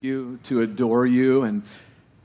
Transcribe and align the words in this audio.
you, 0.00 0.38
to 0.44 0.60
adore 0.60 1.06
you. 1.06 1.42
And, 1.42 1.64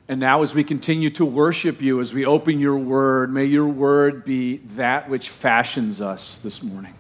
and 0.08 0.20
now, 0.20 0.44
as 0.44 0.54
we 0.54 0.64
continue 0.64 1.10
to 1.10 1.26
worship 1.26 1.82
you, 1.82 2.02
as 2.02 2.14
we 2.14 2.24
open 2.24 2.60
your 2.60 2.78
word, 2.78 3.34
may 3.34 3.46
your 3.46 3.66
word 3.66 4.24
be 4.24 4.58
that 4.76 5.10
which 5.10 5.30
fashions 5.30 6.00
us 6.00 6.38
this 6.38 6.62
morning. 6.62 6.94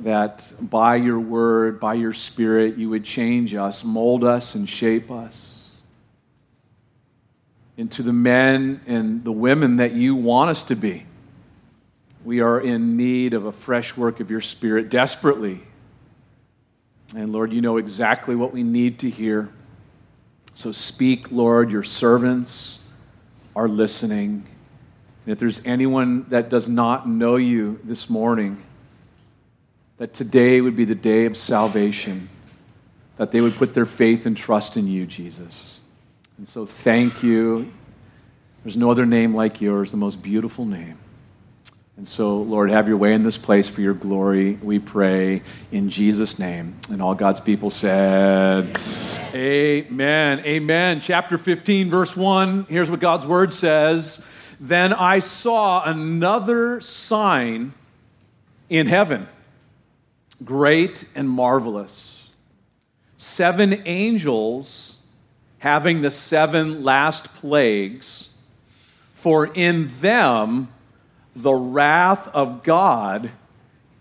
That 0.00 0.52
by 0.60 0.96
your 0.96 1.18
word, 1.18 1.80
by 1.80 1.94
your 1.94 2.12
spirit, 2.12 2.76
you 2.76 2.90
would 2.90 3.02
change 3.02 3.54
us, 3.54 3.82
mold 3.82 4.24
us, 4.24 4.54
and 4.54 4.68
shape 4.68 5.10
us 5.10 5.70
into 7.78 8.02
the 8.02 8.12
men 8.12 8.82
and 8.86 9.24
the 9.24 9.32
women 9.32 9.76
that 9.78 9.94
you 9.94 10.16
want 10.16 10.50
us 10.50 10.64
to 10.64 10.74
be. 10.74 11.06
We 12.26 12.40
are 12.40 12.60
in 12.60 12.98
need 12.98 13.32
of 13.32 13.46
a 13.46 13.52
fresh 13.52 13.96
work 13.96 14.20
of 14.20 14.30
your 14.30 14.42
spirit 14.42 14.90
desperately 14.90 15.62
and 17.14 17.32
Lord, 17.32 17.52
you 17.52 17.60
know 17.60 17.76
exactly 17.78 18.36
what 18.36 18.52
we 18.52 18.62
need 18.62 18.98
to 19.00 19.10
hear. 19.10 19.50
So 20.54 20.72
speak, 20.72 21.32
Lord, 21.32 21.70
your 21.70 21.84
servants 21.84 22.84
are 23.56 23.68
listening. 23.68 24.46
And 25.24 25.32
if 25.32 25.38
there's 25.38 25.64
anyone 25.64 26.28
that 26.28 26.48
does 26.50 26.68
not 26.68 27.08
know 27.08 27.36
you 27.36 27.80
this 27.84 28.10
morning, 28.10 28.62
that 29.96 30.14
today 30.14 30.60
would 30.60 30.76
be 30.76 30.84
the 30.84 30.94
day 30.94 31.24
of 31.24 31.36
salvation, 31.36 32.28
that 33.16 33.32
they 33.32 33.40
would 33.40 33.56
put 33.56 33.74
their 33.74 33.86
faith 33.86 34.26
and 34.26 34.36
trust 34.36 34.76
in 34.76 34.86
you, 34.86 35.06
Jesus. 35.06 35.80
And 36.36 36.46
so 36.46 36.66
thank 36.66 37.22
you. 37.22 37.72
There's 38.62 38.76
no 38.76 38.90
other 38.90 39.06
name 39.06 39.34
like 39.34 39.60
yours, 39.60 39.90
the 39.90 39.96
most 39.96 40.22
beautiful 40.22 40.64
name. 40.64 40.98
And 41.98 42.06
so, 42.06 42.36
Lord, 42.42 42.70
have 42.70 42.86
your 42.86 42.96
way 42.96 43.12
in 43.12 43.24
this 43.24 43.36
place 43.36 43.68
for 43.68 43.80
your 43.80 43.92
glory, 43.92 44.52
we 44.62 44.78
pray 44.78 45.42
in 45.72 45.90
Jesus' 45.90 46.38
name. 46.38 46.76
And 46.92 47.02
all 47.02 47.16
God's 47.16 47.40
people 47.40 47.70
said, 47.70 48.78
Amen. 49.34 49.34
Amen. 49.34 50.38
Amen. 50.44 51.00
Chapter 51.00 51.36
15, 51.36 51.90
verse 51.90 52.16
1. 52.16 52.66
Here's 52.68 52.88
what 52.88 53.00
God's 53.00 53.26
word 53.26 53.52
says 53.52 54.24
Then 54.60 54.92
I 54.92 55.18
saw 55.18 55.82
another 55.82 56.80
sign 56.80 57.72
in 58.70 58.86
heaven, 58.86 59.26
great 60.44 61.04
and 61.16 61.28
marvelous. 61.28 62.28
Seven 63.16 63.82
angels 63.86 65.02
having 65.58 66.02
the 66.02 66.12
seven 66.12 66.84
last 66.84 67.34
plagues, 67.34 68.28
for 69.16 69.46
in 69.46 69.90
them, 70.00 70.68
the 71.42 71.54
wrath 71.54 72.28
of 72.34 72.64
God 72.64 73.30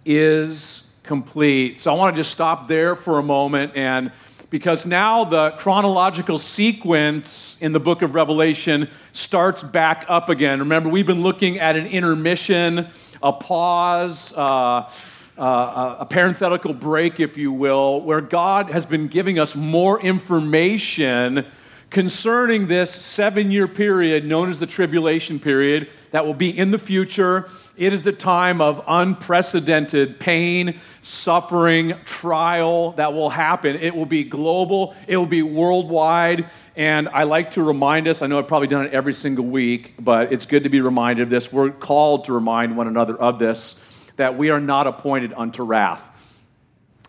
is 0.06 0.92
complete. 1.04 1.80
So 1.80 1.94
I 1.94 1.98
want 1.98 2.16
to 2.16 2.20
just 2.20 2.32
stop 2.32 2.68
there 2.68 2.96
for 2.96 3.20
a 3.20 3.24
moment 3.24 3.74
and 3.76 4.12
because 4.50 4.86
now 4.86 5.26
the 5.26 5.52
chronological 5.52 6.40
sequence 6.40 7.62
in 7.62 7.74
the 7.74 7.80
book 7.80 8.02
of 8.02 8.16
Revelation 8.16 8.90
starts 9.12 9.62
back 9.62 10.06
up 10.08 10.30
again. 10.30 10.60
Remember, 10.60 10.90
we've 10.90 11.06
been 11.06 11.22
looking 11.22 11.60
at 11.60 11.76
an 11.76 11.86
intermission, 11.86 12.88
a 13.22 13.34
pause, 13.34 14.34
uh, 14.38 14.90
uh, 15.38 15.98
a 16.00 16.06
parenthetical 16.10 16.74
break, 16.74 17.20
if 17.20 17.38
you 17.38 17.52
will, 17.52 18.02
where 18.02 18.22
God 18.22 18.72
has 18.72 18.86
been 18.86 19.08
giving 19.08 19.38
us 19.38 19.56
more 19.56 20.02
information 20.02 21.46
concerning 21.90 22.68
this 22.68 22.92
seven 22.92 23.52
year 23.52 23.68
period 23.68 24.26
known 24.26 24.50
as 24.50 24.60
the 24.60 24.68
tribulation 24.68 25.40
period 25.40 25.90
that 26.12 26.26
will 26.26 26.34
be 26.34 26.56
in 26.56 26.72
the 26.72 26.78
future. 26.78 27.50
It 27.78 27.94
is 27.94 28.08
a 28.08 28.12
time 28.12 28.60
of 28.60 28.84
unprecedented 28.88 30.20
pain, 30.20 30.80
suffering, 31.02 31.94
trial 32.06 32.92
that 32.94 33.14
will 33.14 33.30
happen. 33.30 33.76
It 33.76 33.96
will 33.96 34.06
be 34.06 34.24
global, 34.24 34.96
it 35.08 35.18
will 35.18 35.26
be 35.26 35.44
worldwide. 35.44 36.50
And 36.76 37.10
I 37.10 37.24
like 37.24 37.52
to 37.52 37.64
remind 37.64 38.08
us, 38.08 38.22
I 38.22 38.28
know 38.28 38.38
I've 38.38 38.48
probably 38.48 38.68
done 38.68 38.86
it 38.86 38.94
every 38.94 39.14
single 39.14 39.46
week, 39.46 39.96
but 40.00 40.32
it's 40.32 40.46
good 40.46 40.64
to 40.64 40.70
be 40.70 40.82
reminded 40.82 41.24
of 41.24 41.30
this. 41.30 41.52
We're 41.52 41.72
called 41.72 42.26
to 42.26 42.34
remind 42.34 42.78
one 42.78 42.88
another 42.88 43.16
of 43.16 43.40
this 43.40 43.84
that 44.18 44.38
we 44.38 44.50
are 44.50 44.60
not 44.60 44.88
appointed 44.88 45.34
unto 45.34 45.64
wrath 45.64 46.12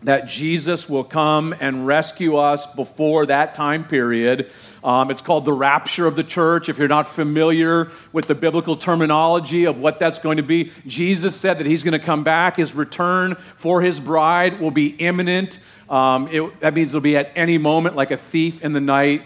that 0.03 0.27
Jesus 0.27 0.89
will 0.89 1.03
come 1.03 1.53
and 1.59 1.85
rescue 1.85 2.37
us 2.37 2.73
before 2.73 3.25
that 3.25 3.53
time 3.53 3.83
period. 3.83 4.49
Um, 4.83 5.11
it's 5.11 5.21
called 5.21 5.43
the 5.43 5.53
rapture 5.53 6.07
of 6.07 6.15
the 6.15 6.23
church. 6.23 6.69
If 6.69 6.77
you're 6.77 6.87
not 6.87 7.07
familiar 7.07 7.91
with 8.13 8.27
the 8.27 8.35
biblical 8.35 8.77
terminology 8.77 9.65
of 9.65 9.77
what 9.77 9.99
that's 9.99 10.19
going 10.19 10.37
to 10.37 10.43
be, 10.43 10.71
Jesus 10.87 11.35
said 11.35 11.57
that 11.57 11.65
he's 11.65 11.83
going 11.83 11.99
to 11.99 12.05
come 12.05 12.23
back. 12.23 12.55
His 12.55 12.73
return 12.73 13.35
for 13.57 13.81
his 13.81 13.99
bride 13.99 14.61
will 14.61 14.71
be 14.71 14.87
imminent. 14.87 15.59
Um, 15.89 16.29
it, 16.29 16.59
that 16.61 16.73
means 16.73 16.91
it'll 16.91 17.01
be 17.01 17.17
at 17.17 17.31
any 17.35 17.57
moment, 17.57 17.95
like 17.95 18.11
a 18.11 18.17
thief 18.17 18.63
in 18.63 18.73
the 18.73 18.81
night. 18.81 19.23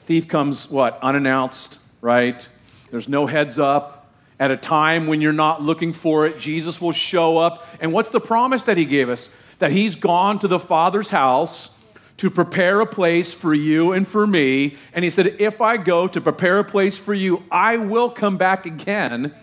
Thief 0.00 0.28
comes, 0.28 0.70
what, 0.70 0.98
unannounced, 1.02 1.78
right? 2.02 2.46
There's 2.90 3.08
no 3.08 3.26
heads 3.26 3.58
up. 3.58 3.94
At 4.38 4.50
a 4.50 4.56
time 4.58 5.06
when 5.06 5.22
you're 5.22 5.32
not 5.32 5.62
looking 5.62 5.94
for 5.94 6.26
it, 6.26 6.38
Jesus 6.38 6.78
will 6.78 6.92
show 6.92 7.38
up. 7.38 7.66
And 7.80 7.94
what's 7.94 8.10
the 8.10 8.20
promise 8.20 8.64
that 8.64 8.76
he 8.76 8.84
gave 8.84 9.08
us? 9.08 9.34
That 9.58 9.72
he's 9.72 9.96
gone 9.96 10.38
to 10.40 10.48
the 10.48 10.58
Father's 10.58 11.10
house 11.10 11.76
to 12.18 12.30
prepare 12.30 12.80
a 12.80 12.86
place 12.86 13.32
for 13.32 13.52
you 13.52 13.92
and 13.92 14.06
for 14.08 14.26
me. 14.26 14.76
And 14.92 15.04
he 15.04 15.10
said, 15.10 15.36
If 15.38 15.60
I 15.60 15.76
go 15.76 16.08
to 16.08 16.20
prepare 16.20 16.58
a 16.58 16.64
place 16.64 16.96
for 16.96 17.14
you, 17.14 17.42
I 17.50 17.76
will 17.76 18.10
come 18.10 18.36
back 18.36 18.66
again 18.66 19.34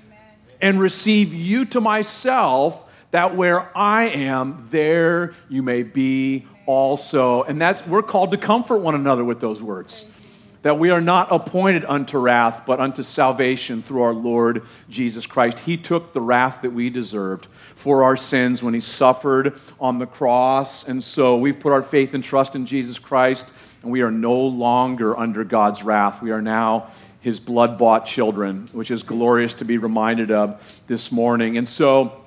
and 0.61 0.79
receive 0.79 1.33
you 1.33 1.65
to 1.65 1.81
myself, 1.81 2.79
that 3.11 3.35
where 3.35 3.75
I 3.77 4.05
am, 4.05 4.67
there 4.71 5.35
you 5.49 5.61
may 5.61 5.83
be 5.83 6.47
also. 6.65 7.43
And 7.43 7.61
that's, 7.61 7.85
we're 7.85 8.01
called 8.01 8.31
to 8.31 8.37
comfort 8.37 8.79
one 8.79 8.95
another 8.95 9.23
with 9.23 9.39
those 9.39 9.61
words 9.61 10.05
that 10.63 10.79
we 10.79 10.89
are 10.89 11.01
not 11.01 11.27
appointed 11.29 11.83
unto 11.85 12.17
wrath, 12.17 12.63
but 12.65 12.79
unto 12.79 13.03
salvation 13.03 13.81
through 13.81 14.01
our 14.01 14.13
Lord 14.13 14.63
Jesus 14.89 15.25
Christ. 15.25 15.59
He 15.59 15.75
took 15.77 16.13
the 16.13 16.21
wrath 16.21 16.61
that 16.61 16.71
we 16.71 16.89
deserved 16.89 17.47
for 17.83 18.01
our 18.05 18.15
sins 18.15 18.63
when 18.63 18.73
he 18.73 18.79
suffered 18.79 19.59
on 19.77 19.99
the 19.99 20.05
cross. 20.05 20.87
And 20.87 21.03
so 21.03 21.35
we've 21.37 21.59
put 21.59 21.73
our 21.73 21.81
faith 21.81 22.13
and 22.13 22.23
trust 22.23 22.55
in 22.55 22.65
Jesus 22.65 22.97
Christ, 22.97 23.51
and 23.81 23.91
we 23.91 24.01
are 24.03 24.09
no 24.09 24.39
longer 24.39 25.19
under 25.19 25.43
God's 25.43 25.83
wrath. 25.83 26.21
We 26.21 26.31
are 26.31 26.41
now 26.41 26.87
his 27.19 27.41
blood 27.41 27.77
bought 27.77 28.05
children, 28.05 28.69
which 28.71 28.89
is 28.89 29.03
glorious 29.03 29.53
to 29.55 29.65
be 29.65 29.77
reminded 29.77 30.31
of 30.31 30.81
this 30.87 31.11
morning. 31.11 31.57
And 31.57 31.67
so 31.67 32.23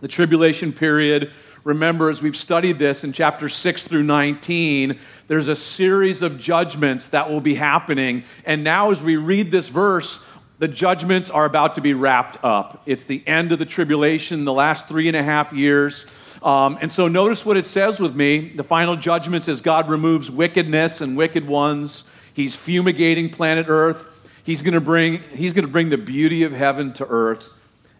the 0.00 0.08
tribulation 0.08 0.72
period, 0.72 1.30
remember, 1.62 2.10
as 2.10 2.20
we've 2.20 2.36
studied 2.36 2.80
this 2.80 3.04
in 3.04 3.12
chapter 3.12 3.48
6 3.48 3.84
through 3.84 4.02
19, 4.02 4.98
there's 5.28 5.46
a 5.46 5.54
series 5.54 6.22
of 6.22 6.40
judgments 6.40 7.08
that 7.08 7.30
will 7.30 7.40
be 7.40 7.54
happening. 7.54 8.24
And 8.44 8.64
now, 8.64 8.90
as 8.90 9.00
we 9.00 9.14
read 9.14 9.52
this 9.52 9.68
verse, 9.68 10.26
the 10.58 10.68
judgments 10.68 11.30
are 11.30 11.44
about 11.44 11.74
to 11.74 11.80
be 11.80 11.94
wrapped 11.94 12.42
up. 12.42 12.82
It's 12.86 13.04
the 13.04 13.26
end 13.26 13.52
of 13.52 13.58
the 13.58 13.66
tribulation, 13.66 14.44
the 14.44 14.52
last 14.52 14.88
three 14.88 15.08
and 15.08 15.16
a 15.16 15.22
half 15.22 15.52
years. 15.52 16.06
Um, 16.42 16.78
and 16.80 16.90
so, 16.90 17.08
notice 17.08 17.44
what 17.44 17.56
it 17.56 17.66
says 17.66 18.00
with 18.00 18.14
me. 18.14 18.50
The 18.50 18.64
final 18.64 18.96
judgments 18.96 19.46
says 19.46 19.60
God 19.60 19.88
removes 19.88 20.30
wickedness 20.30 21.00
and 21.00 21.16
wicked 21.16 21.46
ones. 21.46 22.04
He's 22.32 22.54
fumigating 22.56 23.30
planet 23.30 23.66
Earth. 23.68 24.06
He's 24.46 24.62
going 24.62 24.74
to 24.74 24.80
bring, 24.80 25.24
he's 25.34 25.52
going 25.52 25.64
to 25.64 25.70
bring 25.70 25.88
the 25.88 25.98
beauty 25.98 26.44
of 26.44 26.52
heaven 26.52 26.92
to 26.94 27.06
earth 27.06 27.52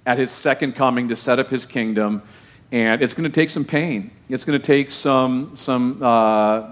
at 0.07 0.17
his 0.17 0.31
second 0.31 0.77
coming 0.77 1.09
to 1.09 1.17
set 1.17 1.41
up 1.41 1.49
his 1.49 1.67
kingdom. 1.67 2.23
And 2.71 3.03
it's 3.03 3.15
going 3.15 3.29
to 3.29 3.35
take 3.35 3.51
some 3.51 3.65
pain. 3.65 4.13
It's 4.29 4.45
going 4.45 4.57
to 4.57 4.65
take 4.65 4.93
some, 4.93 5.57
some 5.57 6.01
uh, 6.01 6.71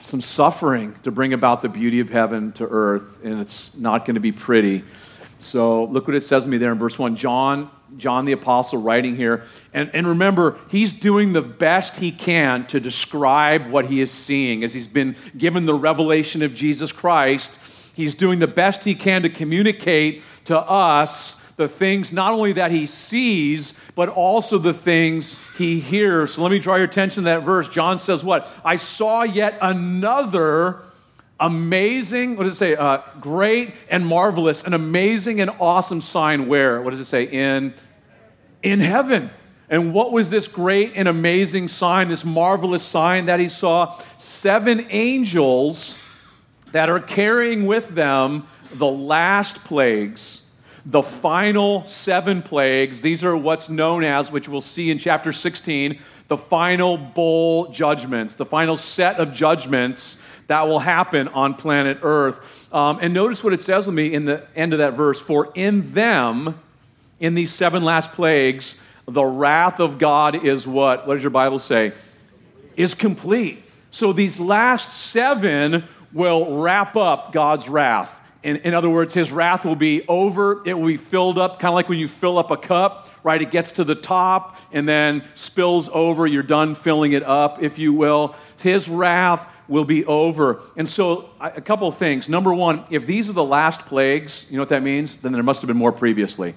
some 0.00 0.20
suffering 0.20 0.94
to 1.02 1.10
bring 1.10 1.32
about 1.32 1.62
the 1.62 1.68
beauty 1.68 2.00
of 2.00 2.10
heaven 2.10 2.52
to 2.52 2.66
earth, 2.66 3.18
and 3.22 3.40
it's 3.40 3.76
not 3.76 4.04
going 4.04 4.14
to 4.14 4.20
be 4.20 4.32
pretty. 4.32 4.84
So 5.38 5.84
look 5.84 6.06
what 6.06 6.14
it 6.14 6.24
says 6.24 6.44
to 6.44 6.50
me 6.50 6.58
there 6.58 6.72
in 6.72 6.78
verse 6.78 6.98
1. 6.98 7.16
John, 7.16 7.70
John 7.96 8.24
the 8.24 8.32
Apostle 8.32 8.80
writing 8.80 9.16
here. 9.16 9.44
And, 9.72 9.90
and 9.94 10.06
remember, 10.06 10.58
he's 10.68 10.92
doing 10.92 11.32
the 11.32 11.42
best 11.42 11.96
he 11.96 12.12
can 12.12 12.66
to 12.68 12.80
describe 12.80 13.70
what 13.70 13.86
he 13.86 14.00
is 14.00 14.10
seeing. 14.10 14.62
As 14.64 14.74
he's 14.74 14.86
been 14.86 15.16
given 15.36 15.66
the 15.66 15.74
revelation 15.74 16.42
of 16.42 16.54
Jesus 16.54 16.92
Christ, 16.92 17.58
he's 17.94 18.14
doing 18.14 18.38
the 18.38 18.46
best 18.46 18.84
he 18.84 18.94
can 18.94 19.22
to 19.22 19.30
communicate 19.30 20.22
to 20.44 20.58
us 20.58 21.39
the 21.60 21.68
things 21.68 22.10
not 22.10 22.32
only 22.32 22.54
that 22.54 22.70
he 22.70 22.86
sees, 22.86 23.78
but 23.94 24.08
also 24.08 24.56
the 24.56 24.72
things 24.72 25.36
he 25.58 25.78
hears. 25.78 26.32
So 26.32 26.42
let 26.42 26.50
me 26.50 26.58
draw 26.58 26.76
your 26.76 26.86
attention 26.86 27.24
to 27.24 27.30
that 27.30 27.42
verse. 27.42 27.68
John 27.68 27.98
says, 27.98 28.24
What? 28.24 28.50
I 28.64 28.76
saw 28.76 29.24
yet 29.24 29.58
another 29.60 30.80
amazing, 31.38 32.36
what 32.36 32.44
does 32.44 32.54
it 32.54 32.58
say? 32.58 32.76
Uh, 32.76 33.02
great 33.20 33.74
and 33.90 34.06
marvelous, 34.06 34.64
an 34.64 34.72
amazing 34.72 35.42
and 35.42 35.50
awesome 35.60 36.00
sign 36.00 36.48
where? 36.48 36.80
What 36.80 36.92
does 36.92 37.00
it 37.00 37.04
say? 37.04 37.24
In, 37.24 37.74
in 38.62 38.80
heaven. 38.80 39.28
And 39.68 39.92
what 39.92 40.12
was 40.12 40.30
this 40.30 40.48
great 40.48 40.92
and 40.96 41.08
amazing 41.08 41.68
sign, 41.68 42.08
this 42.08 42.24
marvelous 42.24 42.82
sign 42.82 43.26
that 43.26 43.38
he 43.38 43.48
saw? 43.48 44.00
Seven 44.16 44.86
angels 44.88 46.00
that 46.72 46.88
are 46.88 47.00
carrying 47.00 47.66
with 47.66 47.88
them 47.90 48.46
the 48.72 48.86
last 48.86 49.62
plagues 49.64 50.49
the 50.84 51.02
final 51.02 51.84
seven 51.86 52.42
plagues. 52.42 53.02
These 53.02 53.24
are 53.24 53.36
what's 53.36 53.68
known 53.68 54.04
as, 54.04 54.32
which 54.32 54.48
we'll 54.48 54.60
see 54.60 54.90
in 54.90 54.98
chapter 54.98 55.32
16, 55.32 55.98
the 56.28 56.36
final 56.36 56.96
bowl 56.96 57.68
judgments, 57.68 58.34
the 58.34 58.46
final 58.46 58.76
set 58.76 59.16
of 59.16 59.32
judgments 59.32 60.22
that 60.46 60.66
will 60.66 60.80
happen 60.80 61.28
on 61.28 61.54
planet 61.54 61.98
Earth. 62.02 62.74
Um, 62.74 62.98
and 63.00 63.14
notice 63.14 63.44
what 63.44 63.52
it 63.52 63.60
says 63.60 63.86
with 63.86 63.94
me 63.94 64.12
in 64.12 64.24
the 64.24 64.44
end 64.56 64.72
of 64.72 64.80
that 64.80 64.94
verse 64.94 65.20
For 65.20 65.52
in 65.54 65.92
them, 65.92 66.58
in 67.20 67.34
these 67.34 67.52
seven 67.52 67.84
last 67.84 68.12
plagues, 68.12 68.82
the 69.06 69.24
wrath 69.24 69.80
of 69.80 69.98
God 69.98 70.44
is 70.44 70.66
what? 70.66 71.06
What 71.06 71.14
does 71.14 71.22
your 71.22 71.30
Bible 71.30 71.58
say? 71.58 71.92
Is 72.76 72.94
complete. 72.94 73.62
So 73.90 74.12
these 74.12 74.38
last 74.38 74.92
seven 74.92 75.84
will 76.12 76.60
wrap 76.60 76.96
up 76.96 77.32
God's 77.32 77.68
wrath. 77.68 78.19
In, 78.42 78.56
in, 78.56 78.72
other 78.72 78.88
words, 78.88 79.12
his 79.12 79.30
wrath 79.30 79.66
will 79.66 79.76
be 79.76 80.06
over. 80.08 80.62
It 80.66 80.72
will 80.74 80.86
be 80.86 80.96
filled 80.96 81.36
up, 81.36 81.58
kind 81.60 81.70
of 81.70 81.74
like 81.74 81.90
when 81.90 81.98
you 81.98 82.08
fill 82.08 82.38
up 82.38 82.50
a 82.50 82.56
cup, 82.56 83.08
right? 83.22 83.40
It 83.40 83.50
gets 83.50 83.72
to 83.72 83.84
the 83.84 83.94
top 83.94 84.58
and 84.72 84.88
then 84.88 85.24
spills 85.34 85.90
over. 85.90 86.26
You're 86.26 86.42
done 86.42 86.74
filling 86.74 87.12
it 87.12 87.22
up, 87.22 87.62
if 87.62 87.78
you 87.78 87.92
will. 87.92 88.34
His 88.58 88.88
wrath 88.88 89.46
will 89.68 89.84
be 89.84 90.06
over. 90.06 90.60
And 90.76 90.88
so, 90.88 91.30
a 91.40 91.60
couple 91.60 91.90
things. 91.92 92.28
Number 92.28 92.54
one, 92.54 92.84
if 92.88 93.06
these 93.06 93.28
are 93.28 93.34
the 93.34 93.44
last 93.44 93.82
plagues, 93.82 94.46
you 94.50 94.56
know 94.56 94.62
what 94.62 94.70
that 94.70 94.82
means? 94.82 95.16
Then 95.16 95.32
there 95.32 95.42
must 95.42 95.60
have 95.60 95.68
been 95.68 95.76
more 95.76 95.92
previously. 95.92 96.54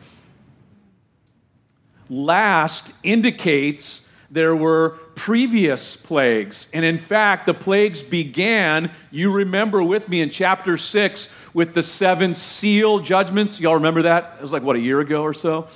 Last 2.10 2.94
indicates 3.04 4.10
there 4.34 4.56
were 4.56 4.98
previous 5.14 5.96
plagues. 5.96 6.70
And 6.74 6.84
in 6.84 6.98
fact, 6.98 7.46
the 7.46 7.54
plagues 7.54 8.02
began, 8.02 8.92
you 9.12 9.32
remember 9.32 9.84
with 9.84 10.10
me 10.10 10.22
in 10.22 10.32
chapter 10.32 10.76
6 10.76 11.32
with 11.54 11.74
the 11.74 11.84
seven 11.84 12.34
seal 12.34 13.00
judgments. 13.00 13.60
Y'all 13.60 13.76
remember 13.76 14.04
that? 14.04 14.36
It 14.40 14.42
was 14.42 14.52
like, 14.52 14.64
what, 14.64 14.76
a 14.76 14.80
year 14.80 15.00
ago 15.00 15.22
or 15.22 15.34
so? 15.34 15.68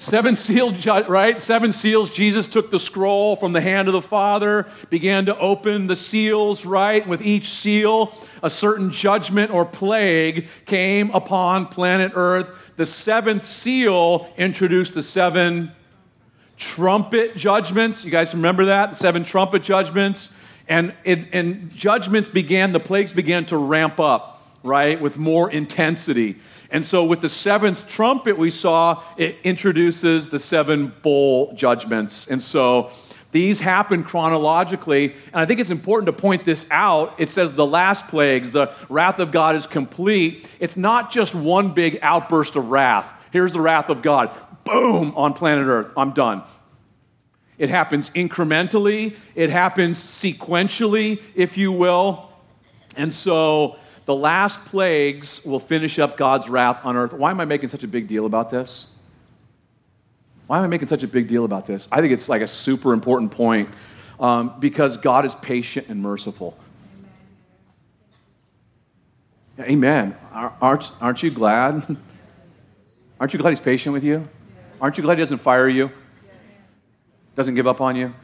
Seven 0.00 0.36
sealed, 0.36 0.86
right? 0.86 1.42
Seven 1.42 1.72
seals. 1.72 2.10
Jesus 2.10 2.46
took 2.46 2.70
the 2.70 2.78
scroll 2.78 3.34
from 3.34 3.52
the 3.52 3.60
hand 3.60 3.88
of 3.88 3.92
the 3.94 4.02
Father, 4.02 4.68
began 4.90 5.26
to 5.26 5.36
open 5.36 5.88
the 5.88 5.96
seals, 5.96 6.64
right? 6.64 7.06
With 7.06 7.20
each 7.20 7.48
seal, 7.48 8.14
a 8.40 8.48
certain 8.48 8.92
judgment 8.92 9.50
or 9.50 9.64
plague 9.64 10.46
came 10.66 11.10
upon 11.10 11.66
planet 11.66 12.12
Earth. 12.14 12.52
The 12.76 12.86
seventh 12.86 13.44
seal 13.44 14.32
introduced 14.36 14.94
the 14.94 15.02
seven 15.02 15.72
trumpet 16.56 17.36
judgments. 17.36 18.04
You 18.04 18.12
guys 18.12 18.32
remember 18.34 18.66
that? 18.66 18.90
The 18.90 18.96
seven 18.96 19.24
trumpet 19.24 19.64
judgments. 19.64 20.32
And, 20.68 20.94
and 21.04 21.74
judgments 21.74 22.28
began, 22.28 22.72
the 22.72 22.78
plagues 22.78 23.12
began 23.12 23.46
to 23.46 23.56
ramp 23.56 23.98
up, 23.98 24.37
right? 24.62 25.00
With 25.00 25.18
more 25.18 25.50
intensity. 25.50 26.36
And 26.70 26.84
so, 26.84 27.04
with 27.04 27.20
the 27.20 27.28
seventh 27.28 27.88
trumpet, 27.88 28.36
we 28.36 28.50
saw 28.50 29.02
it 29.16 29.36
introduces 29.42 30.28
the 30.28 30.38
seven 30.38 30.92
bowl 31.02 31.54
judgments. 31.54 32.28
And 32.28 32.42
so, 32.42 32.90
these 33.30 33.60
happen 33.60 34.04
chronologically. 34.04 35.12
And 35.26 35.36
I 35.36 35.46
think 35.46 35.60
it's 35.60 35.70
important 35.70 36.06
to 36.06 36.12
point 36.12 36.44
this 36.44 36.66
out. 36.70 37.14
It 37.18 37.30
says 37.30 37.54
the 37.54 37.66
last 37.66 38.08
plagues, 38.08 38.50
the 38.50 38.72
wrath 38.88 39.18
of 39.18 39.32
God 39.32 39.54
is 39.54 39.66
complete. 39.66 40.46
It's 40.60 40.76
not 40.76 41.10
just 41.10 41.34
one 41.34 41.74
big 41.74 41.98
outburst 42.02 42.56
of 42.56 42.70
wrath. 42.70 43.12
Here's 43.30 43.52
the 43.52 43.60
wrath 43.60 43.90
of 43.90 44.02
God. 44.02 44.30
Boom, 44.64 45.12
on 45.16 45.34
planet 45.34 45.66
Earth. 45.66 45.92
I'm 45.96 46.12
done. 46.12 46.42
It 47.58 47.70
happens 47.70 48.10
incrementally, 48.10 49.16
it 49.34 49.50
happens 49.50 49.98
sequentially, 49.98 51.20
if 51.34 51.58
you 51.58 51.72
will. 51.72 52.30
And 52.96 53.12
so, 53.12 53.78
the 54.08 54.16
last 54.16 54.64
plagues 54.64 55.44
will 55.44 55.60
finish 55.60 55.98
up 55.98 56.16
God's 56.16 56.48
wrath 56.48 56.80
on 56.82 56.96
earth. 56.96 57.12
Why 57.12 57.30
am 57.30 57.42
I 57.42 57.44
making 57.44 57.68
such 57.68 57.84
a 57.84 57.86
big 57.86 58.08
deal 58.08 58.24
about 58.24 58.48
this? 58.48 58.86
Why 60.46 60.56
am 60.56 60.64
I 60.64 60.66
making 60.66 60.88
such 60.88 61.02
a 61.02 61.06
big 61.06 61.28
deal 61.28 61.44
about 61.44 61.66
this? 61.66 61.86
I 61.92 62.00
think 62.00 62.14
it's 62.14 62.26
like 62.26 62.40
a 62.40 62.48
super 62.48 62.94
important 62.94 63.32
point 63.32 63.68
um, 64.18 64.54
because 64.60 64.96
God 64.96 65.26
is 65.26 65.34
patient 65.34 65.88
and 65.90 66.00
merciful. 66.00 66.56
Amen. 69.60 70.16
Aren't, 70.32 70.90
aren't 71.02 71.22
you 71.22 71.30
glad? 71.30 71.84
Aren't 73.20 73.34
you 73.34 73.38
glad 73.38 73.50
He's 73.50 73.60
patient 73.60 73.92
with 73.92 74.04
you? 74.04 74.26
Aren't 74.80 74.96
you 74.96 75.02
glad 75.02 75.18
He 75.18 75.22
doesn't 75.22 75.38
fire 75.38 75.68
you? 75.68 75.90
Doesn't 77.36 77.56
give 77.56 77.66
up 77.66 77.82
on 77.82 77.94
you? 77.94 78.14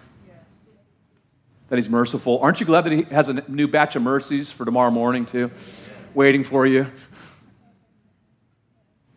That 1.68 1.76
He's 1.76 1.88
merciful. 1.88 2.38
Aren't 2.40 2.60
you 2.60 2.66
glad 2.66 2.82
that 2.82 2.92
He 2.92 3.02
has 3.04 3.28
a 3.28 3.42
new 3.48 3.68
batch 3.68 3.96
of 3.96 4.02
mercies 4.02 4.50
for 4.50 4.64
tomorrow 4.64 4.90
morning, 4.90 5.26
too? 5.26 5.50
Waiting 6.14 6.44
for 6.44 6.66
you. 6.66 6.86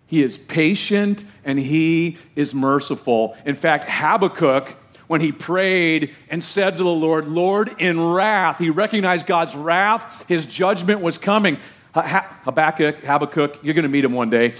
He 0.07 0.23
is 0.23 0.37
patient 0.37 1.25
and 1.43 1.59
He 1.59 2.17
is 2.35 2.53
merciful. 2.53 3.35
In 3.45 3.55
fact, 3.55 3.85
Habakkuk, 3.87 4.75
when 5.07 5.21
he 5.21 5.31
prayed 5.31 6.13
and 6.29 6.43
said 6.43 6.77
to 6.77 6.83
the 6.83 6.89
Lord, 6.89 7.27
Lord, 7.27 7.73
in 7.79 7.99
wrath, 7.99 8.59
he 8.59 8.69
recognized 8.69 9.25
God's 9.25 9.55
wrath, 9.55 10.25
his 10.27 10.45
judgment 10.45 11.01
was 11.01 11.17
coming. 11.17 11.57
Habakkuk, 11.93 12.99
Habakkuk, 12.99 13.59
you're 13.63 13.73
going 13.73 13.83
to 13.83 13.89
meet 13.89 14.05
him 14.05 14.13
one 14.13 14.29
day. 14.29 14.53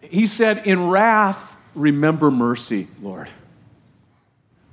He 0.00 0.26
said, 0.26 0.66
In 0.66 0.88
wrath, 0.88 1.56
remember 1.74 2.30
mercy, 2.30 2.86
Lord. 3.02 3.28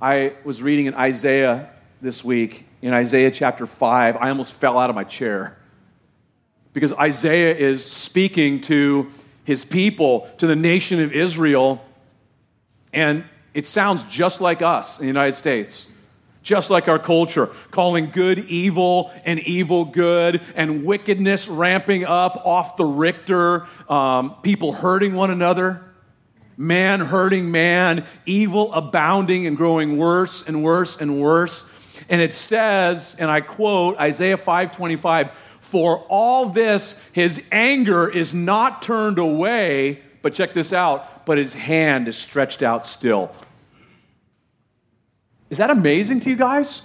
I 0.06 0.34
was 0.44 0.62
reading 0.62 0.86
in 0.86 0.94
Isaiah 0.94 1.68
this 2.00 2.22
week, 2.22 2.64
in 2.80 2.94
Isaiah 2.94 3.32
chapter 3.32 3.66
5. 3.66 4.16
I 4.16 4.28
almost 4.28 4.52
fell 4.52 4.78
out 4.78 4.88
of 4.88 4.94
my 4.94 5.02
chair 5.02 5.58
because 6.72 6.92
Isaiah 6.92 7.52
is 7.52 7.84
speaking 7.84 8.60
to 8.60 9.10
his 9.42 9.64
people, 9.64 10.30
to 10.38 10.46
the 10.46 10.54
nation 10.54 11.00
of 11.00 11.12
Israel, 11.12 11.84
and 12.92 13.24
it 13.52 13.66
sounds 13.66 14.04
just 14.04 14.40
like 14.40 14.62
us 14.62 15.00
in 15.00 15.06
the 15.06 15.08
United 15.08 15.34
States, 15.34 15.88
just 16.44 16.70
like 16.70 16.86
our 16.86 17.00
culture, 17.00 17.50
calling 17.72 18.10
good 18.10 18.38
evil 18.38 19.10
and 19.24 19.40
evil 19.40 19.86
good, 19.86 20.40
and 20.54 20.84
wickedness 20.84 21.48
ramping 21.48 22.04
up 22.04 22.46
off 22.46 22.76
the 22.76 22.84
Richter, 22.84 23.66
um, 23.88 24.36
people 24.42 24.72
hurting 24.72 25.14
one 25.14 25.32
another 25.32 25.85
man 26.56 27.00
hurting 27.00 27.50
man, 27.50 28.04
evil 28.24 28.72
abounding 28.72 29.46
and 29.46 29.56
growing 29.56 29.96
worse 29.98 30.46
and 30.46 30.62
worse 30.62 31.00
and 31.00 31.20
worse. 31.20 31.68
And 32.08 32.20
it 32.20 32.32
says, 32.32 33.16
and 33.18 33.30
I 33.30 33.40
quote 33.40 33.98
Isaiah 33.98 34.36
5:25, 34.36 35.30
"For 35.60 35.98
all 36.08 36.48
this 36.48 37.02
his 37.12 37.46
anger 37.50 38.08
is 38.08 38.32
not 38.32 38.82
turned 38.82 39.18
away, 39.18 40.00
but 40.22 40.34
check 40.34 40.54
this 40.54 40.72
out, 40.72 41.26
but 41.26 41.38
his 41.38 41.54
hand 41.54 42.08
is 42.08 42.16
stretched 42.16 42.62
out 42.62 42.86
still." 42.86 43.30
Is 45.50 45.58
that 45.58 45.70
amazing 45.70 46.20
to 46.20 46.30
you 46.30 46.36
guys? 46.36 46.82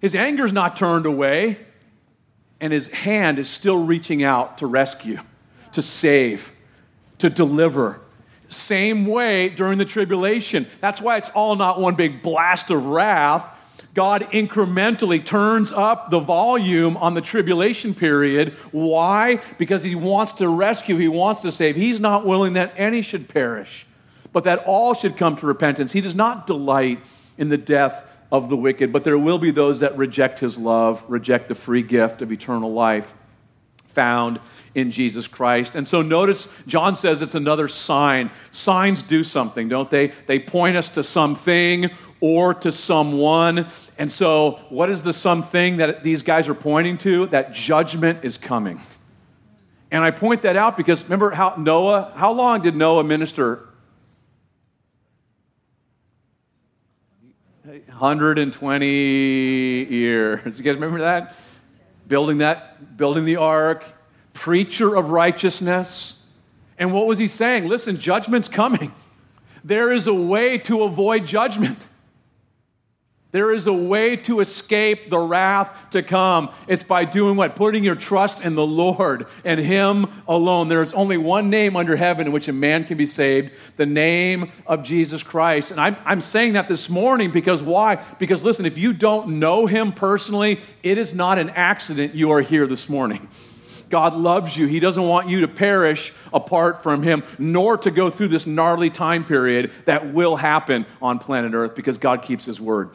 His 0.00 0.14
anger 0.14 0.44
is 0.44 0.52
not 0.52 0.76
turned 0.76 1.06
away, 1.06 1.58
and 2.60 2.72
his 2.72 2.88
hand 2.88 3.38
is 3.38 3.48
still 3.48 3.84
reaching 3.84 4.22
out 4.22 4.58
to 4.58 4.66
rescue, 4.66 5.18
to 5.72 5.82
save, 5.82 6.52
to 7.18 7.30
deliver, 7.30 8.00
same 8.48 9.06
way 9.06 9.48
during 9.48 9.78
the 9.78 9.84
tribulation. 9.84 10.66
That's 10.80 11.00
why 11.00 11.16
it's 11.16 11.30
all 11.30 11.56
not 11.56 11.80
one 11.80 11.94
big 11.94 12.22
blast 12.22 12.70
of 12.70 12.86
wrath. 12.86 13.52
God 13.94 14.22
incrementally 14.30 15.24
turns 15.24 15.72
up 15.72 16.10
the 16.10 16.20
volume 16.20 16.96
on 16.98 17.14
the 17.14 17.22
tribulation 17.22 17.94
period. 17.94 18.52
Why? 18.70 19.40
Because 19.56 19.82
He 19.82 19.94
wants 19.94 20.32
to 20.32 20.48
rescue, 20.48 20.96
He 20.96 21.08
wants 21.08 21.40
to 21.40 21.50
save. 21.50 21.76
He's 21.76 22.00
not 22.00 22.26
willing 22.26 22.52
that 22.52 22.74
any 22.76 23.00
should 23.00 23.28
perish, 23.28 23.86
but 24.32 24.44
that 24.44 24.64
all 24.66 24.92
should 24.92 25.16
come 25.16 25.36
to 25.36 25.46
repentance. 25.46 25.92
He 25.92 26.02
does 26.02 26.14
not 26.14 26.46
delight 26.46 27.00
in 27.38 27.48
the 27.48 27.56
death 27.56 28.04
of 28.30 28.48
the 28.50 28.56
wicked, 28.56 28.92
but 28.92 29.04
there 29.04 29.18
will 29.18 29.38
be 29.38 29.50
those 29.50 29.80
that 29.80 29.96
reject 29.96 30.40
His 30.40 30.58
love, 30.58 31.02
reject 31.08 31.48
the 31.48 31.54
free 31.54 31.82
gift 31.82 32.20
of 32.20 32.30
eternal 32.30 32.72
life 32.72 33.14
found 33.96 34.38
in 34.76 34.90
Jesus 34.90 35.26
Christ. 35.26 35.74
And 35.74 35.88
so 35.88 36.02
notice 36.02 36.54
John 36.66 36.94
says 36.94 37.22
it's 37.22 37.34
another 37.34 37.66
sign. 37.66 38.30
Signs 38.52 39.02
do 39.02 39.24
something, 39.24 39.68
don't 39.68 39.90
they? 39.90 40.12
They 40.26 40.38
point 40.38 40.76
us 40.76 40.90
to 40.90 41.02
something 41.02 41.90
or 42.20 42.52
to 42.52 42.70
someone. 42.70 43.68
And 43.98 44.12
so, 44.12 44.60
what 44.68 44.90
is 44.90 45.02
the 45.02 45.14
something 45.14 45.78
that 45.78 46.04
these 46.04 46.22
guys 46.22 46.46
are 46.46 46.54
pointing 46.54 46.98
to? 46.98 47.26
That 47.28 47.54
judgment 47.54 48.20
is 48.22 48.36
coming. 48.36 48.80
And 49.90 50.04
I 50.04 50.10
point 50.10 50.42
that 50.42 50.56
out 50.56 50.76
because 50.76 51.02
remember 51.04 51.30
how 51.30 51.54
Noah, 51.56 52.12
how 52.14 52.32
long 52.32 52.60
did 52.60 52.76
Noah 52.76 53.04
minister? 53.04 53.66
120 57.64 58.86
years. 58.86 60.58
You 60.58 60.62
guys 60.62 60.74
remember 60.74 61.00
that? 61.00 61.34
Building 62.06 62.38
that, 62.38 62.96
building 62.98 63.24
the 63.24 63.36
ark, 63.36 63.84
preacher 64.36 64.94
of 64.94 65.10
righteousness. 65.10 66.22
And 66.78 66.92
what 66.92 67.06
was 67.06 67.18
he 67.18 67.26
saying? 67.26 67.66
Listen, 67.66 67.98
judgment's 67.98 68.48
coming. 68.48 68.94
There 69.64 69.90
is 69.90 70.06
a 70.06 70.14
way 70.14 70.58
to 70.58 70.84
avoid 70.84 71.26
judgment. 71.26 71.78
There 73.32 73.50
is 73.52 73.66
a 73.66 73.72
way 73.72 74.16
to 74.16 74.40
escape 74.40 75.10
the 75.10 75.18
wrath 75.18 75.74
to 75.90 76.02
come. 76.02 76.50
It's 76.68 76.82
by 76.82 77.04
doing 77.04 77.36
what? 77.36 77.56
Putting 77.56 77.82
your 77.82 77.94
trust 77.94 78.44
in 78.44 78.54
the 78.54 78.66
Lord 78.66 79.26
and 79.44 79.58
Him 79.58 80.06
alone. 80.28 80.68
There 80.68 80.80
is 80.80 80.92
only 80.92 81.16
one 81.16 81.50
name 81.50 81.76
under 81.76 81.96
heaven 81.96 82.26
in 82.26 82.32
which 82.32 82.48
a 82.48 82.52
man 82.52 82.84
can 82.84 82.96
be 82.96 83.06
saved 83.06 83.52
the 83.76 83.86
name 83.86 84.52
of 84.66 84.84
Jesus 84.84 85.22
Christ. 85.22 85.70
And 85.70 85.80
I'm, 85.80 85.96
I'm 86.04 86.20
saying 86.20 86.52
that 86.54 86.68
this 86.68 86.88
morning 86.88 87.30
because 87.30 87.62
why? 87.62 87.96
Because 88.18 88.44
listen, 88.44 88.64
if 88.64 88.78
you 88.78 88.92
don't 88.92 89.38
know 89.38 89.66
Him 89.66 89.92
personally, 89.92 90.60
it 90.82 90.96
is 90.96 91.14
not 91.14 91.38
an 91.38 91.50
accident 91.50 92.14
you 92.14 92.30
are 92.32 92.42
here 92.42 92.66
this 92.66 92.88
morning. 92.88 93.28
God 93.88 94.14
loves 94.14 94.56
you. 94.56 94.66
He 94.66 94.80
doesn't 94.80 95.02
want 95.02 95.28
you 95.28 95.42
to 95.42 95.48
perish 95.48 96.12
apart 96.32 96.82
from 96.82 97.02
Him, 97.02 97.22
nor 97.38 97.76
to 97.78 97.90
go 97.90 98.10
through 98.10 98.28
this 98.28 98.46
gnarly 98.46 98.90
time 98.90 99.24
period 99.24 99.70
that 99.84 100.12
will 100.12 100.36
happen 100.36 100.86
on 101.00 101.18
planet 101.18 101.54
Earth 101.54 101.74
because 101.74 101.98
God 101.98 102.22
keeps 102.22 102.46
His 102.46 102.60
word. 102.60 102.90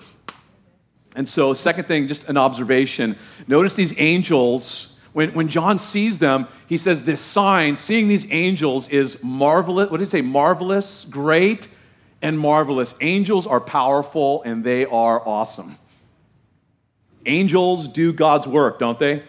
And 1.15 1.27
so, 1.27 1.53
second 1.53 1.85
thing, 1.85 2.07
just 2.07 2.29
an 2.29 2.37
observation. 2.37 3.17
Notice 3.47 3.75
these 3.75 3.99
angels, 3.99 4.95
when, 5.13 5.33
when 5.33 5.49
John 5.49 5.77
sees 5.77 6.19
them, 6.19 6.47
he 6.67 6.77
says 6.77 7.03
this 7.03 7.21
sign, 7.21 7.75
seeing 7.75 8.07
these 8.07 8.31
angels 8.31 8.87
is 8.89 9.21
marvelous. 9.23 9.89
What 9.89 9.97
did 9.97 10.05
he 10.05 10.09
say? 10.09 10.21
Marvelous, 10.21 11.05
great, 11.09 11.67
and 12.21 12.39
marvelous. 12.39 12.95
Angels 13.01 13.45
are 13.45 13.59
powerful 13.59 14.41
and 14.43 14.63
they 14.63 14.85
are 14.85 15.27
awesome. 15.27 15.77
Angels 17.25 17.87
do 17.87 18.13
God's 18.13 18.47
work, 18.47 18.79
don't 18.79 18.97
they? 18.97 19.23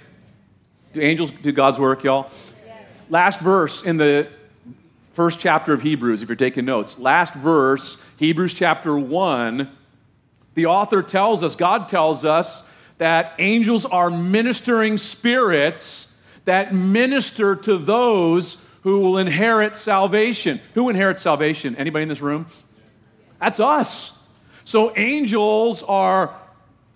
Do 0.92 1.00
angels 1.00 1.30
do 1.30 1.52
God's 1.52 1.78
work, 1.78 2.04
y'all? 2.04 2.30
Yes. 2.66 2.80
Last 3.08 3.40
verse 3.40 3.84
in 3.84 3.96
the 3.96 4.28
first 5.12 5.40
chapter 5.40 5.72
of 5.72 5.82
Hebrews, 5.82 6.22
if 6.22 6.28
you're 6.28 6.36
taking 6.36 6.64
notes. 6.64 6.98
Last 6.98 7.34
verse, 7.34 8.02
Hebrews 8.18 8.54
chapter 8.54 8.98
1, 8.98 9.70
the 10.54 10.66
author 10.66 11.02
tells 11.02 11.42
us, 11.42 11.56
God 11.56 11.88
tells 11.88 12.24
us, 12.24 12.70
that 12.98 13.32
angels 13.38 13.84
are 13.84 14.10
ministering 14.10 14.96
spirits 14.96 16.20
that 16.44 16.74
minister 16.74 17.56
to 17.56 17.78
those 17.78 18.64
who 18.82 19.00
will 19.00 19.18
inherit 19.18 19.74
salvation. 19.76 20.60
Who 20.74 20.88
inherits 20.88 21.22
salvation? 21.22 21.74
Anybody 21.76 22.04
in 22.04 22.08
this 22.08 22.20
room? 22.20 22.46
That's 23.40 23.60
us. 23.60 24.16
So 24.64 24.96
angels 24.96 25.82
are 25.82 26.36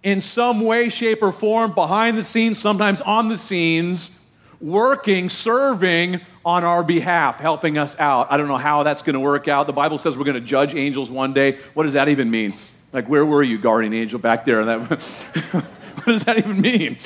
in 0.06 0.20
some 0.20 0.60
way, 0.60 0.88
shape, 0.88 1.20
or 1.20 1.32
form 1.32 1.74
behind 1.74 2.16
the 2.16 2.22
scenes, 2.22 2.60
sometimes 2.60 3.00
on 3.00 3.28
the 3.28 3.36
scenes, 3.36 4.24
working, 4.60 5.28
serving 5.28 6.20
on 6.44 6.62
our 6.62 6.84
behalf, 6.84 7.40
helping 7.40 7.76
us 7.76 7.98
out. 7.98 8.30
I 8.30 8.36
don't 8.36 8.46
know 8.46 8.56
how 8.56 8.84
that's 8.84 9.02
going 9.02 9.14
to 9.14 9.20
work 9.20 9.48
out. 9.48 9.66
The 9.66 9.72
Bible 9.72 9.98
says 9.98 10.16
we're 10.16 10.22
going 10.22 10.36
to 10.36 10.40
judge 10.40 10.76
angels 10.76 11.10
one 11.10 11.34
day. 11.34 11.58
What 11.74 11.82
does 11.82 11.94
that 11.94 12.08
even 12.08 12.30
mean? 12.30 12.54
Like, 12.92 13.08
where 13.08 13.26
were 13.26 13.42
you, 13.42 13.58
guardian 13.58 13.92
angel, 13.94 14.20
back 14.20 14.44
there? 14.44 14.64
what 14.78 16.06
does 16.06 16.24
that 16.24 16.38
even 16.38 16.60
mean? 16.60 16.98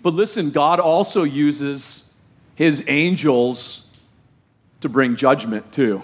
But 0.00 0.14
listen, 0.14 0.52
God 0.52 0.78
also 0.78 1.24
uses 1.24 2.14
his 2.54 2.84
angels 2.86 3.92
to 4.82 4.88
bring 4.88 5.16
judgment 5.16 5.72
too 5.72 6.00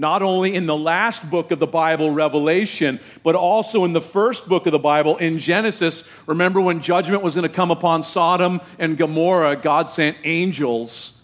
not 0.00 0.22
only 0.22 0.54
in 0.54 0.64
the 0.64 0.76
last 0.76 1.30
book 1.30 1.50
of 1.50 1.58
the 1.58 1.66
Bible, 1.66 2.10
Revelation, 2.10 2.98
but 3.22 3.34
also 3.34 3.84
in 3.84 3.92
the 3.92 4.00
first 4.00 4.48
book 4.48 4.64
of 4.64 4.72
the 4.72 4.78
Bible, 4.78 5.18
in 5.18 5.38
Genesis. 5.38 6.08
Remember 6.26 6.58
when 6.58 6.80
judgment 6.80 7.22
was 7.22 7.34
going 7.34 7.46
to 7.46 7.54
come 7.54 7.70
upon 7.70 8.02
Sodom 8.02 8.62
and 8.78 8.96
Gomorrah, 8.96 9.56
God 9.56 9.90
sent 9.90 10.16
angels 10.24 11.22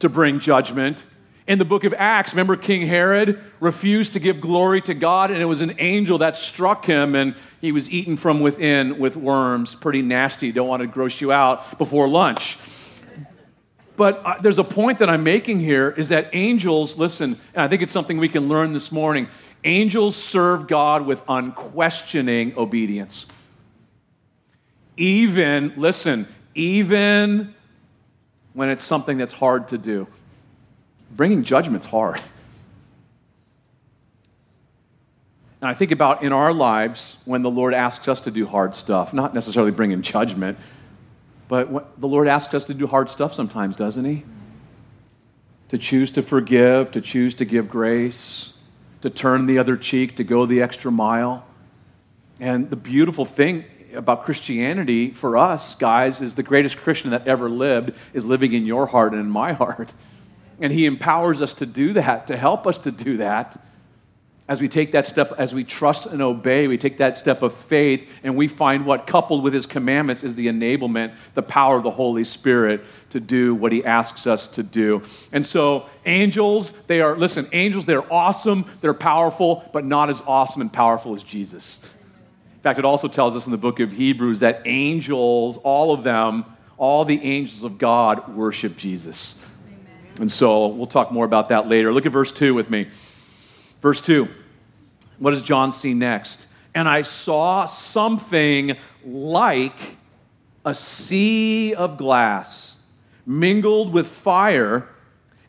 to 0.00 0.08
bring 0.08 0.40
judgment. 0.40 1.04
In 1.46 1.60
the 1.60 1.64
book 1.64 1.84
of 1.84 1.94
Acts, 1.96 2.32
remember 2.32 2.56
King 2.56 2.84
Herod 2.84 3.40
refused 3.60 4.14
to 4.14 4.18
give 4.18 4.40
glory 4.40 4.80
to 4.82 4.94
God, 4.94 5.30
and 5.30 5.40
it 5.40 5.44
was 5.44 5.60
an 5.60 5.76
angel 5.78 6.18
that 6.18 6.36
struck 6.36 6.86
him, 6.86 7.14
and 7.14 7.36
he 7.60 7.70
was 7.70 7.92
eaten 7.92 8.16
from 8.16 8.40
within 8.40 8.98
with 8.98 9.16
worms. 9.16 9.76
Pretty 9.76 10.02
nasty. 10.02 10.50
Don't 10.50 10.66
want 10.66 10.80
to 10.80 10.88
gross 10.88 11.20
you 11.20 11.30
out 11.30 11.78
before 11.78 12.08
lunch. 12.08 12.58
But 13.96 14.22
uh, 14.24 14.34
there's 14.40 14.58
a 14.58 14.64
point 14.64 14.98
that 14.98 15.08
I'm 15.08 15.22
making 15.22 15.60
here 15.60 15.90
is 15.90 16.08
that 16.08 16.30
angels, 16.32 16.98
listen, 16.98 17.38
and 17.54 17.62
I 17.62 17.68
think 17.68 17.82
it's 17.82 17.92
something 17.92 18.18
we 18.18 18.28
can 18.28 18.48
learn 18.48 18.72
this 18.72 18.90
morning. 18.90 19.28
Angels 19.62 20.16
serve 20.16 20.66
God 20.66 21.06
with 21.06 21.22
unquestioning 21.28 22.56
obedience. 22.56 23.26
Even, 24.96 25.72
listen, 25.76 26.26
even 26.54 27.54
when 28.52 28.68
it's 28.68 28.84
something 28.84 29.18
that's 29.18 29.32
hard 29.32 29.68
to 29.68 29.78
do. 29.78 30.06
Bringing 31.10 31.44
judgment's 31.44 31.86
hard. 31.86 32.20
And 35.60 35.70
I 35.70 35.74
think 35.74 35.92
about 35.92 36.22
in 36.22 36.32
our 36.32 36.52
lives 36.52 37.22
when 37.24 37.42
the 37.42 37.50
Lord 37.50 37.74
asks 37.74 38.06
us 38.06 38.20
to 38.22 38.30
do 38.30 38.46
hard 38.46 38.74
stuff, 38.74 39.14
not 39.14 39.34
necessarily 39.34 39.70
bringing 39.70 40.02
judgment, 40.02 40.58
but 41.48 42.00
the 42.00 42.08
Lord 42.08 42.28
asks 42.28 42.54
us 42.54 42.64
to 42.66 42.74
do 42.74 42.86
hard 42.86 43.08
stuff 43.10 43.34
sometimes, 43.34 43.76
doesn't 43.76 44.04
He? 44.04 44.24
To 45.70 45.78
choose 45.78 46.10
to 46.12 46.22
forgive, 46.22 46.90
to 46.92 47.00
choose 47.00 47.34
to 47.36 47.44
give 47.44 47.68
grace, 47.68 48.52
to 49.02 49.10
turn 49.10 49.46
the 49.46 49.58
other 49.58 49.76
cheek, 49.76 50.16
to 50.16 50.24
go 50.24 50.46
the 50.46 50.62
extra 50.62 50.90
mile. 50.90 51.44
And 52.40 52.70
the 52.70 52.76
beautiful 52.76 53.24
thing 53.24 53.64
about 53.94 54.24
Christianity 54.24 55.10
for 55.10 55.36
us, 55.36 55.74
guys, 55.74 56.20
is 56.20 56.34
the 56.34 56.42
greatest 56.42 56.76
Christian 56.78 57.10
that 57.10 57.28
ever 57.28 57.48
lived 57.48 57.92
is 58.12 58.24
living 58.24 58.52
in 58.52 58.66
your 58.66 58.86
heart 58.86 59.12
and 59.12 59.20
in 59.20 59.30
my 59.30 59.52
heart. 59.62 59.92
And 60.60 60.72
He 60.72 60.86
empowers 60.86 61.42
us 61.42 61.54
to 61.54 61.66
do 61.66 61.92
that, 61.94 62.26
to 62.28 62.36
help 62.36 62.66
us 62.66 62.78
to 62.80 62.90
do 62.90 63.18
that 63.18 63.60
as 64.46 64.60
we 64.60 64.68
take 64.68 64.92
that 64.92 65.06
step, 65.06 65.32
as 65.38 65.54
we 65.54 65.64
trust 65.64 66.04
and 66.04 66.20
obey, 66.20 66.68
we 66.68 66.76
take 66.76 66.98
that 66.98 67.16
step 67.16 67.40
of 67.40 67.54
faith, 67.54 68.10
and 68.22 68.36
we 68.36 68.46
find 68.46 68.84
what, 68.84 69.06
coupled 69.06 69.42
with 69.42 69.54
His 69.54 69.64
commandments, 69.64 70.22
is 70.22 70.34
the 70.34 70.48
enablement, 70.48 71.14
the 71.32 71.42
power 71.42 71.78
of 71.78 71.82
the 71.82 71.90
Holy 71.90 72.24
Spirit 72.24 72.82
to 73.10 73.20
do 73.20 73.54
what 73.54 73.72
He 73.72 73.82
asks 73.82 74.26
us 74.26 74.46
to 74.48 74.62
do. 74.62 75.02
And 75.32 75.46
so, 75.46 75.88
angels, 76.04 76.84
they 76.86 77.00
are, 77.00 77.16
listen, 77.16 77.46
angels, 77.52 77.86
they're 77.86 78.12
awesome, 78.12 78.66
they're 78.82 78.92
powerful, 78.92 79.68
but 79.72 79.86
not 79.86 80.10
as 80.10 80.20
awesome 80.26 80.60
and 80.60 80.70
powerful 80.70 81.16
as 81.16 81.22
Jesus. 81.22 81.80
In 82.56 82.60
fact, 82.60 82.78
it 82.78 82.84
also 82.84 83.08
tells 83.08 83.34
us 83.34 83.46
in 83.46 83.50
the 83.50 83.58
book 83.58 83.80
of 83.80 83.92
Hebrews 83.92 84.40
that 84.40 84.60
angels, 84.66 85.56
all 85.58 85.94
of 85.94 86.02
them, 86.04 86.44
all 86.76 87.06
the 87.06 87.24
angels 87.24 87.64
of 87.64 87.78
God 87.78 88.34
worship 88.34 88.76
Jesus. 88.76 89.40
Amen. 89.66 90.20
And 90.20 90.30
so, 90.30 90.66
we'll 90.66 90.86
talk 90.86 91.12
more 91.12 91.24
about 91.24 91.48
that 91.48 91.66
later. 91.66 91.94
Look 91.94 92.04
at 92.04 92.12
verse 92.12 92.30
2 92.30 92.52
with 92.52 92.68
me. 92.68 92.88
Verse 93.84 94.00
2. 94.00 94.26
What 95.18 95.32
does 95.32 95.42
John 95.42 95.70
see 95.70 95.92
next? 95.92 96.46
And 96.74 96.88
I 96.88 97.02
saw 97.02 97.66
something 97.66 98.78
like 99.04 99.98
a 100.64 100.74
sea 100.74 101.74
of 101.74 101.98
glass 101.98 102.78
mingled 103.26 103.92
with 103.92 104.06
fire, 104.06 104.88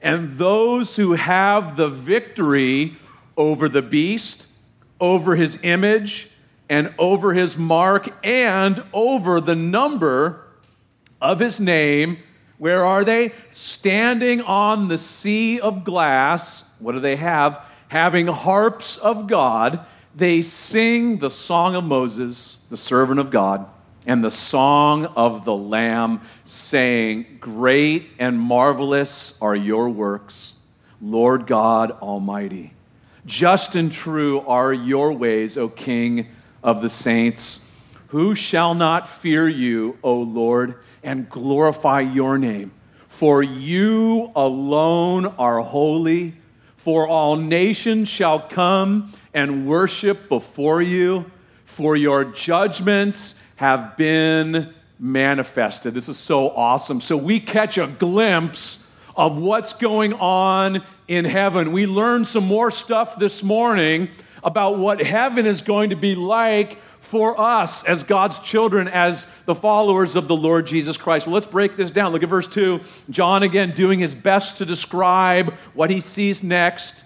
and 0.01 0.37
those 0.37 0.97
who 0.97 1.13
have 1.13 1.77
the 1.77 1.87
victory 1.87 2.97
over 3.37 3.69
the 3.69 3.81
beast, 3.81 4.47
over 4.99 5.37
his 5.37 5.63
image, 5.63 6.29
and 6.67 6.93
over 6.99 7.33
his 7.33 7.55
mark, 7.55 8.13
and 8.21 8.83
over 8.91 9.39
the 9.39 9.55
number 9.55 10.45
of 11.21 11.39
his 11.39 11.61
name. 11.61 12.17
Where 12.57 12.85
are 12.85 13.05
they? 13.05 13.31
Standing 13.51 14.41
on 14.41 14.89
the 14.89 14.97
sea 14.97 15.61
of 15.61 15.85
glass. 15.85 16.69
What 16.79 16.91
do 16.91 16.99
they 16.99 17.15
have? 17.15 17.65
Having 17.87 18.27
harps 18.27 18.97
of 18.97 19.27
God, 19.27 19.85
they 20.15 20.41
sing 20.41 21.19
the 21.19 21.29
song 21.29 21.75
of 21.75 21.83
Moses, 21.83 22.57
the 22.69 22.77
servant 22.77 23.19
of 23.19 23.31
God, 23.31 23.67
and 24.07 24.23
the 24.23 24.31
song 24.31 25.05
of 25.05 25.45
the 25.45 25.55
Lamb, 25.55 26.21
saying, 26.45 27.37
Great 27.39 28.09
and 28.19 28.39
marvelous 28.39 29.41
are 29.41 29.55
your 29.55 29.89
works, 29.89 30.53
Lord 31.01 31.47
God 31.47 31.91
Almighty. 31.91 32.73
Just 33.25 33.75
and 33.75 33.91
true 33.91 34.41
are 34.41 34.71
your 34.71 35.11
ways, 35.11 35.57
O 35.57 35.67
King 35.67 36.27
of 36.63 36.81
the 36.81 36.89
saints. 36.89 37.65
Who 38.07 38.35
shall 38.35 38.75
not 38.75 39.09
fear 39.09 39.49
you, 39.49 39.97
O 40.03 40.15
Lord, 40.15 40.75
and 41.03 41.29
glorify 41.29 42.01
your 42.01 42.37
name? 42.37 42.71
For 43.07 43.41
you 43.41 44.31
alone 44.35 45.25
are 45.25 45.61
holy 45.61 46.35
for 46.85 47.07
all 47.07 47.35
nations 47.35 48.07
shall 48.07 48.39
come 48.39 49.11
and 49.33 49.65
worship 49.65 50.29
before 50.29 50.83
you, 50.83 51.25
for 51.65 51.95
your 51.95 52.23
judgments 52.23 53.41
have 53.55 53.97
been 53.97 54.71
manifested. 54.99 55.95
This 55.95 56.07
is 56.07 56.19
so 56.19 56.51
awesome. 56.51 57.01
So 57.01 57.17
we 57.17 57.39
catch 57.39 57.79
a 57.79 57.87
glimpse 57.87 58.95
of 59.15 59.35
what's 59.35 59.73
going 59.73 60.13
on 60.13 60.83
in 61.07 61.25
heaven. 61.25 61.71
We 61.71 61.87
learned 61.87 62.27
some 62.27 62.45
more 62.45 62.69
stuff 62.69 63.17
this 63.17 63.41
morning 63.41 64.09
about 64.43 64.77
what 64.77 65.01
heaven 65.01 65.47
is 65.47 65.63
going 65.63 65.89
to 65.89 65.95
be 65.95 66.13
like 66.13 66.77
for 67.05 67.39
us 67.39 67.85
as 67.85 68.03
God's 68.03 68.39
children, 68.39 68.87
as 68.87 69.29
the 69.45 69.55
followers 69.55 70.15
of 70.15 70.27
the 70.27 70.35
Lord 70.35 70.67
Jesus 70.67 70.97
Christ. 70.97 71.27
Well, 71.27 71.35
let's 71.35 71.45
break 71.45 71.77
this 71.77 71.91
down. 71.91 72.11
Look 72.11 72.23
at 72.23 72.29
verse 72.29 72.47
2. 72.47 72.81
John, 73.09 73.43
again, 73.43 73.71
doing 73.71 73.99
his 73.99 74.13
best 74.13 74.57
to 74.57 74.65
describe 74.65 75.53
what 75.73 75.89
he 75.89 75.99
sees 75.99 76.43
next. 76.43 77.05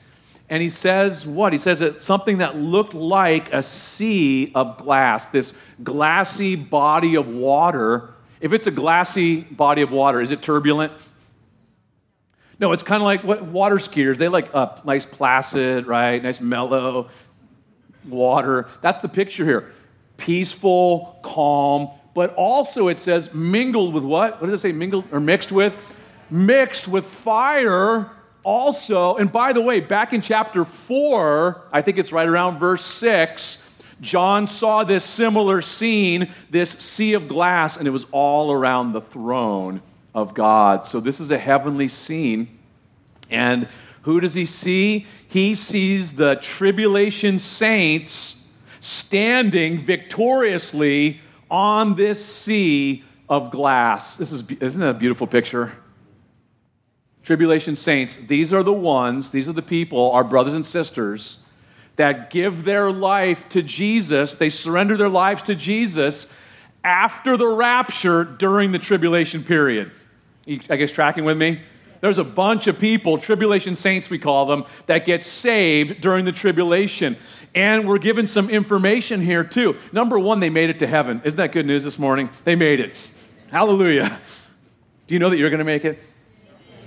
And 0.49 0.63
he 0.63 0.69
says 0.69 1.27
what? 1.27 1.53
He 1.53 1.59
says 1.59 1.81
it's 1.81 2.05
something 2.05 2.37
that 2.37 2.55
looked 2.55 2.93
like 2.93 3.53
a 3.53 3.61
sea 3.61 4.51
of 4.55 4.77
glass, 4.79 5.27
this 5.27 5.59
glassy 5.83 6.55
body 6.55 7.15
of 7.15 7.27
water. 7.27 8.13
If 8.41 8.53
it's 8.53 8.65
a 8.65 8.71
glassy 8.71 9.41
body 9.41 9.81
of 9.81 9.91
water, 9.91 10.21
is 10.21 10.31
it 10.31 10.41
turbulent? 10.41 10.93
No, 12.57 12.71
it's 12.71 12.83
kind 12.83 13.01
of 13.01 13.05
like 13.05 13.23
what 13.23 13.43
water 13.43 13.75
skiers, 13.75 14.17
they 14.17 14.27
like 14.27 14.53
a 14.53 14.81
nice 14.85 15.05
placid, 15.05 15.85
right? 15.87 16.21
Nice 16.21 16.41
mellow 16.41 17.09
water. 18.07 18.67
That's 18.81 18.99
the 18.99 19.09
picture 19.09 19.45
here. 19.45 19.73
Peaceful, 20.19 21.17
calm, 21.23 21.89
but 22.13 22.35
also 22.35 22.89
it 22.89 22.99
says 22.99 23.33
mingled 23.33 23.93
with 23.93 24.03
what? 24.03 24.39
What 24.39 24.49
does 24.49 24.59
it 24.59 24.61
say? 24.61 24.71
Mingled 24.71 25.05
or 25.11 25.19
mixed 25.19 25.51
with? 25.51 25.75
Mixed 26.29 26.87
with 26.87 27.05
fire 27.05 28.11
also. 28.43 29.15
And 29.15 29.31
by 29.31 29.53
the 29.53 29.61
way, 29.61 29.79
back 29.79 30.13
in 30.13 30.21
chapter 30.21 30.65
4, 30.65 31.69
I 31.71 31.81
think 31.81 31.97
it's 31.97 32.11
right 32.11 32.27
around 32.27 32.59
verse 32.59 32.85
6, 32.85 33.65
John 34.01 34.47
saw 34.47 34.83
this 34.83 35.03
similar 35.03 35.61
scene, 35.61 36.31
this 36.49 36.71
sea 36.71 37.13
of 37.13 37.27
glass, 37.27 37.77
and 37.77 37.87
it 37.87 37.91
was 37.91 38.05
all 38.11 38.51
around 38.51 38.93
the 38.93 39.01
throne 39.01 39.81
of 40.13 40.33
God. 40.33 40.85
So 40.85 40.99
this 40.99 41.19
is 41.19 41.31
a 41.31 41.37
heavenly 41.37 41.87
scene. 41.87 42.59
And 43.29 43.67
who 44.03 44.19
does 44.19 44.33
he 44.33 44.45
see? 44.45 45.05
He 45.27 45.53
sees 45.55 46.15
the 46.15 46.35
tribulation 46.35 47.39
saints 47.39 48.38
standing 48.79 49.83
victoriously 49.83 51.21
on 51.49 51.95
this 51.95 52.23
sea 52.23 53.03
of 53.27 53.51
glass. 53.51 54.17
This 54.17 54.31
is 54.31 54.49
isn't 54.49 54.81
that 54.81 54.89
a 54.89 54.93
beautiful 54.93 55.27
picture? 55.27 55.73
Tribulation 57.23 57.75
saints, 57.75 58.15
these 58.17 58.51
are 58.51 58.63
the 58.63 58.73
ones, 58.73 59.31
these 59.31 59.47
are 59.47 59.53
the 59.53 59.61
people, 59.61 60.11
our 60.11 60.23
brothers 60.23 60.55
and 60.55 60.65
sisters 60.65 61.39
that 61.95 62.29
give 62.29 62.63
their 62.63 62.91
life 62.91 63.49
to 63.49 63.61
Jesus. 63.61 64.33
They 64.35 64.49
surrender 64.49 64.95
their 64.95 65.09
lives 65.09 65.41
to 65.43 65.53
Jesus 65.53 66.33
after 66.83 67.35
the 67.35 67.47
rapture 67.47 68.23
during 68.23 68.71
the 68.71 68.79
tribulation 68.79 69.43
period. 69.43 69.91
I 70.47 70.77
guess 70.77 70.91
tracking 70.91 71.25
with 71.25 71.37
me? 71.37 71.59
There's 72.01 72.17
a 72.17 72.23
bunch 72.23 72.67
of 72.67 72.79
people, 72.79 73.17
tribulation 73.17 73.75
saints 73.75 74.09
we 74.09 74.19
call 74.19 74.45
them, 74.45 74.65
that 74.85 75.05
get 75.05 75.23
saved 75.23 76.01
during 76.01 76.25
the 76.25 76.31
tribulation. 76.31 77.17
And 77.53 77.87
we're 77.87 77.97
given 77.97 78.25
some 78.27 78.49
information 78.49 79.21
here 79.21 79.43
too. 79.43 79.75
Number 79.91 80.17
one, 80.17 80.39
they 80.39 80.49
made 80.49 80.69
it 80.69 80.79
to 80.79 80.87
heaven. 80.87 81.21
Isn't 81.25 81.37
that 81.37 81.51
good 81.51 81.65
news 81.65 81.83
this 81.83 81.99
morning? 81.99 82.29
They 82.45 82.55
made 82.55 82.79
it. 82.79 83.11
Hallelujah. 83.51 84.19
Do 85.07 85.15
you 85.15 85.19
know 85.19 85.29
that 85.29 85.37
you're 85.37 85.49
going 85.49 85.59
to 85.59 85.65
make 85.65 85.85
it? 85.85 85.99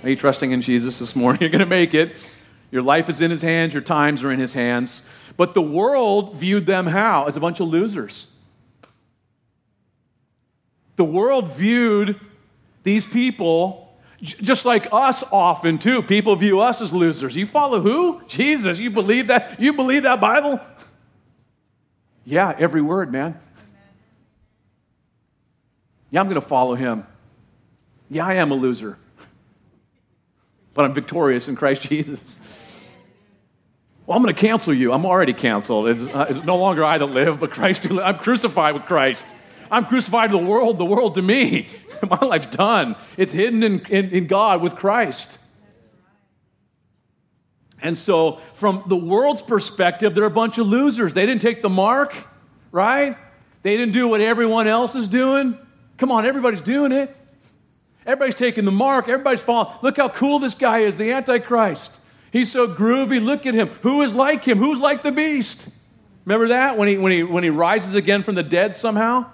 Are 0.03 0.09
you 0.09 0.17
trusting 0.17 0.51
in 0.51 0.63
Jesus 0.63 0.99
this 0.99 1.15
morning? 1.15 1.41
You're 1.43 1.51
going 1.51 1.61
to 1.61 1.67
make 1.67 1.95
it. 1.95 2.13
Your 2.73 2.83
life 2.83 3.09
is 3.09 3.21
in 3.21 3.31
his 3.31 3.43
hands, 3.43 3.75
your 3.75 3.83
times 3.83 4.25
are 4.25 4.33
in 4.33 4.41
his 4.41 4.55
hands. 4.55 5.07
But 5.37 5.55
the 5.55 5.63
world 5.63 6.37
viewed 6.37 6.67
them 6.67 6.87
how? 6.87 7.27
As 7.27 7.37
a 7.37 7.41
bunch 7.41 7.61
of 7.61 7.69
losers. 7.69 8.27
The 10.97 11.05
world 11.05 11.53
viewed 11.53 12.19
these 12.83 13.07
people 13.07 13.82
just 14.23 14.65
like 14.65 14.89
us 14.93 15.25
often 15.33 15.79
too. 15.79 16.03
People 16.03 16.37
view 16.37 16.61
us 16.61 16.81
as 16.81 16.93
losers. 16.93 17.37
You 17.37 17.47
follow 17.47 17.81
who? 17.81 18.23
Jesus. 18.27 18.79
You 18.79 18.91
believe 18.91 19.27
that? 19.27 19.61
You 19.61 19.73
believe 19.73 20.05
that 20.05 20.21
Bible? 20.21 20.61
Yeah, 22.25 22.55
every 22.57 22.81
word, 22.81 23.13
man. 23.13 23.39
Yeah, 26.11 26.21
I'm 26.21 26.27
going 26.27 26.41
to 26.41 26.47
follow 26.47 26.75
him. 26.75 27.07
Yeah, 28.09 28.27
I 28.27 28.35
am 28.35 28.53
a 28.53 28.55
loser 28.55 28.97
but 30.75 30.85
I'm 30.85 30.95
victorious 30.95 31.49
in 31.49 31.57
Christ 31.57 31.83
Jesus. 31.89 32.39
Well, 34.07 34.17
I'm 34.17 34.23
going 34.23 34.35
to 34.35 34.41
cancel 34.41 34.75
you. 34.75 34.93
I'm 34.93 35.07
already 35.07 35.33
canceled. 35.33 35.89
It's, 35.89 36.03
uh, 36.03 36.27
it's 36.29 36.45
no 36.45 36.57
longer 36.57 36.85
I 36.85 36.99
that 36.99 37.07
live, 37.07 37.39
but 37.39 37.53
Christ 37.53 37.85
who. 37.85 38.01
I'm 38.01 38.19
crucified 38.19 38.75
with 38.75 38.85
Christ. 38.85 39.25
I'm 39.73 39.87
crucified 39.87 40.31
to 40.31 40.37
the 40.37 40.45
world, 40.45 40.77
the 40.77 40.85
world 40.85 41.15
to 41.15 41.23
me. 41.23 41.67
My 42.09 42.19
life's 42.19 42.55
done. 42.55 42.95
It's 43.17 43.33
hidden 43.33 43.63
in, 43.63 43.81
in, 43.87 44.11
in 44.11 44.27
God 44.27 44.61
with 44.61 44.77
Christ. 44.77 45.39
And 47.81 47.97
so, 47.97 48.39
from 48.53 48.85
the 48.87 48.97
world's 48.97 49.41
perspective, 49.41 50.15
they're 50.15 50.25
a 50.25 50.31
bunch 50.31 50.59
of 50.59 50.67
losers. 50.67 51.15
They 51.15 51.25
didn't 51.25 51.41
take 51.41 51.63
the 51.63 51.71
mark, 51.71 52.15
right? 52.71 53.17
They 53.63 53.77
didn't 53.79 53.95
do 53.95 54.09
what 54.09 54.21
everyone 54.21 54.69
else 54.69 54.95
is 54.95 55.09
doing. 55.09 55.59
Come 55.97 56.13
on, 56.13 56.27
everybody's 56.27 56.61
doing 56.61 56.93
it. 56.93 57.17
Everybody's 58.05 58.35
taking 58.35 58.67
the 58.67 58.73
mark. 58.73 59.09
Everybody's 59.09 59.41
following. 59.41 59.75
Look 59.83 59.97
how 59.97 60.11
cool 60.11 60.39
this 60.39 60.55
guy 60.55 60.81
is, 60.81 60.99
the 60.99 61.13
Antichrist. 61.13 61.99
He's 62.31 62.53
so 62.53 62.69
groovy. 62.69 63.25
Look 63.25 63.47
at 63.47 63.55
him. 63.55 63.69
Who 63.83 64.03
is 64.03 64.15
like 64.15 64.45
him? 64.45 64.59
Who's 64.59 64.81
like 64.81 65.03
the 65.03 65.13
beast? 65.13 65.69
Remember 66.27 66.49
that 66.49 66.77
when 66.77 66.89
he, 66.89 66.99
when 66.99 67.11
he, 67.11 67.23
when 67.23 67.43
he 67.43 67.51
rises 67.51 67.95
again 67.95 68.23
from 68.23 68.35
the 68.35 68.43
dead 68.43 68.77
somehow? 68.77 69.27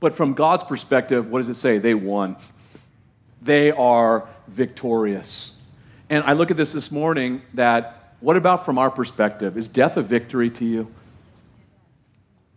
But 0.00 0.16
from 0.16 0.32
God's 0.32 0.64
perspective, 0.64 1.30
what 1.30 1.38
does 1.40 1.50
it 1.50 1.54
say? 1.54 1.76
They 1.76 1.94
won. 1.94 2.36
They 3.42 3.70
are 3.70 4.26
victorious. 4.48 5.52
And 6.08 6.24
I 6.24 6.32
look 6.32 6.50
at 6.50 6.56
this 6.56 6.72
this 6.72 6.90
morning 6.90 7.42
that 7.54 8.14
what 8.20 8.36
about 8.36 8.64
from 8.64 8.78
our 8.78 8.90
perspective? 8.90 9.56
Is 9.56 9.68
death 9.68 9.96
a 9.96 10.02
victory 10.02 10.50
to 10.50 10.64
you? 10.64 10.92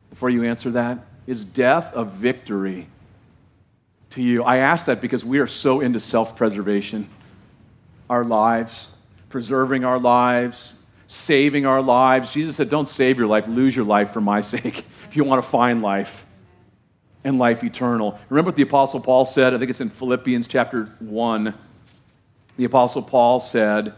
Before 0.10 0.30
you 0.30 0.44
answer 0.44 0.72
that, 0.72 1.00
is 1.28 1.46
death 1.46 1.92
a 1.94 2.04
victory 2.04 2.88
to 4.12 4.22
you. 4.22 4.44
I 4.44 4.58
ask 4.58 4.88
that 4.88 5.02
because 5.02 5.24
we 5.24 5.40
are 5.40 5.48
so 5.48 5.82
into 5.82 6.00
self 6.00 6.36
preservation, 6.36 7.10
our 8.10 8.24
lives, 8.24 8.88
preserving 9.30 9.86
our 9.86 10.00
lives, 10.00 10.80
saving 11.08 11.66
our 11.66 11.82
lives. 11.82 12.34
Jesus 12.34 12.56
said, 12.56 12.70
Don't 12.70 12.90
save 12.90 13.18
your 13.18 13.28
life, 13.28 13.48
lose 13.48 13.76
your 13.76 13.86
life 13.86 14.12
for 14.12 14.22
my 14.22 14.42
sake 14.42 14.80
if 15.10 15.16
you 15.16 15.24
want 15.24 15.44
to 15.44 15.50
find 15.50 15.82
life 15.82 16.23
and 17.24 17.40
life 17.40 17.64
eternal. 17.64 18.20
Remember 18.30 18.50
what 18.50 18.56
the 18.56 18.64
Apostle 18.64 19.00
Paul 19.00 19.26
said? 19.26 19.54
I 19.54 19.58
think 19.58 19.70
it's 19.70 19.82
in 19.82 19.90
Philippians 19.90 20.48
chapter 20.48 20.86
1. 21.00 21.54
The 22.58 22.66
Apostle 22.66 23.02
Paul 23.02 23.40
said, 23.40 23.94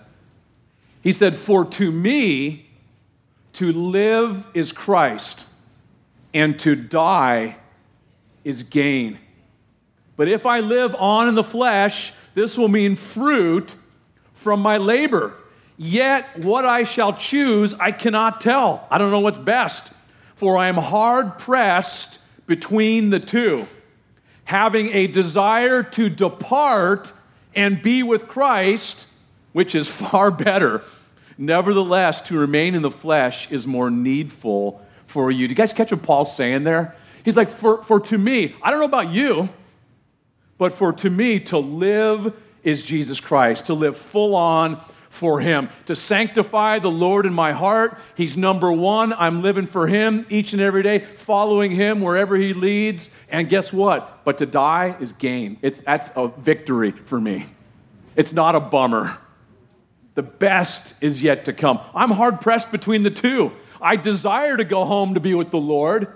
He 1.02 1.12
said, 1.12 1.36
For 1.36 1.66
to 1.66 1.92
me, 1.92 2.70
to 3.54 3.72
live 3.72 4.46
is 4.54 4.72
Christ, 4.72 5.46
and 6.34 6.60
to 6.60 6.76
die 6.76 7.58
is 8.44 8.64
gain. 8.64 9.18
But 10.18 10.28
if 10.28 10.46
I 10.46 10.60
live 10.60 10.96
on 10.96 11.28
in 11.28 11.36
the 11.36 11.44
flesh, 11.44 12.14
this 12.36 12.58
will 12.58 12.68
mean 12.68 12.96
fruit 12.96 13.76
from 14.34 14.62
my 14.62 14.78
labor. 14.78 15.34
Yet 15.78 16.40
what 16.40 16.66
I 16.66 16.84
shall 16.84 17.14
choose, 17.14 17.74
I 17.74 17.92
cannot 17.92 18.40
tell. 18.40 18.88
I 18.90 18.98
don't 18.98 19.12
know 19.12 19.20
what's 19.20 19.40
best, 19.40 19.92
for 20.36 20.58
I 20.58 20.68
am 20.68 20.78
hard 20.78 21.38
pressed 21.38 22.20
between 22.48 23.10
the 23.10 23.20
two, 23.20 23.68
having 24.46 24.90
a 24.94 25.08
desire 25.08 25.84
to 25.84 26.10
depart 26.10 27.14
and 27.56 27.82
be 27.82 28.04
with 28.04 28.28
Christ, 28.28 29.08
which 29.54 29.76
is 29.76 29.88
far 30.12 30.32
better. 30.32 30.84
Nevertheless, 31.38 32.22
to 32.22 32.38
remain 32.38 32.76
in 32.76 32.82
the 32.82 32.92
flesh 32.92 33.52
is 33.52 33.68
more 33.68 33.90
needful 33.90 34.86
for 35.08 35.32
you. 35.32 35.48
Do 35.48 35.52
you 35.52 35.56
guys 35.56 35.74
catch 35.74 35.92
what 35.92 36.02
Paul's 36.04 36.36
saying 36.36 36.64
there? 36.64 36.96
He's 37.24 37.36
like, 37.36 37.50
for, 37.50 37.84
for 37.84 38.00
to 38.02 38.18
me, 38.18 38.56
I 38.62 38.72
don't 38.72 38.80
know 38.80 38.86
about 38.86 39.10
you. 39.10 39.50
But 40.58 40.74
for 40.74 40.94
to 40.94 41.10
me, 41.10 41.40
to 41.42 41.58
live 41.58 42.34
is 42.64 42.84
Jesus 42.84 43.20
Christ, 43.20 43.68
to 43.68 43.74
live 43.74 43.98
full 43.98 44.36
on 44.36 44.82
for 45.16 45.40
Him, 45.40 45.70
to 45.86 45.96
sanctify 45.96 46.80
the 46.80 46.92
Lord 46.92 47.26
in 47.26 47.34
my 47.34 47.52
heart. 47.52 47.98
He's 48.16 48.38
number 48.38 48.72
one. 48.72 49.14
I'm 49.14 49.42
living 49.42 49.68
for 49.68 49.88
Him 49.88 50.26
each 50.30 50.54
and 50.54 50.62
every 50.62 50.84
day, 50.84 51.00
following 51.00 51.72
Him 51.72 52.02
wherever 52.02 52.36
He 52.36 52.54
leads. 52.54 53.16
And 53.30 53.50
guess 53.50 53.74
what? 53.74 54.24
But 54.24 54.38
to 54.40 54.46
die 54.46 54.96
is 55.00 55.14
gain. 55.14 55.58
It's, 55.62 55.80
that's 55.82 56.12
a 56.16 56.28
victory 56.28 56.92
for 56.92 57.20
me. 57.20 57.46
It's 58.16 58.34
not 58.34 58.56
a 58.56 58.60
bummer. 58.60 59.18
The 60.16 60.24
best 60.24 61.02
is 61.04 61.22
yet 61.22 61.46
to 61.46 61.54
come. 61.54 61.80
I'm 61.94 62.12
hard 62.12 62.40
pressed 62.40 62.72
between 62.72 63.04
the 63.04 63.12
two. 63.12 63.52
I 63.82 63.98
desire 63.98 64.56
to 64.56 64.64
go 64.64 64.86
home 64.86 65.14
to 65.16 65.20
be 65.20 65.34
with 65.34 65.52
the 65.52 65.60
Lord, 65.60 66.08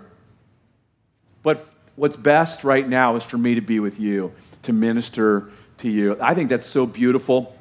but 1.44 1.68
what's 1.96 2.16
best 2.16 2.64
right 2.64 2.88
now 2.88 3.18
is 3.18 3.24
for 3.24 3.38
me 3.38 3.56
to 3.56 3.62
be 3.62 3.82
with 3.82 4.00
you, 4.00 4.32
to 4.64 4.74
minister 4.74 5.52
to 5.80 5.90
you. 5.90 6.18
I 6.22 6.34
think 6.34 6.50
that's 6.50 6.66
so 6.66 6.86
beautiful 6.86 7.56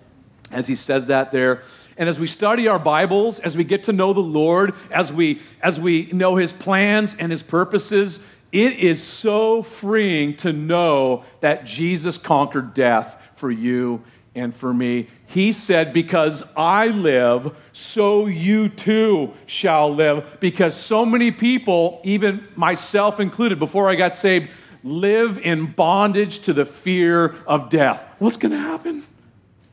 as 0.53 0.67
he 0.67 0.75
says 0.75 1.07
that 1.07 1.33
there. 1.33 1.63
And 1.97 2.09
as 2.09 2.19
we 2.19 2.27
study 2.27 2.69
our 2.69 2.79
Bibles, 2.79 3.41
as 3.41 3.57
we 3.57 3.65
get 3.65 3.85
to 3.85 3.93
know 3.93 4.13
the 4.13 4.21
Lord, 4.21 4.75
as 4.91 5.13
we 5.13 5.41
as 5.61 5.81
we 5.81 6.07
know 6.13 6.37
his 6.37 6.53
plans 6.53 7.17
and 7.17 7.31
his 7.31 7.43
purposes, 7.43 8.27
it 8.53 8.75
is 8.75 9.03
so 9.03 9.63
freeing 9.63 10.37
to 10.37 10.53
know 10.53 11.25
that 11.41 11.65
Jesus 11.65 12.17
conquered 12.17 12.73
death 12.73 13.21
for 13.37 13.51
you 13.51 14.03
and 14.35 14.55
for 14.55 14.73
me. 14.73 15.09
He 15.27 15.53
said, 15.53 15.93
Because 15.93 16.51
I 16.57 16.89
live, 16.89 17.55
so 17.73 18.27
you 18.27 18.69
too 18.69 19.35
shall 19.47 19.95
live. 19.95 20.39
Because 20.41 20.77
so 20.77 21.05
many 21.05 21.31
people, 21.31 22.01
even 22.05 22.47
myself 22.57 23.21
included, 23.21 23.59
before 23.59 23.91
I 23.91 23.97
got 23.97 24.15
saved, 24.15 24.49
live 24.83 25.39
in 25.39 25.73
bondage 25.73 26.41
to 26.43 26.53
the 26.53 26.65
fear 26.65 27.35
of 27.47 27.69
death. 27.69 28.07
What's 28.19 28.37
going 28.37 28.53
to 28.53 28.59
happen? 28.59 29.03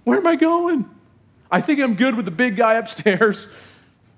Where 0.06 0.18
am 0.18 0.26
I 0.26 0.38
going? 0.38 0.90
I 1.52 1.60
think 1.60 1.82
I'm 1.82 1.96
good 1.96 2.16
with 2.16 2.26
the 2.26 2.32
big 2.32 2.56
guy 2.56 2.76
upstairs. 2.76 3.48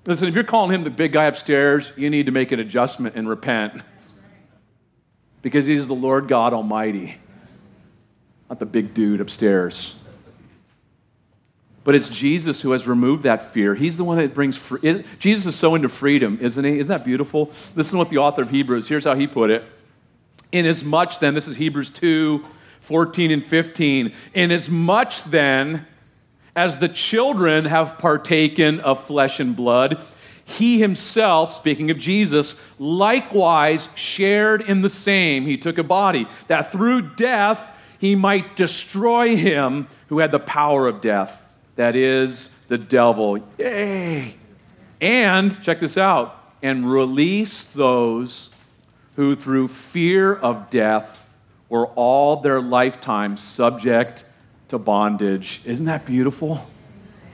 Listen, 0.06 0.28
if 0.28 0.34
you're 0.34 0.44
calling 0.44 0.72
him 0.72 0.84
the 0.84 0.90
big 0.90 1.12
guy 1.12 1.24
upstairs, 1.24 1.92
you 1.96 2.08
need 2.08 2.26
to 2.26 2.32
make 2.32 2.52
an 2.52 2.60
adjustment 2.60 3.16
and 3.16 3.28
repent. 3.28 3.82
Because 5.42 5.66
he's 5.66 5.86
the 5.86 5.94
Lord 5.94 6.28
God 6.28 6.52
Almighty, 6.52 7.16
not 8.48 8.58
the 8.58 8.66
big 8.66 8.94
dude 8.94 9.20
upstairs. 9.20 9.94
But 11.84 11.94
it's 11.94 12.08
Jesus 12.08 12.60
who 12.60 12.72
has 12.72 12.86
removed 12.86 13.22
that 13.22 13.52
fear. 13.52 13.74
He's 13.74 13.96
the 13.96 14.04
one 14.04 14.18
that 14.18 14.34
brings 14.34 14.56
free. 14.56 15.04
Jesus 15.18 15.46
is 15.46 15.54
so 15.54 15.74
into 15.74 15.88
freedom, 15.88 16.38
isn't 16.40 16.64
he? 16.64 16.80
Isn't 16.80 16.88
that 16.88 17.04
beautiful? 17.04 17.46
Listen 17.74 17.92
to 17.92 17.98
what 17.98 18.10
the 18.10 18.18
author 18.18 18.42
of 18.42 18.50
Hebrews, 18.50 18.88
here's 18.88 19.04
how 19.04 19.14
he 19.14 19.26
put 19.26 19.50
it. 19.50 19.64
Inasmuch 20.52 21.18
then, 21.18 21.34
this 21.34 21.48
is 21.48 21.56
Hebrews 21.56 21.90
2 21.90 22.44
14 22.88 23.30
and 23.30 23.44
15. 23.44 24.14
Inasmuch 24.32 25.12
then 25.24 25.86
as 26.56 26.78
the 26.78 26.88
children 26.88 27.66
have 27.66 27.98
partaken 27.98 28.80
of 28.80 29.04
flesh 29.04 29.40
and 29.40 29.54
blood, 29.54 30.00
he 30.46 30.78
himself, 30.78 31.52
speaking 31.52 31.90
of 31.90 31.98
Jesus, 31.98 32.64
likewise 32.78 33.90
shared 33.94 34.62
in 34.62 34.80
the 34.80 34.88
same. 34.88 35.44
He 35.44 35.58
took 35.58 35.76
a 35.76 35.82
body, 35.82 36.26
that 36.46 36.72
through 36.72 37.14
death 37.14 37.70
he 37.98 38.14
might 38.14 38.56
destroy 38.56 39.36
him 39.36 39.86
who 40.08 40.20
had 40.20 40.32
the 40.32 40.40
power 40.40 40.88
of 40.88 41.02
death, 41.02 41.46
that 41.76 41.94
is, 41.94 42.58
the 42.68 42.78
devil. 42.78 43.38
Yay! 43.58 44.34
And, 45.02 45.62
check 45.62 45.80
this 45.80 45.98
out, 45.98 46.54
and 46.62 46.90
release 46.90 47.64
those 47.64 48.54
who 49.16 49.36
through 49.36 49.68
fear 49.68 50.34
of 50.34 50.70
death 50.70 51.22
were 51.68 51.86
all 51.88 52.36
their 52.36 52.60
lifetime 52.60 53.36
subject 53.36 54.24
to 54.68 54.78
bondage. 54.78 55.60
Isn't 55.64 55.86
that 55.86 56.06
beautiful? 56.06 56.68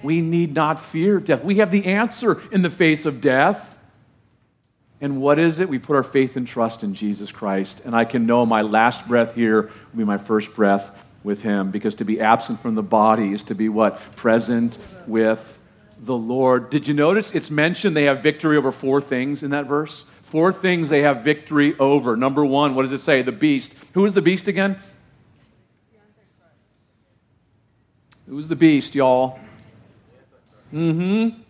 We 0.02 0.20
need 0.20 0.54
not 0.54 0.80
fear 0.80 1.20
death. 1.20 1.44
We 1.44 1.56
have 1.56 1.70
the 1.70 1.86
answer 1.86 2.40
in 2.52 2.62
the 2.62 2.70
face 2.70 3.06
of 3.06 3.20
death. 3.20 3.78
And 5.00 5.20
what 5.20 5.38
is 5.38 5.60
it? 5.60 5.68
We 5.68 5.78
put 5.78 5.96
our 5.96 6.02
faith 6.02 6.36
and 6.36 6.46
trust 6.46 6.82
in 6.82 6.94
Jesus 6.94 7.32
Christ. 7.32 7.82
And 7.84 7.94
I 7.94 8.04
can 8.04 8.26
know 8.26 8.46
my 8.46 8.62
last 8.62 9.06
breath 9.08 9.34
here 9.34 9.62
will 9.62 9.98
be 9.98 10.04
my 10.04 10.18
first 10.18 10.54
breath 10.54 10.96
with 11.22 11.42
Him. 11.42 11.70
Because 11.70 11.94
to 11.96 12.04
be 12.04 12.20
absent 12.20 12.60
from 12.60 12.74
the 12.74 12.82
body 12.82 13.32
is 13.32 13.42
to 13.44 13.54
be 13.54 13.68
what? 13.68 14.00
Present 14.16 14.78
with 15.06 15.60
the 16.00 16.16
Lord. 16.16 16.70
Did 16.70 16.86
you 16.86 16.94
notice 16.94 17.34
it's 17.34 17.50
mentioned 17.50 17.96
they 17.96 18.04
have 18.04 18.22
victory 18.22 18.56
over 18.56 18.72
four 18.72 19.00
things 19.00 19.42
in 19.42 19.50
that 19.50 19.66
verse? 19.66 20.04
Four 20.34 20.52
things 20.52 20.88
they 20.88 21.02
have 21.02 21.20
victory 21.20 21.78
over. 21.78 22.16
Number 22.16 22.44
one, 22.44 22.74
what 22.74 22.82
does 22.82 22.90
it 22.90 22.98
say? 22.98 23.22
The 23.22 23.30
beast. 23.30 23.72
Who 23.92 24.04
is 24.04 24.14
the 24.14 24.20
beast 24.20 24.48
again? 24.48 24.78
Who's 28.26 28.48
the 28.48 28.56
beast, 28.56 28.96
y'all? 28.96 29.38
Mm 30.72 30.94
hmm. 31.30 31.40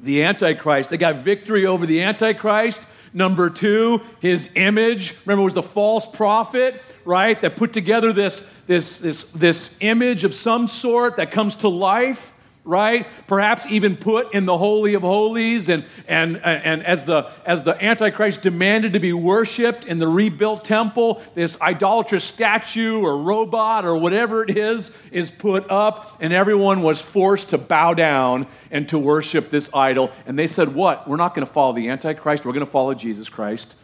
The 0.00 0.24
Antichrist. 0.24 0.90
They 0.90 0.98
got 0.98 1.20
victory 1.24 1.64
over 1.64 1.86
the 1.86 2.02
Antichrist. 2.02 2.82
Number 3.14 3.48
two, 3.48 4.02
his 4.20 4.54
image. 4.56 5.16
Remember, 5.24 5.40
it 5.40 5.44
was 5.44 5.54
the 5.54 5.62
false 5.62 6.04
prophet, 6.04 6.82
right? 7.06 7.40
That 7.40 7.56
put 7.56 7.72
together 7.72 8.12
this, 8.12 8.54
this, 8.66 8.98
this, 8.98 9.30
this 9.30 9.78
image 9.80 10.24
of 10.24 10.34
some 10.34 10.68
sort 10.68 11.16
that 11.16 11.30
comes 11.30 11.56
to 11.56 11.68
life 11.68 12.34
right? 12.64 13.08
Perhaps 13.26 13.66
even 13.66 13.96
put 13.96 14.34
in 14.34 14.46
the 14.46 14.56
Holy 14.56 14.94
of 14.94 15.02
Holies, 15.02 15.68
and, 15.68 15.84
and, 16.06 16.36
and 16.36 16.84
as, 16.84 17.04
the, 17.04 17.28
as 17.44 17.64
the 17.64 17.82
Antichrist 17.82 18.42
demanded 18.42 18.92
to 18.92 19.00
be 19.00 19.12
worshiped 19.12 19.84
in 19.84 19.98
the 19.98 20.06
rebuilt 20.06 20.64
temple, 20.64 21.22
this 21.34 21.60
idolatrous 21.60 22.24
statue 22.24 23.00
or 23.00 23.18
robot 23.18 23.84
or 23.84 23.96
whatever 23.96 24.44
it 24.44 24.56
is 24.56 24.96
is 25.10 25.30
put 25.30 25.68
up, 25.70 26.16
and 26.20 26.32
everyone 26.32 26.82
was 26.82 27.02
forced 27.02 27.50
to 27.50 27.58
bow 27.58 27.94
down 27.94 28.46
and 28.70 28.88
to 28.90 28.98
worship 28.98 29.50
this 29.50 29.74
idol. 29.74 30.12
And 30.26 30.38
they 30.38 30.46
said, 30.46 30.74
What? 30.74 31.08
We're 31.08 31.16
not 31.16 31.34
going 31.34 31.46
to 31.46 31.52
follow 31.52 31.72
the 31.72 31.88
Antichrist, 31.88 32.44
we're 32.44 32.52
going 32.52 32.64
to 32.64 32.70
follow 32.70 32.94
Jesus 32.94 33.28
Christ. 33.28 33.74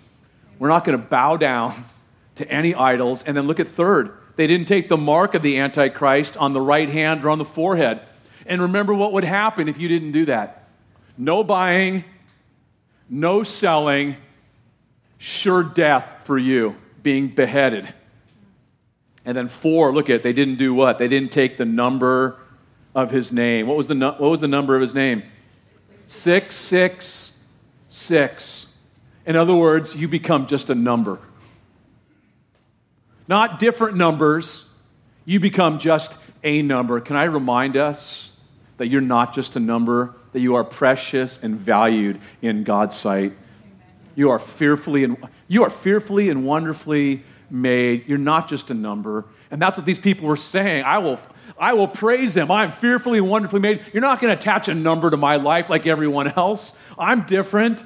We're 0.61 0.69
not 0.69 0.85
going 0.85 0.99
to 0.99 1.05
bow 1.05 1.37
down 1.37 1.85
to 2.37 2.51
any 2.51 2.75
idols. 2.75 3.23
And 3.23 3.37
then 3.37 3.47
look 3.47 3.61
at 3.61 3.69
third. 3.69 4.13
They 4.35 4.47
didn't 4.47 4.67
take 4.67 4.89
the 4.89 4.97
mark 4.97 5.35
of 5.35 5.43
the 5.43 5.59
Antichrist 5.59 6.37
on 6.37 6.53
the 6.53 6.61
right 6.61 6.89
hand 6.89 7.25
or 7.25 7.31
on 7.31 7.39
the 7.39 7.45
forehead. 7.45 8.01
And 8.49 8.63
remember 8.63 8.95
what 8.95 9.13
would 9.13 9.25
happen 9.25 9.69
if 9.69 9.79
you 9.79 9.89
didn't 9.89 10.13
do 10.13 10.25
that 10.27 10.65
no 11.21 11.43
buying, 11.45 12.05
no 13.11 13.43
selling, 13.43 14.17
sure 15.19 15.65
death 15.65 16.23
for 16.25 16.39
you, 16.39 16.77
being 17.03 17.27
beheaded. 17.29 17.93
And 19.25 19.37
then 19.37 19.49
four, 19.49 19.93
look 19.93 20.09
at, 20.09 20.17
it. 20.17 20.23
they 20.23 20.33
didn't 20.33 20.59
do 20.59 20.73
what? 20.73 20.99
They 20.99 21.09
didn't 21.09 21.33
take 21.33 21.57
the 21.57 21.65
number 21.65 22.37
of 22.95 23.11
his 23.11 23.33
name. 23.33 23.67
What 23.67 23.77
was 23.77 23.89
the, 23.89 23.97
what 23.97 24.21
was 24.21 24.41
the 24.41 24.47
number 24.47 24.77
of 24.77 24.81
his 24.81 24.95
name? 24.95 25.25
666. 26.07 28.67
In 29.27 29.35
other 29.35 29.57
words, 29.57 29.97
you 29.97 30.07
become 30.07 30.47
just 30.47 30.71
a 30.71 30.75
number. 30.75 31.19
Not 33.27 33.59
different 33.59 33.97
numbers, 33.97 34.69
you 35.25 35.41
become 35.41 35.81
just 35.81 36.17
a 36.45 36.63
number. 36.63 37.01
Can 37.01 37.17
I 37.17 37.25
remind 37.25 37.77
us 37.77 38.29
that 38.79 38.89
you're 38.89 39.01
not 39.01 39.35
just 39.35 39.57
a 39.57 39.61
number, 39.61 40.15
that 40.33 40.41
you 40.41 40.55
are 40.55 40.65
precious 40.65 41.43
and 41.43 41.57
valued 41.57 42.21
in 42.41 42.65
God's 42.65 42.97
sight. 42.97 43.33
You 44.15 44.31
are 44.31 44.39
fearfully 44.39 45.05
and 45.05 45.17
you 45.47 45.63
are 45.63 45.71
fearfully 45.71 46.31
and 46.31 46.45
wonderfully 46.45 47.23
made. 47.51 48.09
You're 48.09 48.19
not 48.19 48.49
just 48.49 48.71
a 48.71 48.75
number. 48.75 49.25
And 49.51 49.63
that's 49.63 49.77
what 49.77 49.87
these 49.87 49.99
people 49.99 50.29
were 50.29 50.37
saying. 50.37 50.85
I 50.85 50.99
will, 50.99 51.19
I 51.59 51.73
will 51.73 51.89
praise 51.89 52.37
him. 52.37 52.51
I'm 52.51 52.71
fearfully 52.71 53.19
and 53.19 53.31
wonderfully 53.31 53.61
made. 53.61 53.85
You're 53.93 54.03
not 54.03 54.21
going 54.21 54.31
to 54.31 54.39
attach 54.39 54.69
a 54.69 54.75
number 54.75 55.11
to 55.11 55.17
my 55.17 55.37
life 55.37 55.71
like 55.71 55.87
everyone 55.87 56.29
else. 56.29 56.79
I'm 56.99 57.23
different, 57.23 57.85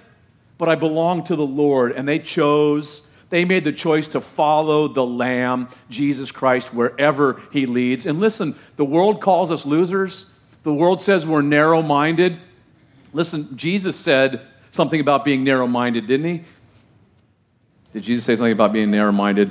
but 0.59 0.69
I 0.69 0.75
belong 0.75 1.25
to 1.25 1.37
the 1.37 1.47
Lord. 1.47 1.93
And 1.93 2.09
they 2.09 2.19
chose, 2.19 3.11
they 3.31 3.45
made 3.45 3.65
the 3.65 3.73
choice 3.73 4.09
to 4.09 4.21
follow 4.21 4.89
the 4.89 5.07
Lamb, 5.07 5.69
Jesus 5.89 6.33
Christ, 6.33 6.75
wherever 6.75 7.41
he 7.53 7.67
leads. 7.67 8.07
And 8.07 8.19
listen, 8.19 8.57
the 8.77 8.85
world 8.85 9.21
calls 9.21 9.53
us 9.53 9.65
losers. 9.65 10.32
The 10.63 10.73
world 10.73 11.01
says 11.01 11.27
we're 11.27 11.43
narrow 11.43 11.83
minded. 11.83 12.39
Listen, 13.13 13.57
Jesus 13.57 13.97
said 13.97 14.41
something 14.71 15.01
about 15.01 15.25
being 15.25 15.45
narrow 15.45 15.67
minded, 15.67 16.07
didn't 16.07 16.27
he? 16.27 16.45
Did 17.93 18.05
Jesus 18.05 18.25
say 18.25 18.37
something 18.37 18.53
about 18.53 18.73
being 18.73 18.91
narrow 18.91 19.13
minded? 19.13 19.51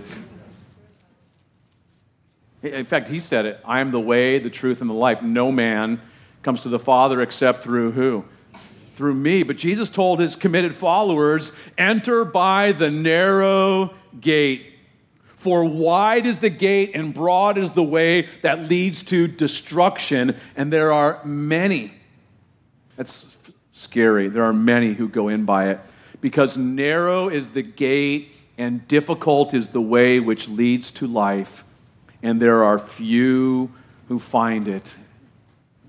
In 2.64 2.86
fact, 2.86 3.10
he 3.10 3.20
said 3.20 3.46
it 3.46 3.60
I 3.66 3.80
am 3.80 3.92
the 3.92 4.00
way, 4.00 4.40
the 4.40 4.50
truth, 4.50 4.82
and 4.82 4.90
the 4.90 4.96
life. 4.96 5.22
No 5.22 5.52
man 5.52 6.02
comes 6.44 6.62
to 6.62 6.70
the 6.70 6.80
Father 6.80 7.22
except 7.22 7.64
through 7.64 7.92
who? 7.92 8.26
Through 8.96 9.16
me. 9.16 9.44
But 9.44 9.58
Jesus 9.58 9.90
told 9.90 10.20
his 10.20 10.36
committed 10.36 10.76
followers 10.76 11.52
enter 11.78 12.26
by 12.26 12.72
the 12.72 12.90
narrow 12.90 13.94
gate. 14.20 14.71
For 15.42 15.66
wide 15.66 16.28
is 16.28 16.38
the 16.38 16.52
gate 16.52 16.92
and 16.94 17.16
broad 17.16 17.58
is 17.58 17.72
the 17.72 17.82
way 17.82 18.28
that 18.44 18.70
leads 18.70 19.02
to 19.06 19.28
destruction, 19.28 20.40
and 20.56 20.72
there 20.72 20.94
are 20.94 21.20
many. 21.26 21.96
That's 22.96 23.36
scary. 23.74 24.30
There 24.30 24.44
are 24.44 24.54
many 24.54 24.94
who 24.94 25.10
go 25.10 25.30
in 25.30 25.46
by 25.46 25.70
it. 25.70 25.80
Because 26.22 26.58
narrow 26.58 27.28
is 27.28 27.50
the 27.50 27.64
gate 27.64 28.34
and 28.60 28.88
difficult 28.88 29.56
is 29.56 29.70
the 29.70 29.82
way 29.82 30.20
which 30.20 30.48
leads 30.48 30.92
to 30.92 31.08
life, 31.08 31.64
and 32.22 32.40
there 32.40 32.64
are 32.64 32.78
few 32.78 33.72
who 34.10 34.20
find 34.20 34.68
it. 34.68 34.94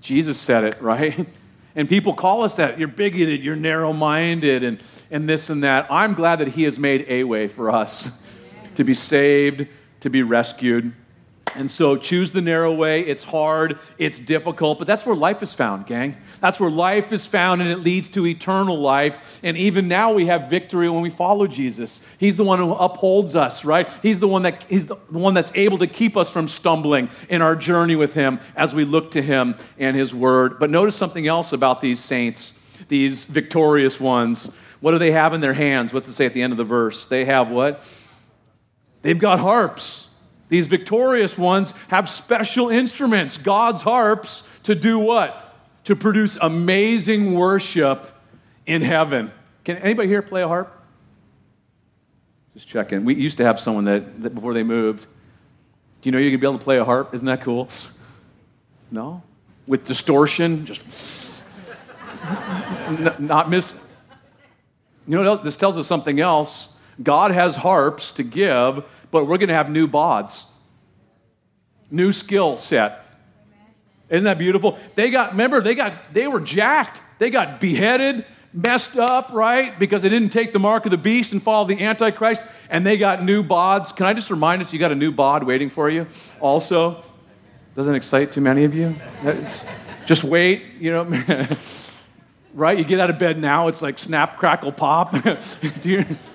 Jesus 0.01 0.39
said 0.39 0.63
it, 0.63 0.77
right? 0.81 1.27
And 1.75 1.87
people 1.87 2.15
call 2.15 2.41
us 2.43 2.55
that. 2.55 2.79
You're 2.79 2.87
bigoted, 2.87 3.43
you're 3.43 3.55
narrow 3.55 3.93
minded, 3.93 4.63
and, 4.63 4.81
and 5.11 5.29
this 5.29 5.51
and 5.51 5.61
that. 5.61 5.85
I'm 5.91 6.15
glad 6.15 6.39
that 6.39 6.47
He 6.47 6.63
has 6.63 6.79
made 6.79 7.05
a 7.07 7.23
way 7.23 7.47
for 7.47 7.69
us 7.69 8.19
to 8.75 8.83
be 8.83 8.93
saved, 8.93 9.67
to 10.01 10.09
be 10.09 10.23
rescued. 10.23 10.93
And 11.55 11.69
so 11.69 11.97
choose 11.97 12.31
the 12.31 12.41
narrow 12.41 12.73
way. 12.73 13.01
It's 13.01 13.23
hard, 13.23 13.77
it's 13.97 14.17
difficult, 14.17 14.79
but 14.79 14.87
that's 14.87 15.05
where 15.05 15.15
life 15.15 15.43
is 15.43 15.53
found, 15.53 15.85
gang. 15.85 16.17
That's 16.39 16.59
where 16.59 16.69
life 16.69 17.11
is 17.11 17.25
found, 17.25 17.61
and 17.61 17.69
it 17.69 17.79
leads 17.79 18.09
to 18.09 18.25
eternal 18.25 18.79
life. 18.79 19.39
And 19.43 19.55
even 19.55 19.87
now 19.87 20.11
we 20.13 20.25
have 20.25 20.49
victory 20.49 20.89
when 20.89 21.01
we 21.01 21.09
follow 21.09 21.45
Jesus. 21.45 22.03
He's 22.17 22.37
the 22.37 22.43
one 22.43 22.59
who 22.59 22.73
upholds 22.73 23.35
us, 23.35 23.63
right? 23.63 23.87
He's 24.01 24.19
the 24.19 24.27
one 24.27 24.43
that 24.43 24.63
he's 24.63 24.87
the 24.87 24.95
one 25.09 25.33
that's 25.33 25.51
able 25.53 25.77
to 25.79 25.87
keep 25.87 26.17
us 26.17 26.29
from 26.29 26.47
stumbling 26.47 27.09
in 27.29 27.41
our 27.41 27.55
journey 27.55 27.95
with 27.95 28.13
him 28.13 28.39
as 28.55 28.73
we 28.73 28.83
look 28.83 29.11
to 29.11 29.21
him 29.21 29.55
and 29.77 29.95
his 29.95 30.13
word. 30.13 30.59
But 30.59 30.69
notice 30.69 30.95
something 30.95 31.27
else 31.27 31.53
about 31.53 31.81
these 31.81 31.99
saints, 31.99 32.57
these 32.87 33.25
victorious 33.25 33.99
ones. 33.99 34.51
What 34.79 34.91
do 34.91 34.97
they 34.97 35.11
have 35.11 35.33
in 35.33 35.41
their 35.41 35.53
hands? 35.53 35.93
What 35.93 36.05
to 36.05 36.11
say 36.11 36.25
at 36.25 36.33
the 36.33 36.41
end 36.41 36.51
of 36.51 36.57
the 36.57 36.63
verse? 36.63 37.07
They 37.07 37.25
have 37.25 37.49
what? 37.49 37.83
They've 39.03 39.19
got 39.19 39.39
harps. 39.39 40.09
These 40.49 40.65
victorious 40.67 41.37
ones 41.37 41.71
have 41.89 42.09
special 42.09 42.69
instruments, 42.69 43.37
God's 43.37 43.83
harps, 43.83 44.47
to 44.63 44.73
do 44.73 44.97
what? 44.97 45.55
To 45.83 45.95
produce 45.95 46.35
amazing 46.41 47.33
worship 47.33 48.11
in 48.65 48.81
heaven. 48.81 49.31
Can 49.63 49.77
anybody 49.77 50.07
here 50.07 50.23
play 50.23 50.41
a 50.41 50.47
harp? 50.47 50.73
Just 52.55 52.67
checking. 52.67 53.05
We 53.05 53.13
used 53.13 53.37
to 53.37 53.43
have 53.43 53.59
someone 53.59 53.85
that, 53.85 54.23
that 54.23 54.33
before 54.33 54.55
they 54.55 54.63
moved. 54.63 55.03
Do 55.03 56.07
you 56.07 56.11
know 56.11 56.17
you 56.17 56.31
could 56.31 56.41
be 56.41 56.47
able 56.47 56.57
to 56.57 56.63
play 56.63 56.79
a 56.79 56.85
harp? 56.85 57.13
Isn't 57.13 57.27
that 57.27 57.41
cool? 57.41 57.69
No? 58.91 59.23
with 59.67 59.85
distortion, 59.85 60.65
just 60.65 60.83
not 63.19 63.49
miss. 63.49 63.85
You 65.07 65.21
know, 65.21 65.37
this 65.37 65.57
tells 65.57 65.77
us 65.77 65.87
something 65.87 66.19
else. 66.19 66.69
God 67.01 67.31
has 67.31 67.55
harps 67.55 68.13
to 68.13 68.23
give, 68.23 68.83
but 69.11 69.25
we're 69.25 69.37
going 69.37 69.49
to 69.49 69.55
have 69.55 69.69
new 69.69 69.87
bods, 69.87 70.43
new 71.89 72.11
skill 72.11 72.57
set. 72.57 73.05
Isn't 74.09 74.25
that 74.25 74.37
beautiful? 74.37 74.77
They 74.95 75.09
got, 75.09 75.31
remember, 75.31 75.61
they 75.61 75.75
got, 75.75 76.13
they 76.13 76.27
were 76.27 76.39
jacked. 76.39 77.01
They 77.17 77.29
got 77.29 77.59
beheaded, 77.59 78.25
messed 78.53 78.97
up, 78.97 79.31
right? 79.33 79.77
Because 79.79 80.03
they 80.03 80.09
didn't 80.09 80.29
take 80.29 80.53
the 80.53 80.59
mark 80.59 80.85
of 80.85 80.91
the 80.91 80.97
beast 80.97 81.31
and 81.31 81.41
follow 81.41 81.67
the 81.67 81.83
Antichrist, 81.83 82.43
and 82.69 82.85
they 82.85 82.97
got 82.97 83.23
new 83.23 83.43
bods. 83.43 83.95
Can 83.95 84.05
I 84.05 84.13
just 84.13 84.29
remind 84.29 84.61
us, 84.61 84.71
you 84.73 84.79
got 84.79 84.91
a 84.91 84.95
new 84.95 85.11
bod 85.11 85.43
waiting 85.43 85.69
for 85.69 85.89
you 85.89 86.05
also? 86.39 87.03
Doesn't 87.75 87.95
excite 87.95 88.31
too 88.31 88.41
many 88.41 88.65
of 88.65 88.75
you? 88.75 88.95
Just 90.05 90.23
wait, 90.23 90.63
you 90.79 90.91
know. 90.91 91.05
right? 92.53 92.77
You 92.77 92.83
get 92.83 92.99
out 92.99 93.09
of 93.09 93.17
bed 93.17 93.39
now, 93.39 93.67
it's 93.67 93.81
like 93.81 93.97
snap, 93.97 94.37
crackle, 94.37 94.71
pop. 94.71 95.15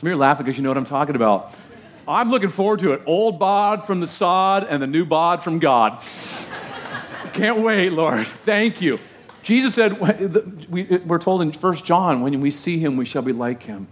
Some 0.00 0.06
of 0.06 0.12
you 0.12 0.16
are 0.16 0.20
laughing 0.20 0.46
because 0.46 0.56
you 0.56 0.62
know 0.62 0.70
what 0.70 0.78
I'm 0.78 0.86
talking 0.86 1.14
about. 1.14 1.52
I'm 2.08 2.30
looking 2.30 2.48
forward 2.48 2.78
to 2.78 2.92
it. 2.92 3.02
Old 3.04 3.38
bod 3.38 3.86
from 3.86 4.00
the 4.00 4.06
sod 4.06 4.66
and 4.66 4.82
the 4.82 4.86
new 4.86 5.04
bod 5.04 5.42
from 5.42 5.58
God. 5.58 6.02
Can't 7.34 7.58
wait, 7.58 7.92
Lord. 7.92 8.26
Thank 8.26 8.80
you. 8.80 8.98
Jesus 9.42 9.74
said, 9.74 10.00
we're 10.70 11.18
told 11.18 11.42
in 11.42 11.52
1 11.52 11.74
John, 11.76 12.22
when 12.22 12.40
we 12.40 12.50
see 12.50 12.78
him, 12.78 12.96
we 12.96 13.04
shall 13.04 13.20
be 13.20 13.34
like 13.34 13.64
him, 13.64 13.88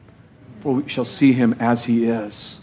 for 0.61 0.77
we 0.77 0.88
shall 0.88 1.05
see 1.05 1.35
him 1.35 1.55
as 1.61 1.85
he 1.85 2.07
is. 2.07 2.59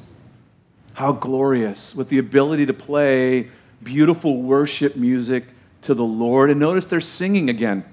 How 0.93 1.12
glorious, 1.12 1.93
with 1.93 2.10
the 2.10 2.17
ability 2.17 2.65
to 2.65 2.73
play 2.73 3.51
beautiful 3.84 4.41
worship 4.41 4.95
music 4.95 5.45
to 5.84 5.93
the 5.93 6.03
Lord. 6.03 6.49
And 6.49 6.60
notice 6.60 6.88
they're 6.88 6.99
singing 6.99 7.51
again. 7.51 7.86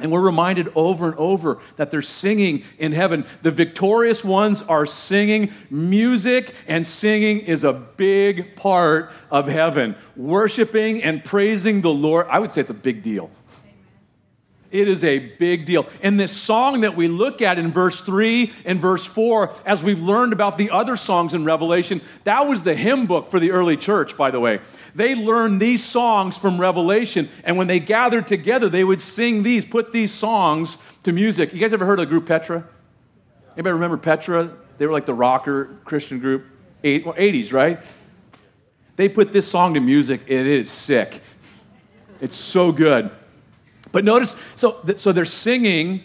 And 0.00 0.10
we're 0.10 0.20
reminded 0.20 0.72
over 0.74 1.06
and 1.06 1.14
over 1.16 1.58
that 1.76 1.90
they're 1.90 2.02
singing 2.02 2.64
in 2.78 2.92
heaven. 2.92 3.26
The 3.42 3.50
victorious 3.50 4.24
ones 4.24 4.62
are 4.62 4.86
singing. 4.86 5.52
Music 5.70 6.54
and 6.66 6.86
singing 6.86 7.40
is 7.40 7.62
a 7.62 7.72
big 7.72 8.56
part 8.56 9.12
of 9.30 9.48
heaven. 9.48 9.94
Worshiping 10.16 11.02
and 11.02 11.24
praising 11.24 11.82
the 11.82 11.92
Lord, 11.92 12.26
I 12.30 12.38
would 12.38 12.50
say 12.50 12.62
it's 12.62 12.70
a 12.70 12.74
big 12.74 13.02
deal. 13.02 13.30
It 14.72 14.88
is 14.88 15.04
a 15.04 15.18
big 15.18 15.66
deal. 15.66 15.86
And 16.02 16.18
this 16.18 16.32
song 16.32 16.80
that 16.80 16.96
we 16.96 17.06
look 17.06 17.42
at 17.42 17.58
in 17.58 17.70
verse 17.70 18.00
3 18.00 18.50
and 18.64 18.80
verse 18.80 19.04
4, 19.04 19.54
as 19.66 19.82
we've 19.82 20.02
learned 20.02 20.32
about 20.32 20.56
the 20.56 20.70
other 20.70 20.96
songs 20.96 21.34
in 21.34 21.44
Revelation, 21.44 22.00
that 22.24 22.48
was 22.48 22.62
the 22.62 22.74
hymn 22.74 23.06
book 23.06 23.30
for 23.30 23.38
the 23.38 23.50
early 23.50 23.76
church, 23.76 24.16
by 24.16 24.30
the 24.30 24.40
way. 24.40 24.60
They 24.94 25.14
learned 25.14 25.60
these 25.60 25.84
songs 25.84 26.38
from 26.38 26.58
Revelation, 26.58 27.28
and 27.44 27.58
when 27.58 27.66
they 27.66 27.80
gathered 27.80 28.26
together, 28.26 28.70
they 28.70 28.82
would 28.82 29.02
sing 29.02 29.42
these, 29.42 29.66
put 29.66 29.92
these 29.92 30.10
songs 30.10 30.82
to 31.02 31.12
music. 31.12 31.52
You 31.52 31.60
guys 31.60 31.74
ever 31.74 31.84
heard 31.84 31.98
of 31.98 32.06
the 32.06 32.10
group 32.10 32.26
Petra? 32.26 32.64
Anybody 33.52 33.74
remember 33.74 33.98
Petra? 33.98 34.50
They 34.78 34.86
were 34.86 34.92
like 34.92 35.06
the 35.06 35.14
rocker 35.14 35.76
Christian 35.84 36.18
group, 36.18 36.46
80s, 36.82 37.52
right? 37.52 37.78
They 38.96 39.10
put 39.10 39.32
this 39.32 39.46
song 39.46 39.74
to 39.74 39.80
music, 39.80 40.22
and 40.22 40.46
it 40.46 40.46
is 40.46 40.70
sick. 40.70 41.20
It's 42.22 42.36
so 42.36 42.72
good. 42.72 43.10
But 43.92 44.04
notice, 44.04 44.40
so, 44.56 44.82
so 44.96 45.12
they're 45.12 45.24
singing. 45.24 46.02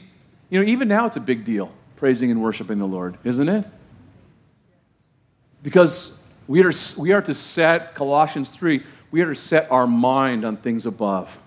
You 0.50 0.60
know, 0.60 0.70
even 0.70 0.88
now 0.88 1.06
it's 1.08 1.18
a 1.18 1.22
big 1.22 1.46
deal, 1.46 1.72
praising 1.96 2.30
and 2.30 2.42
worshiping 2.44 2.78
the 2.78 2.88
Lord, 2.88 3.18
isn't 3.24 3.48
it? 3.48 3.66
Because 5.64 6.22
we 6.48 6.64
are, 6.64 6.72
we 7.00 7.14
are 7.14 7.22
to 7.22 7.34
set, 7.34 7.96
Colossians 7.96 8.50
3, 8.50 8.84
we 9.12 9.22
are 9.22 9.28
to 9.28 9.36
set 9.36 9.72
our 9.72 9.88
mind 9.88 10.46
on 10.46 10.58
things 10.58 10.86
above. 10.86 11.38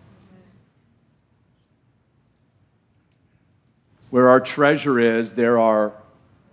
Where 4.08 4.28
our 4.28 4.40
treasure 4.40 4.98
is, 4.98 5.34
there 5.34 5.58
our 5.58 5.92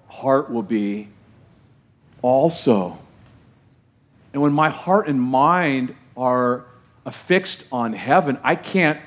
heart 0.07 0.51
will 0.51 0.63
be 0.63 1.07
also. 2.21 2.97
And 4.33 4.41
when 4.41 4.53
my 4.53 4.69
heart 4.69 5.07
and 5.07 5.19
mind 5.19 5.95
are 6.15 6.65
affixed 7.05 7.65
on 7.71 7.93
heaven, 7.93 8.37
I 8.43 8.55
can't 8.55 8.99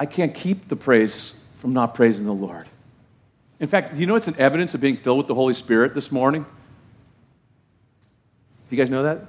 I 0.00 0.06
can't 0.06 0.32
keep 0.32 0.68
the 0.68 0.76
praise 0.76 1.36
from 1.58 1.74
not 1.74 1.94
praising 1.94 2.24
the 2.24 2.32
Lord. 2.32 2.66
In 3.60 3.68
fact, 3.68 3.94
you 3.94 4.06
know 4.06 4.14
it's 4.14 4.28
an 4.28 4.36
evidence 4.38 4.72
of 4.72 4.80
being 4.80 4.96
filled 4.96 5.18
with 5.18 5.26
the 5.26 5.34
Holy 5.34 5.52
Spirit 5.52 5.94
this 5.94 6.10
morning? 6.10 6.46
Do 8.70 8.76
you 8.76 8.82
guys 8.82 8.90
know 8.90 9.02
that? 9.02 9.26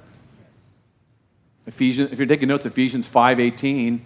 Ephesians, 1.66 2.10
if 2.10 2.18
you're 2.18 2.26
taking 2.26 2.48
notes, 2.48 2.64
Ephesians 2.64 3.06
5:18. 3.06 4.00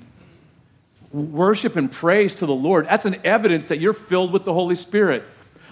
Worship 1.12 1.76
and 1.76 1.90
praise 1.90 2.35
to 2.35 2.46
the 2.46 2.55
Lord. 2.55 2.87
That's 2.87 3.05
an 3.05 3.16
evidence 3.22 3.68
that 3.68 3.79
you're 3.79 3.94
filled 3.94 4.33
with 4.33 4.44
the 4.44 4.52
Holy 4.52 4.74
Spirit. 4.74 5.22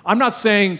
I'm 0.06 0.18
not 0.18 0.32
saying 0.32 0.78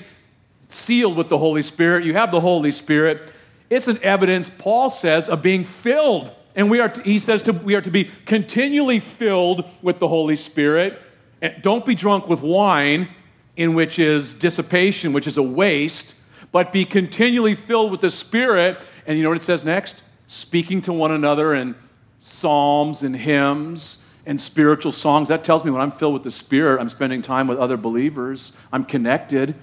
sealed 0.69 1.17
with 1.17 1.29
the 1.29 1.39
Holy 1.39 1.63
Spirit. 1.63 2.05
You 2.05 2.15
have 2.15 2.31
the 2.31 2.41
Holy 2.41 2.71
Spirit. 2.71 3.21
It's 3.69 3.89
an 3.89 3.99
evidence, 4.01 4.49
Paul 4.49 4.91
says, 4.91 5.29
of 5.29 5.43
being 5.43 5.65
filled 5.65 6.31
and 6.57 6.71
we 6.71 6.81
are 6.81 6.89
to, 6.89 7.03
he 7.03 7.19
says 7.19 7.43
to, 7.45 7.53
we 7.53 7.75
are 7.75 7.81
to 7.81 7.91
be 7.91 8.11
continually 8.27 9.01
filled 9.01 9.69
with 9.83 9.99
the 9.99 10.09
Holy 10.09 10.37
Spirit. 10.37 11.01
And 11.43 11.61
don't 11.63 11.85
be 11.85 11.95
drunk 11.95 12.29
with 12.29 12.41
wine, 12.41 13.09
in 13.57 13.75
which 13.75 13.99
is 13.99 14.35
dissipation, 14.35 15.13
which 15.13 15.27
is 15.27 15.37
a 15.37 15.43
waste, 15.43 16.15
but 16.53 16.73
be 16.73 16.85
continually 16.85 17.55
filled 17.55 17.91
with 17.91 18.01
the 18.01 18.11
Spirit. 18.11 18.79
And 19.07 19.19
you 19.19 19.25
know 19.25 19.31
what 19.31 19.39
it 19.39 19.43
says 19.43 19.65
next? 19.65 20.03
Speaking 20.27 20.81
to 20.83 20.93
one 20.93 21.11
another 21.11 21.55
in 21.55 21.75
psalms 22.21 23.03
and 23.03 23.17
hymns 23.17 24.09
and 24.25 24.41
spiritual 24.41 24.93
songs. 24.93 25.29
That 25.29 25.45
tells 25.45 25.65
me 25.65 25.71
when 25.71 25.83
I'm 25.83 25.91
filled 25.91 26.15
with 26.15 26.23
the 26.23 26.31
Spirit, 26.31 26.81
I'm 26.81 26.89
spending 26.89 27.21
time 27.21 27.47
with 27.47 27.59
other 27.59 27.77
believers, 27.77 28.53
I'm 28.73 28.85
connected. 28.85 29.55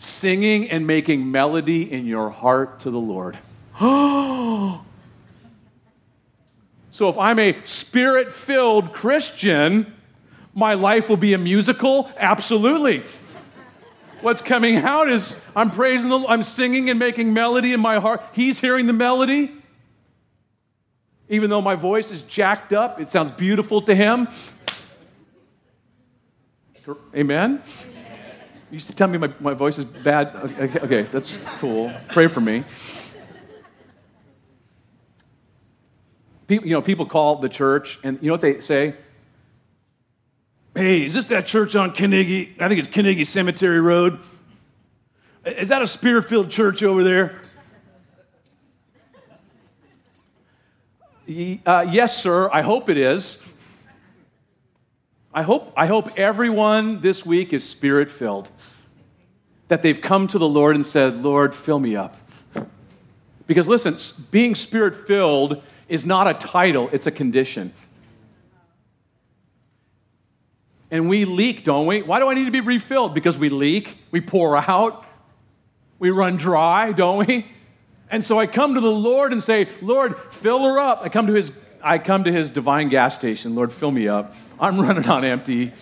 Singing 0.00 0.70
and 0.70 0.86
making 0.86 1.28
melody 1.30 1.90
in 1.90 2.06
your 2.06 2.30
heart 2.30 2.80
to 2.80 2.90
the 2.90 2.98
Lord. 2.98 3.38
Oh, 3.80 4.84
So 6.98 7.08
if 7.08 7.16
I'm 7.16 7.38
a 7.38 7.56
spirit 7.62 8.32
filled 8.32 8.92
Christian, 8.92 9.94
my 10.52 10.74
life 10.74 11.08
will 11.08 11.16
be 11.16 11.32
a 11.32 11.38
musical? 11.38 12.10
Absolutely. 12.16 13.04
What's 14.20 14.40
coming 14.40 14.78
out 14.78 15.08
is 15.08 15.36
I'm 15.54 15.70
praising 15.70 16.10
the 16.10 16.16
Lord, 16.16 16.28
I'm 16.28 16.42
singing 16.42 16.90
and 16.90 16.98
making 16.98 17.32
melody 17.32 17.72
in 17.72 17.78
my 17.78 18.00
heart. 18.00 18.20
He's 18.32 18.58
hearing 18.58 18.88
the 18.88 18.92
melody. 18.92 19.52
Even 21.28 21.50
though 21.50 21.60
my 21.60 21.76
voice 21.76 22.10
is 22.10 22.22
jacked 22.22 22.72
up, 22.72 23.00
it 23.00 23.08
sounds 23.10 23.30
beautiful 23.30 23.80
to 23.82 23.94
him. 23.94 24.26
Amen? 27.14 27.62
You 28.72 28.74
used 28.74 28.88
to 28.88 28.96
tell 28.96 29.06
me 29.06 29.18
my, 29.18 29.32
my 29.38 29.54
voice 29.54 29.78
is 29.78 29.84
bad. 29.84 30.34
Okay, 30.34 30.80
okay, 30.80 31.02
that's 31.02 31.38
cool. 31.60 31.92
Pray 32.08 32.26
for 32.26 32.40
me. 32.40 32.64
People, 36.48 36.66
you 36.66 36.74
know, 36.74 36.82
people 36.82 37.04
call 37.04 37.36
the 37.36 37.48
church, 37.48 37.98
and 38.02 38.18
you 38.22 38.28
know 38.28 38.34
what 38.34 38.40
they 38.40 38.60
say? 38.60 38.94
Hey, 40.74 41.04
is 41.04 41.12
this 41.12 41.26
that 41.26 41.46
church 41.46 41.76
on 41.76 41.94
Carnegie? 41.94 42.56
I 42.58 42.68
think 42.68 42.78
it's 42.80 42.88
Carnegie 42.88 43.24
Cemetery 43.24 43.80
Road. 43.80 44.18
Is 45.44 45.68
that 45.68 45.82
a 45.82 45.86
spirit 45.86 46.24
filled 46.24 46.50
church 46.50 46.82
over 46.82 47.04
there? 47.04 47.42
Uh, 51.66 51.86
yes, 51.90 52.22
sir. 52.22 52.48
I 52.50 52.62
hope 52.62 52.88
it 52.88 52.96
is. 52.96 53.46
I 55.34 55.42
hope, 55.42 55.70
I 55.76 55.86
hope 55.86 56.18
everyone 56.18 57.02
this 57.02 57.26
week 57.26 57.52
is 57.52 57.68
spirit 57.68 58.10
filled. 58.10 58.50
That 59.68 59.82
they've 59.82 60.00
come 60.00 60.26
to 60.28 60.38
the 60.38 60.48
Lord 60.48 60.76
and 60.76 60.86
said, 60.86 61.22
Lord, 61.22 61.54
fill 61.54 61.78
me 61.78 61.94
up. 61.94 62.16
Because 63.46 63.68
listen, 63.68 63.98
being 64.30 64.54
spirit 64.54 64.94
filled 65.06 65.62
is 65.88 66.06
not 66.06 66.28
a 66.28 66.34
title, 66.34 66.88
it's 66.92 67.06
a 67.06 67.10
condition. 67.10 67.72
And 70.90 71.08
we 71.08 71.24
leak, 71.24 71.64
don't 71.64 71.86
we? 71.86 72.02
Why 72.02 72.18
do 72.18 72.28
I 72.28 72.34
need 72.34 72.46
to 72.46 72.50
be 72.50 72.60
refilled? 72.60 73.14
Because 73.14 73.36
we 73.36 73.50
leak, 73.50 73.98
we 74.10 74.20
pour 74.20 74.56
out, 74.56 75.04
we 75.98 76.10
run 76.10 76.36
dry, 76.36 76.92
don't 76.92 77.26
we? 77.26 77.46
And 78.10 78.24
so 78.24 78.38
I 78.38 78.46
come 78.46 78.74
to 78.74 78.80
the 78.80 78.90
Lord 78.90 79.32
and 79.32 79.42
say, 79.42 79.68
Lord, 79.82 80.18
fill 80.30 80.64
her 80.64 80.78
up. 80.78 81.00
I 81.02 81.08
come 81.08 81.26
to 81.26 81.34
his 81.34 81.52
I 81.82 81.98
come 81.98 82.24
to 82.24 82.32
his 82.32 82.50
divine 82.50 82.88
gas 82.88 83.14
station. 83.14 83.54
Lord, 83.54 83.72
fill 83.72 83.92
me 83.92 84.08
up. 84.08 84.34
I'm 84.58 84.80
running 84.80 85.08
on 85.08 85.24
empty. 85.24 85.72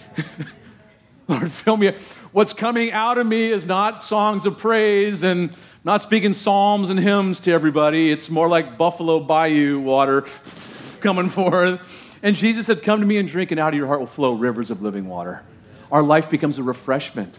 Lord, 1.28 1.50
fill 1.50 1.76
me 1.76 1.88
up. 1.88 1.94
What's 2.32 2.52
coming 2.52 2.92
out 2.92 3.16
of 3.16 3.26
me 3.26 3.50
is 3.50 3.64
not 3.64 4.02
songs 4.02 4.44
of 4.44 4.58
praise 4.58 5.22
and 5.22 5.54
not 5.86 6.02
speaking 6.02 6.34
psalms 6.34 6.90
and 6.90 6.98
hymns 6.98 7.38
to 7.38 7.52
everybody. 7.52 8.10
It's 8.10 8.28
more 8.28 8.48
like 8.48 8.76
Buffalo 8.76 9.20
Bayou 9.20 9.78
water 9.78 10.22
coming 11.00 11.28
forth. 11.28 11.80
And 12.24 12.34
Jesus 12.34 12.66
said, 12.66 12.82
Come 12.82 12.98
to 12.98 13.06
me 13.06 13.18
and 13.18 13.28
drink, 13.28 13.52
and 13.52 13.60
out 13.60 13.72
of 13.72 13.78
your 13.78 13.86
heart 13.86 14.00
will 14.00 14.08
flow 14.08 14.32
rivers 14.32 14.72
of 14.72 14.82
living 14.82 15.06
water. 15.06 15.44
Our 15.92 16.02
life 16.02 16.28
becomes 16.28 16.58
a 16.58 16.64
refreshment 16.64 17.38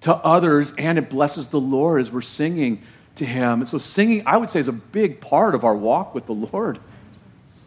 to 0.00 0.14
others, 0.14 0.72
and 0.78 0.96
it 0.96 1.10
blesses 1.10 1.48
the 1.48 1.60
Lord 1.60 2.00
as 2.00 2.10
we're 2.10 2.22
singing 2.22 2.80
to 3.16 3.26
Him. 3.26 3.60
And 3.60 3.68
so, 3.68 3.76
singing, 3.76 4.22
I 4.24 4.38
would 4.38 4.48
say, 4.48 4.60
is 4.60 4.68
a 4.68 4.72
big 4.72 5.20
part 5.20 5.54
of 5.54 5.62
our 5.62 5.76
walk 5.76 6.14
with 6.14 6.24
the 6.24 6.32
Lord. 6.32 6.78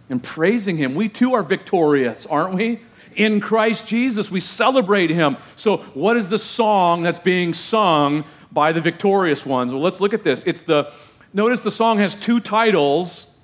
And 0.09 0.23
praising 0.23 0.77
Him. 0.77 0.95
We 0.95 1.09
too 1.09 1.35
are 1.35 1.43
victorious, 1.43 2.25
aren't 2.25 2.55
we? 2.55 2.79
In 3.15 3.39
Christ 3.39 3.85
Jesus, 3.85 4.31
we 4.31 4.39
celebrate 4.39 5.11
Him. 5.11 5.37
So, 5.55 5.77
what 5.93 6.17
is 6.17 6.29
the 6.29 6.39
song 6.39 7.03
that's 7.03 7.19
being 7.19 7.53
sung 7.53 8.25
by 8.51 8.71
the 8.71 8.81
victorious 8.81 9.45
ones? 9.45 9.71
Well, 9.71 9.81
let's 9.81 10.01
look 10.01 10.13
at 10.13 10.23
this. 10.23 10.43
It's 10.45 10.61
the, 10.61 10.91
notice 11.33 11.61
the 11.61 11.71
song 11.71 11.97
has 11.99 12.15
two 12.15 12.39
titles, 12.39 13.37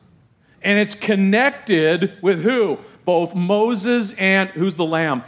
and 0.62 0.80
it's 0.80 0.96
connected 0.96 2.14
with 2.22 2.42
who? 2.44 2.80
Both 3.06 3.36
Moses 3.36 4.14
and 4.14 4.50
who's 4.50 4.76
the 4.76 4.86
lamb? 4.86 5.24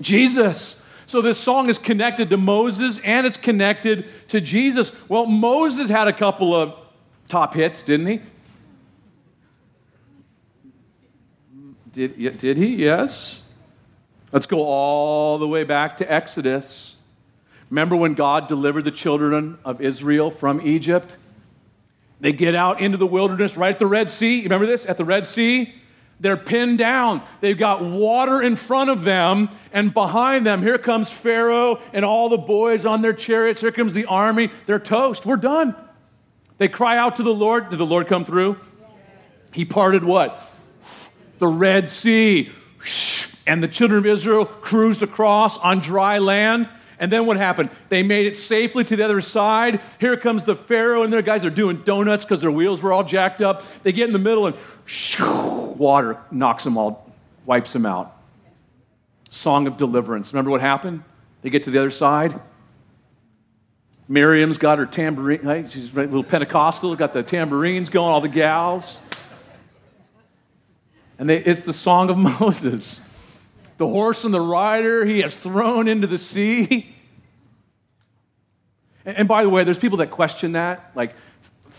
Jesus. 0.00 0.86
So 1.06 1.20
this 1.20 1.38
song 1.38 1.68
is 1.68 1.78
connected 1.78 2.30
to 2.30 2.36
Moses 2.36 2.98
and 3.04 3.26
it's 3.26 3.36
connected 3.36 4.08
to 4.28 4.40
Jesus. 4.40 4.96
Well, 5.08 5.26
Moses 5.26 5.88
had 5.88 6.06
a 6.06 6.12
couple 6.12 6.54
of 6.54 6.74
top 7.28 7.54
hits, 7.54 7.82
didn't 7.82 8.06
he? 8.06 8.20
Did, 11.92 12.38
did 12.38 12.56
he? 12.56 12.76
Yes. 12.76 13.42
Let's 14.32 14.46
go 14.46 14.62
all 14.62 15.38
the 15.38 15.48
way 15.48 15.64
back 15.64 15.96
to 15.96 16.12
Exodus. 16.12 16.89
Remember 17.70 17.94
when 17.94 18.14
God 18.14 18.48
delivered 18.48 18.82
the 18.82 18.90
children 18.90 19.58
of 19.64 19.80
Israel 19.80 20.30
from 20.30 20.60
Egypt? 20.60 21.16
They 22.20 22.32
get 22.32 22.54
out 22.54 22.80
into 22.80 22.98
the 22.98 23.06
wilderness 23.06 23.56
right 23.56 23.72
at 23.72 23.78
the 23.78 23.86
Red 23.86 24.10
Sea. 24.10 24.38
You 24.38 24.42
remember 24.42 24.66
this? 24.66 24.84
At 24.84 24.98
the 24.98 25.04
Red 25.04 25.26
Sea? 25.26 25.74
They're 26.18 26.36
pinned 26.36 26.76
down. 26.76 27.22
They've 27.40 27.56
got 27.56 27.82
water 27.82 28.42
in 28.42 28.54
front 28.54 28.90
of 28.90 29.04
them, 29.04 29.48
and 29.72 29.94
behind 29.94 30.46
them, 30.46 30.60
here 30.60 30.76
comes 30.76 31.10
Pharaoh 31.10 31.80
and 31.94 32.04
all 32.04 32.28
the 32.28 32.36
boys 32.36 32.84
on 32.84 33.00
their 33.00 33.14
chariots. 33.14 33.62
Here 33.62 33.72
comes 33.72 33.94
the 33.94 34.04
army. 34.04 34.50
They're 34.66 34.78
toast. 34.78 35.24
We're 35.24 35.36
done. 35.36 35.74
They 36.58 36.68
cry 36.68 36.98
out 36.98 37.16
to 37.16 37.22
the 37.22 37.32
Lord. 37.32 37.70
Did 37.70 37.78
the 37.78 37.86
Lord 37.86 38.06
come 38.06 38.26
through? 38.26 38.58
He 39.54 39.64
parted 39.64 40.04
what? 40.04 40.38
The 41.38 41.48
Red 41.48 41.88
Sea. 41.88 42.50
And 43.46 43.62
the 43.62 43.68
children 43.68 43.98
of 44.00 44.06
Israel 44.06 44.44
cruised 44.44 45.02
across 45.02 45.56
on 45.56 45.78
dry 45.78 46.18
land. 46.18 46.68
And 47.00 47.10
then 47.10 47.24
what 47.24 47.38
happened? 47.38 47.70
They 47.88 48.02
made 48.02 48.26
it 48.26 48.36
safely 48.36 48.84
to 48.84 48.94
the 48.94 49.02
other 49.02 49.22
side. 49.22 49.80
Here 49.98 50.18
comes 50.18 50.44
the 50.44 50.54
Pharaoh 50.54 51.02
and 51.02 51.10
their 51.10 51.22
guys 51.22 51.46
are 51.46 51.50
doing 51.50 51.78
donuts 51.78 52.24
because 52.24 52.42
their 52.42 52.50
wheels 52.50 52.82
were 52.82 52.92
all 52.92 53.02
jacked 53.02 53.40
up. 53.40 53.62
They 53.82 53.90
get 53.90 54.06
in 54.06 54.12
the 54.12 54.18
middle 54.18 54.46
and 54.46 54.54
shoo, 54.84 55.74
water 55.78 56.18
knocks 56.30 56.62
them 56.62 56.76
all, 56.76 57.10
wipes 57.46 57.72
them 57.72 57.86
out. 57.86 58.14
Song 59.30 59.66
of 59.66 59.78
deliverance. 59.78 60.34
Remember 60.34 60.50
what 60.50 60.60
happened? 60.60 61.02
They 61.40 61.48
get 61.48 61.62
to 61.62 61.70
the 61.70 61.78
other 61.78 61.90
side. 61.90 62.38
Miriam's 64.06 64.58
got 64.58 64.76
her 64.76 64.86
tambourine, 64.86 65.40
right? 65.42 65.72
She's 65.72 65.94
a 65.94 66.00
little 66.00 66.22
Pentecostal, 66.22 66.94
got 66.96 67.14
the 67.14 67.22
tambourines 67.22 67.88
going, 67.88 68.12
all 68.12 68.20
the 68.20 68.28
gals. 68.28 68.98
And 71.18 71.30
they, 71.30 71.38
it's 71.38 71.62
the 71.62 71.72
song 71.72 72.10
of 72.10 72.18
Moses 72.40 73.00
the 73.80 73.88
horse 73.88 74.26
and 74.26 74.34
the 74.34 74.40
rider 74.42 75.06
he 75.06 75.20
has 75.22 75.34
thrown 75.38 75.88
into 75.88 76.06
the 76.06 76.18
sea. 76.18 76.94
And, 79.06 79.26
by 79.26 79.42
the 79.42 79.48
way, 79.48 79.64
there's 79.64 79.78
people 79.78 79.96
that 79.98 80.10
question 80.10 80.52
that, 80.52 80.90
like 80.94 81.14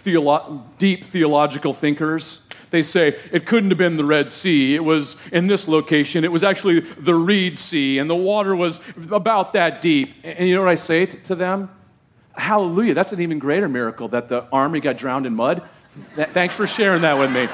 theolo- 0.03 0.63
deep 0.79 1.03
theological 1.03 1.75
thinkers. 1.75 2.41
They 2.71 2.81
say 2.81 3.19
it 3.31 3.45
couldn't 3.45 3.69
have 3.69 3.77
been 3.77 3.97
the 3.97 4.03
Red 4.03 4.31
Sea. 4.31 4.73
It 4.73 4.83
was 4.83 5.15
in 5.31 5.45
this 5.45 5.67
location. 5.67 6.23
It 6.23 6.31
was 6.31 6.43
actually 6.43 6.79
the 6.79 7.13
Reed 7.13 7.59
Sea, 7.59 7.99
and 7.99 8.09
the 8.09 8.15
water 8.15 8.55
was 8.55 8.79
about 9.11 9.53
that 9.53 9.79
deep. 9.79 10.15
And 10.23 10.49
you 10.49 10.55
know 10.55 10.61
what 10.61 10.71
I 10.71 10.75
say 10.75 11.05
to 11.05 11.35
them? 11.35 11.69
Hallelujah. 12.35 12.95
That's 12.95 13.11
an 13.11 13.21
even 13.21 13.37
greater 13.37 13.69
miracle 13.69 14.07
that 14.07 14.27
the 14.27 14.47
army 14.51 14.79
got 14.79 14.97
drowned 14.97 15.27
in 15.27 15.35
mud. 15.35 15.61
Thanks 16.15 16.55
for 16.55 16.65
sharing 16.65 17.03
that 17.03 17.19
with 17.19 17.31
me. 17.31 17.47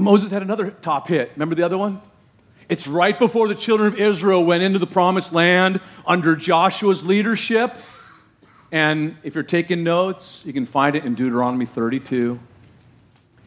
Moses 0.00 0.30
had 0.30 0.42
another 0.42 0.70
top 0.70 1.08
hit. 1.08 1.30
Remember 1.34 1.54
the 1.54 1.62
other 1.62 1.78
one? 1.78 2.00
It's 2.68 2.86
right 2.86 3.18
before 3.18 3.48
the 3.48 3.54
children 3.54 3.92
of 3.92 3.98
Israel 3.98 4.44
went 4.44 4.62
into 4.62 4.78
the 4.78 4.86
promised 4.86 5.32
land 5.32 5.80
under 6.06 6.36
Joshua's 6.36 7.04
leadership. 7.04 7.76
And 8.72 9.16
if 9.24 9.34
you're 9.34 9.42
taking 9.42 9.82
notes, 9.82 10.42
you 10.46 10.52
can 10.52 10.66
find 10.66 10.94
it 10.94 11.04
in 11.04 11.14
Deuteronomy 11.14 11.66
32. 11.66 12.38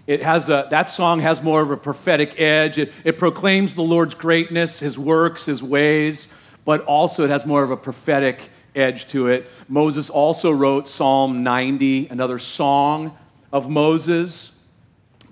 It 0.05 0.21
has 0.21 0.49
a, 0.49 0.67
that 0.69 0.89
song 0.89 1.21
has 1.21 1.41
more 1.41 1.61
of 1.61 1.71
a 1.71 1.77
prophetic 1.77 2.39
edge. 2.39 2.77
It, 2.77 2.91
it 3.05 3.17
proclaims 3.17 3.75
the 3.75 3.83
Lord's 3.83 4.15
greatness, 4.15 4.81
his 4.81 4.99
works, 4.99 5.45
his 5.45 5.63
ways, 5.63 6.27
but 6.65 6.81
also 6.81 7.23
it 7.23 7.29
has 7.29 7.45
more 7.45 7.63
of 7.63 7.71
a 7.71 7.77
prophetic 7.77 8.49
edge 8.75 9.07
to 9.09 9.27
it. 9.27 9.49
Moses 9.69 10.09
also 10.09 10.51
wrote 10.51 10.89
Psalm 10.89 11.43
90, 11.43 12.07
another 12.07 12.39
song 12.39 13.17
of 13.53 13.69
Moses. 13.69 14.52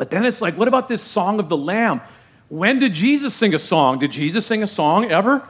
But 0.01 0.09
then 0.09 0.25
it's 0.25 0.41
like, 0.41 0.57
what 0.57 0.67
about 0.67 0.87
this 0.87 1.03
song 1.03 1.37
of 1.37 1.47
the 1.47 1.55
Lamb? 1.55 2.01
When 2.49 2.79
did 2.79 2.91
Jesus 2.91 3.35
sing 3.35 3.53
a 3.53 3.59
song? 3.59 3.99
Did 3.99 4.09
Jesus 4.09 4.47
sing 4.47 4.63
a 4.63 4.67
song 4.67 5.05
ever? 5.11 5.47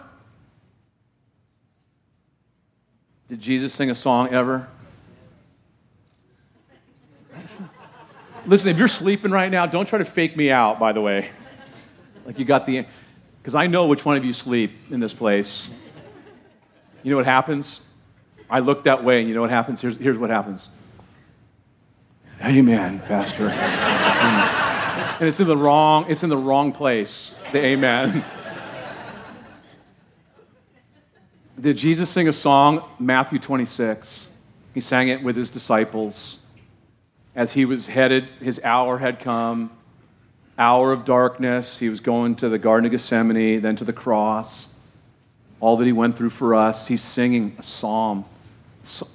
Did 3.30 3.40
Jesus 3.40 3.74
sing 3.74 3.90
a 3.90 3.96
song 3.96 4.28
ever? 4.28 4.68
Listen, 8.46 8.72
if 8.72 8.78
you're 8.78 8.90
sleeping 8.90 9.32
right 9.32 9.50
now, 9.50 9.68
don't 9.68 9.86
try 9.86 10.00
to 10.00 10.04
fake 10.04 10.36
me 10.36 10.52
out, 10.52 10.80
by 10.80 10.92
the 10.92 11.00
way. 11.00 11.30
Like 12.26 12.38
you 12.38 12.44
got 12.44 12.66
the, 12.66 12.86
because 13.42 13.56
I 13.56 13.68
know 13.68 13.88
which 13.88 14.04
one 14.04 14.18
of 14.18 14.26
you 14.26 14.34
sleep 14.34 14.74
in 14.90 15.00
this 15.00 15.14
place. 15.14 15.66
You 17.04 17.12
know 17.12 17.16
what 17.16 17.26
happens? 17.26 17.80
I 18.50 18.60
look 18.60 18.84
that 18.84 19.02
way, 19.02 19.22
and 19.22 19.30
you 19.30 19.34
know 19.34 19.40
what 19.40 19.50
happens? 19.50 19.80
Here's, 19.80 19.96
here's 19.96 20.18
what 20.18 20.30
happens. 20.30 20.68
Amen, 22.44 23.00
Pastor. 23.02 23.50
and 23.50 25.30
it's 25.30 25.40
in 25.40 25.48
the 25.48 25.56
wrong, 25.56 26.08
it's 26.10 26.24
in 26.24 26.30
the 26.30 26.38
wrong 26.38 26.72
place. 26.72 27.30
The 27.52 27.64
amen. 27.64 28.24
Did 31.60 31.78
Jesus 31.78 32.10
sing 32.10 32.28
a 32.28 32.34
song? 32.34 32.84
Matthew 32.98 33.38
26. 33.38 34.32
He 34.74 34.82
sang 34.82 35.10
it 35.10 35.22
with 35.22 35.36
his 35.36 35.52
disciples. 35.52 36.40
As 37.36 37.54
he 37.54 37.64
was 37.64 37.88
headed, 37.88 38.28
his 38.40 38.60
hour 38.64 38.98
had 38.98 39.20
come, 39.20 39.70
hour 40.58 40.92
of 40.92 41.06
darkness. 41.06 41.78
He 41.78 41.90
was 41.90 42.00
going 42.00 42.36
to 42.38 42.50
the 42.50 42.58
Garden 42.58 42.88
of 42.88 42.92
Gethsemane, 42.92 43.62
then 43.62 43.76
to 43.76 43.84
the 43.84 43.94
cross. 43.94 44.68
All 45.60 45.78
that 45.78 45.86
he 45.86 45.92
went 45.92 46.18
through 46.18 46.32
for 46.32 46.56
us. 46.56 46.88
He's 46.88 47.04
singing 47.04 47.56
a 47.60 47.64
psalm, 47.64 48.26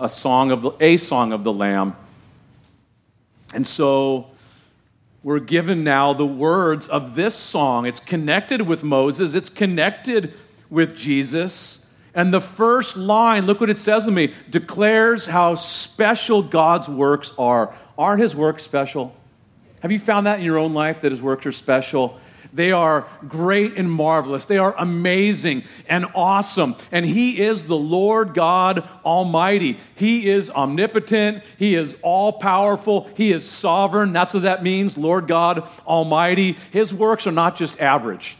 a 0.01 0.09
song 0.09 0.53
of 0.53 0.63
the, 0.63 0.71
a 0.79 0.97
song 0.97 1.33
of 1.33 1.43
the 1.43 1.53
Lamb. 1.53 1.97
And 3.57 3.67
so 3.67 4.27
we're 5.23 5.41
given 5.41 5.83
now 5.83 6.13
the 6.13 6.27
words 6.27 6.89
of 6.89 7.15
this 7.15 7.35
song. 7.35 7.87
It's 7.87 8.01
connected 8.01 8.61
with 8.61 8.85
Moses, 8.85 9.33
it's 9.33 9.49
connected 9.49 10.35
with 10.69 10.95
Jesus. 10.95 11.91
And 12.15 12.35
the 12.35 12.41
first 12.41 12.99
line, 12.99 13.47
look 13.47 13.59
what 13.59 13.71
it 13.71 13.79
says 13.79 14.05
to 14.05 14.11
me, 14.11 14.35
declares 14.51 15.25
how 15.25 15.55
special 15.55 16.43
God's 16.43 16.87
works 16.87 17.33
are. 17.39 17.75
Aren't 17.97 18.21
his 18.21 18.37
works 18.37 18.63
special? 18.63 19.15
Have 19.81 19.91
you 19.91 19.99
found 19.99 20.27
that 20.27 20.39
in 20.39 20.45
your 20.45 20.59
own 20.59 20.75
life 20.75 21.01
that 21.01 21.11
his 21.11 21.23
works 21.23 21.47
are 21.47 21.53
special? 21.53 22.21
They 22.57 22.73
are 22.73 23.07
great 23.29 23.77
and 23.77 23.93
marvelous. 23.93 24.47
They 24.47 24.57
are 24.57 24.75
amazing 24.79 25.63
and 25.89 26.07
awesome. 26.15 26.75
And 26.91 27.05
He 27.05 27.43
is 27.43 27.65
the 27.65 27.77
Lord 27.77 28.33
God 28.33 28.89
Almighty. 29.05 29.79
He 29.95 30.27
is 30.27 30.51
omnipotent. 30.51 31.45
He 31.59 31.75
is 31.75 32.01
all 32.03 32.33
powerful. 32.33 33.11
He 33.15 33.31
is 33.31 33.49
sovereign. 33.49 34.15
That's 34.15 34.33
what 34.33 34.45
that 34.45 34.63
means, 34.63 34.97
Lord 34.97 35.29
God 35.29 35.69
Almighty. 35.87 36.57
His 36.71 36.95
works 36.95 37.27
are 37.27 37.33
not 37.33 37.57
just 37.57 37.81
average, 37.81 38.37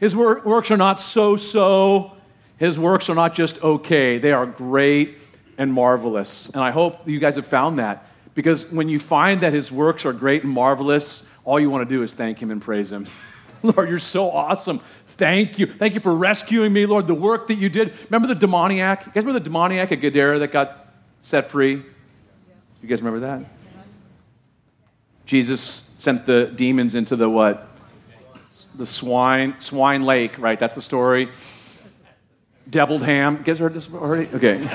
His 0.00 0.16
works 0.16 0.70
are 0.70 0.78
not 0.78 0.98
so 0.98 1.36
so. 1.36 2.12
His 2.56 2.78
works 2.78 3.08
are 3.08 3.14
not 3.14 3.34
just 3.34 3.62
okay. 3.62 4.18
They 4.18 4.32
are 4.32 4.44
great 4.44 5.16
and 5.56 5.72
marvelous. 5.72 6.48
And 6.50 6.62
I 6.62 6.70
hope 6.70 7.06
you 7.06 7.18
guys 7.18 7.36
have 7.36 7.46
found 7.46 7.78
that 7.78 8.06
because 8.34 8.70
when 8.72 8.88
you 8.88 8.98
find 8.98 9.42
that 9.42 9.52
His 9.52 9.70
works 9.70 10.06
are 10.06 10.12
great 10.12 10.42
and 10.42 10.52
marvelous, 10.52 11.26
all 11.44 11.58
you 11.58 11.70
want 11.70 11.88
to 11.88 11.94
do 11.94 12.02
is 12.02 12.12
thank 12.14 12.40
Him 12.40 12.50
and 12.50 12.60
praise 12.60 12.92
Him. 12.92 13.06
Lord, 13.62 13.88
you're 13.88 13.98
so 13.98 14.30
awesome. 14.30 14.80
Thank 15.16 15.58
you. 15.58 15.66
Thank 15.66 15.94
you 15.94 16.00
for 16.00 16.14
rescuing 16.14 16.72
me, 16.72 16.86
Lord, 16.86 17.06
the 17.06 17.14
work 17.14 17.48
that 17.48 17.56
you 17.56 17.68
did. 17.68 17.92
Remember 18.08 18.28
the 18.28 18.34
demoniac? 18.34 19.00
You 19.06 19.12
guys 19.12 19.24
remember 19.24 19.38
the 19.38 19.44
demoniac 19.44 19.92
at 19.92 20.00
Gadara 20.00 20.38
that 20.38 20.52
got 20.52 20.94
set 21.20 21.50
free? 21.50 21.82
You 22.82 22.88
guys 22.88 23.02
remember 23.02 23.20
that? 23.20 23.44
Jesus 25.26 25.60
sent 25.98 26.26
the 26.26 26.46
demons 26.46 26.94
into 26.94 27.16
the 27.16 27.28
what? 27.28 27.68
The 28.76 28.86
swine, 28.86 29.60
swine 29.60 30.02
lake, 30.04 30.38
right? 30.38 30.58
That's 30.58 30.74
the 30.74 30.82
story. 30.82 31.28
Deviled 32.68 33.02
ham. 33.02 33.36
You 33.38 33.44
guys 33.44 33.58
heard 33.58 33.74
this 33.74 33.92
already? 33.92 34.28
Okay. 34.34 34.62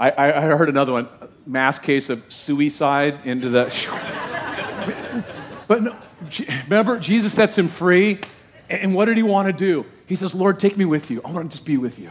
I, 0.00 0.12
I 0.12 0.40
heard 0.42 0.68
another 0.68 0.92
one 0.92 1.08
mass 1.48 1.78
case 1.78 2.10
of 2.10 2.30
suicide 2.32 3.20
into 3.24 3.48
the. 3.48 3.64
but 5.66 5.82
no, 5.82 5.96
remember, 6.64 7.00
Jesus 7.00 7.32
sets 7.32 7.56
him 7.56 7.68
free. 7.68 8.20
And 8.70 8.94
what 8.94 9.06
did 9.06 9.16
he 9.16 9.22
want 9.22 9.46
to 9.46 9.52
do? 9.52 9.86
He 10.06 10.14
says, 10.14 10.34
Lord, 10.34 10.60
take 10.60 10.76
me 10.76 10.84
with 10.84 11.10
you. 11.10 11.22
I 11.24 11.30
want 11.30 11.50
to 11.50 11.56
just 11.56 11.66
be 11.66 11.78
with 11.78 11.98
you. 11.98 12.10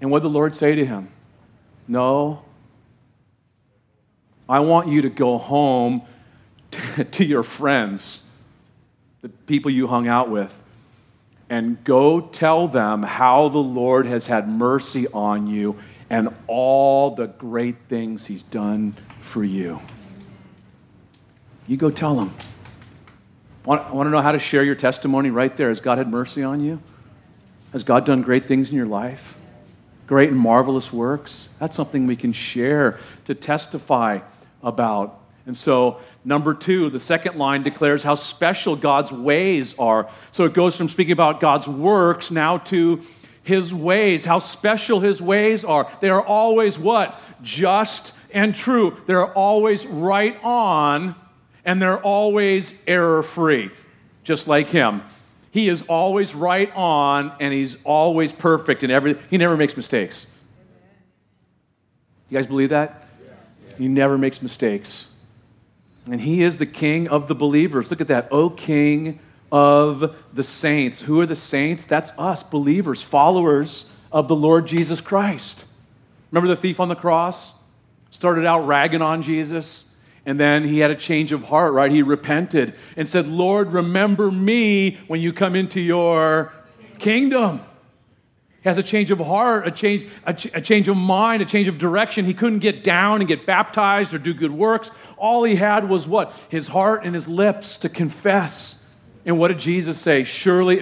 And 0.00 0.10
what 0.10 0.20
did 0.20 0.24
the 0.24 0.34
Lord 0.34 0.54
say 0.54 0.74
to 0.74 0.84
him? 0.84 1.08
No. 1.88 2.44
I 4.46 4.60
want 4.60 4.88
you 4.88 5.02
to 5.02 5.08
go 5.08 5.38
home 5.38 6.02
to 7.12 7.24
your 7.24 7.42
friends, 7.42 8.20
the 9.22 9.30
people 9.30 9.70
you 9.70 9.86
hung 9.86 10.06
out 10.06 10.28
with, 10.28 10.60
and 11.48 11.82
go 11.82 12.20
tell 12.20 12.68
them 12.68 13.02
how 13.02 13.48
the 13.48 13.58
Lord 13.58 14.04
has 14.04 14.26
had 14.26 14.48
mercy 14.48 15.08
on 15.08 15.46
you 15.46 15.78
and 16.14 16.32
all 16.46 17.16
the 17.16 17.26
great 17.26 17.74
things 17.88 18.26
he's 18.26 18.44
done 18.44 18.94
for 19.18 19.42
you. 19.42 19.80
You 21.66 21.76
go 21.76 21.90
tell 21.90 22.14
them. 22.14 22.32
Want, 23.64 23.92
want 23.92 24.06
to 24.06 24.10
know 24.10 24.22
how 24.22 24.30
to 24.30 24.38
share 24.38 24.62
your 24.62 24.76
testimony 24.76 25.30
right 25.30 25.56
there? 25.56 25.70
Has 25.70 25.80
God 25.80 25.98
had 25.98 26.08
mercy 26.08 26.44
on 26.44 26.60
you? 26.60 26.80
Has 27.72 27.82
God 27.82 28.06
done 28.06 28.22
great 28.22 28.46
things 28.46 28.70
in 28.70 28.76
your 28.76 28.86
life? 28.86 29.36
Great 30.06 30.30
and 30.30 30.38
marvelous 30.38 30.92
works? 30.92 31.48
That's 31.58 31.74
something 31.74 32.06
we 32.06 32.14
can 32.14 32.32
share 32.32 33.00
to 33.24 33.34
testify 33.34 34.20
about. 34.62 35.18
And 35.46 35.56
so, 35.56 35.98
number 36.24 36.54
two, 36.54 36.90
the 36.90 37.00
second 37.00 37.38
line 37.38 37.64
declares 37.64 38.04
how 38.04 38.14
special 38.14 38.76
God's 38.76 39.10
ways 39.10 39.76
are. 39.80 40.08
So 40.30 40.44
it 40.44 40.52
goes 40.52 40.76
from 40.76 40.88
speaking 40.88 41.12
about 41.12 41.40
God's 41.40 41.66
works 41.66 42.30
now 42.30 42.58
to 42.58 43.02
his 43.44 43.72
ways, 43.72 44.24
how 44.24 44.38
special 44.40 45.00
his 45.00 45.22
ways 45.22 45.64
are. 45.64 45.90
They 46.00 46.08
are 46.08 46.22
always 46.22 46.78
what? 46.78 47.20
Just 47.42 48.14
and 48.32 48.54
true. 48.54 48.96
They're 49.06 49.32
always 49.32 49.86
right 49.86 50.36
on 50.42 51.14
and 51.64 51.80
they're 51.80 52.02
always 52.02 52.82
error 52.86 53.22
free, 53.22 53.70
just 54.24 54.48
like 54.48 54.68
him. 54.68 55.02
He 55.50 55.68
is 55.68 55.82
always 55.82 56.34
right 56.34 56.74
on 56.74 57.32
and 57.38 57.54
he's 57.54 57.76
always 57.84 58.32
perfect 58.32 58.82
in 58.82 58.90
everything. 58.90 59.22
He 59.30 59.38
never 59.38 59.56
makes 59.56 59.76
mistakes. 59.76 60.26
You 62.28 62.38
guys 62.38 62.46
believe 62.46 62.70
that? 62.70 63.06
He 63.78 63.88
never 63.88 64.18
makes 64.18 64.42
mistakes. 64.42 65.08
And 66.10 66.20
he 66.20 66.42
is 66.42 66.58
the 66.58 66.66
king 66.66 67.08
of 67.08 67.28
the 67.28 67.34
believers. 67.34 67.90
Look 67.90 68.00
at 68.00 68.08
that. 68.08 68.28
O 68.30 68.50
king 68.50 69.20
of 69.54 70.16
the 70.32 70.42
saints. 70.42 71.02
Who 71.02 71.20
are 71.20 71.26
the 71.26 71.36
saints? 71.36 71.84
That's 71.84 72.10
us, 72.18 72.42
believers, 72.42 73.02
followers 73.02 73.92
of 74.10 74.26
the 74.26 74.34
Lord 74.34 74.66
Jesus 74.66 75.00
Christ. 75.00 75.64
Remember 76.32 76.48
the 76.48 76.60
thief 76.60 76.80
on 76.80 76.88
the 76.88 76.96
cross? 76.96 77.56
Started 78.10 78.46
out 78.46 78.66
ragging 78.66 79.00
on 79.00 79.22
Jesus 79.22 79.94
and 80.26 80.40
then 80.40 80.66
he 80.66 80.80
had 80.80 80.90
a 80.90 80.96
change 80.96 81.30
of 81.30 81.44
heart, 81.44 81.72
right? 81.72 81.92
He 81.92 82.02
repented 82.02 82.74
and 82.96 83.08
said, 83.08 83.28
Lord, 83.28 83.72
remember 83.72 84.28
me 84.28 84.98
when 85.06 85.20
you 85.20 85.32
come 85.32 85.54
into 85.54 85.80
your 85.80 86.52
kingdom. 86.98 87.60
He 88.62 88.68
has 88.68 88.76
a 88.76 88.82
change 88.82 89.12
of 89.12 89.18
heart, 89.18 89.68
a 89.68 89.70
change, 89.70 90.10
a, 90.24 90.34
ch- 90.34 90.50
a 90.52 90.60
change 90.60 90.88
of 90.88 90.96
mind, 90.96 91.42
a 91.42 91.44
change 91.44 91.68
of 91.68 91.78
direction. 91.78 92.24
He 92.24 92.34
couldn't 92.34 92.58
get 92.58 92.82
down 92.82 93.20
and 93.20 93.28
get 93.28 93.46
baptized 93.46 94.14
or 94.14 94.18
do 94.18 94.34
good 94.34 94.50
works. 94.50 94.90
All 95.16 95.44
he 95.44 95.54
had 95.54 95.88
was 95.88 96.08
what? 96.08 96.34
His 96.48 96.66
heart 96.66 97.04
and 97.04 97.14
his 97.14 97.28
lips 97.28 97.78
to 97.78 97.88
confess. 97.88 98.83
And 99.26 99.38
what 99.38 99.48
did 99.48 99.58
Jesus 99.58 99.98
say? 99.98 100.24
Surely, 100.24 100.80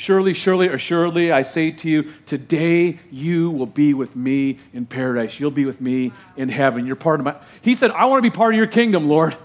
Surely, 0.00 0.32
surely, 0.32 0.68
assuredly, 0.68 1.30
I 1.30 1.42
say 1.42 1.72
to 1.72 1.86
you, 1.90 2.10
today 2.24 2.98
you 3.10 3.50
will 3.50 3.66
be 3.66 3.92
with 3.92 4.16
me 4.16 4.58
in 4.72 4.86
paradise. 4.86 5.38
You'll 5.38 5.50
be 5.50 5.66
with 5.66 5.78
me 5.78 6.12
in 6.38 6.48
heaven. 6.48 6.86
You're 6.86 6.96
part 6.96 7.20
of 7.20 7.26
my. 7.26 7.36
He 7.60 7.74
said, 7.74 7.90
I 7.90 8.06
want 8.06 8.24
to 8.24 8.30
be 8.30 8.34
part 8.34 8.54
of 8.54 8.56
your 8.56 8.66
kingdom, 8.66 9.10
Lord. 9.10 9.36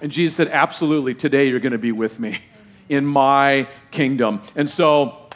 And 0.00 0.10
Jesus 0.10 0.36
said, 0.36 0.48
Absolutely, 0.48 1.14
today 1.14 1.48
you're 1.48 1.60
going 1.60 1.72
to 1.72 1.78
be 1.78 1.92
with 1.92 2.18
me 2.18 2.38
in 2.88 3.04
my 3.04 3.68
kingdom. 3.90 4.40
And 4.56 4.70
so 4.70 5.28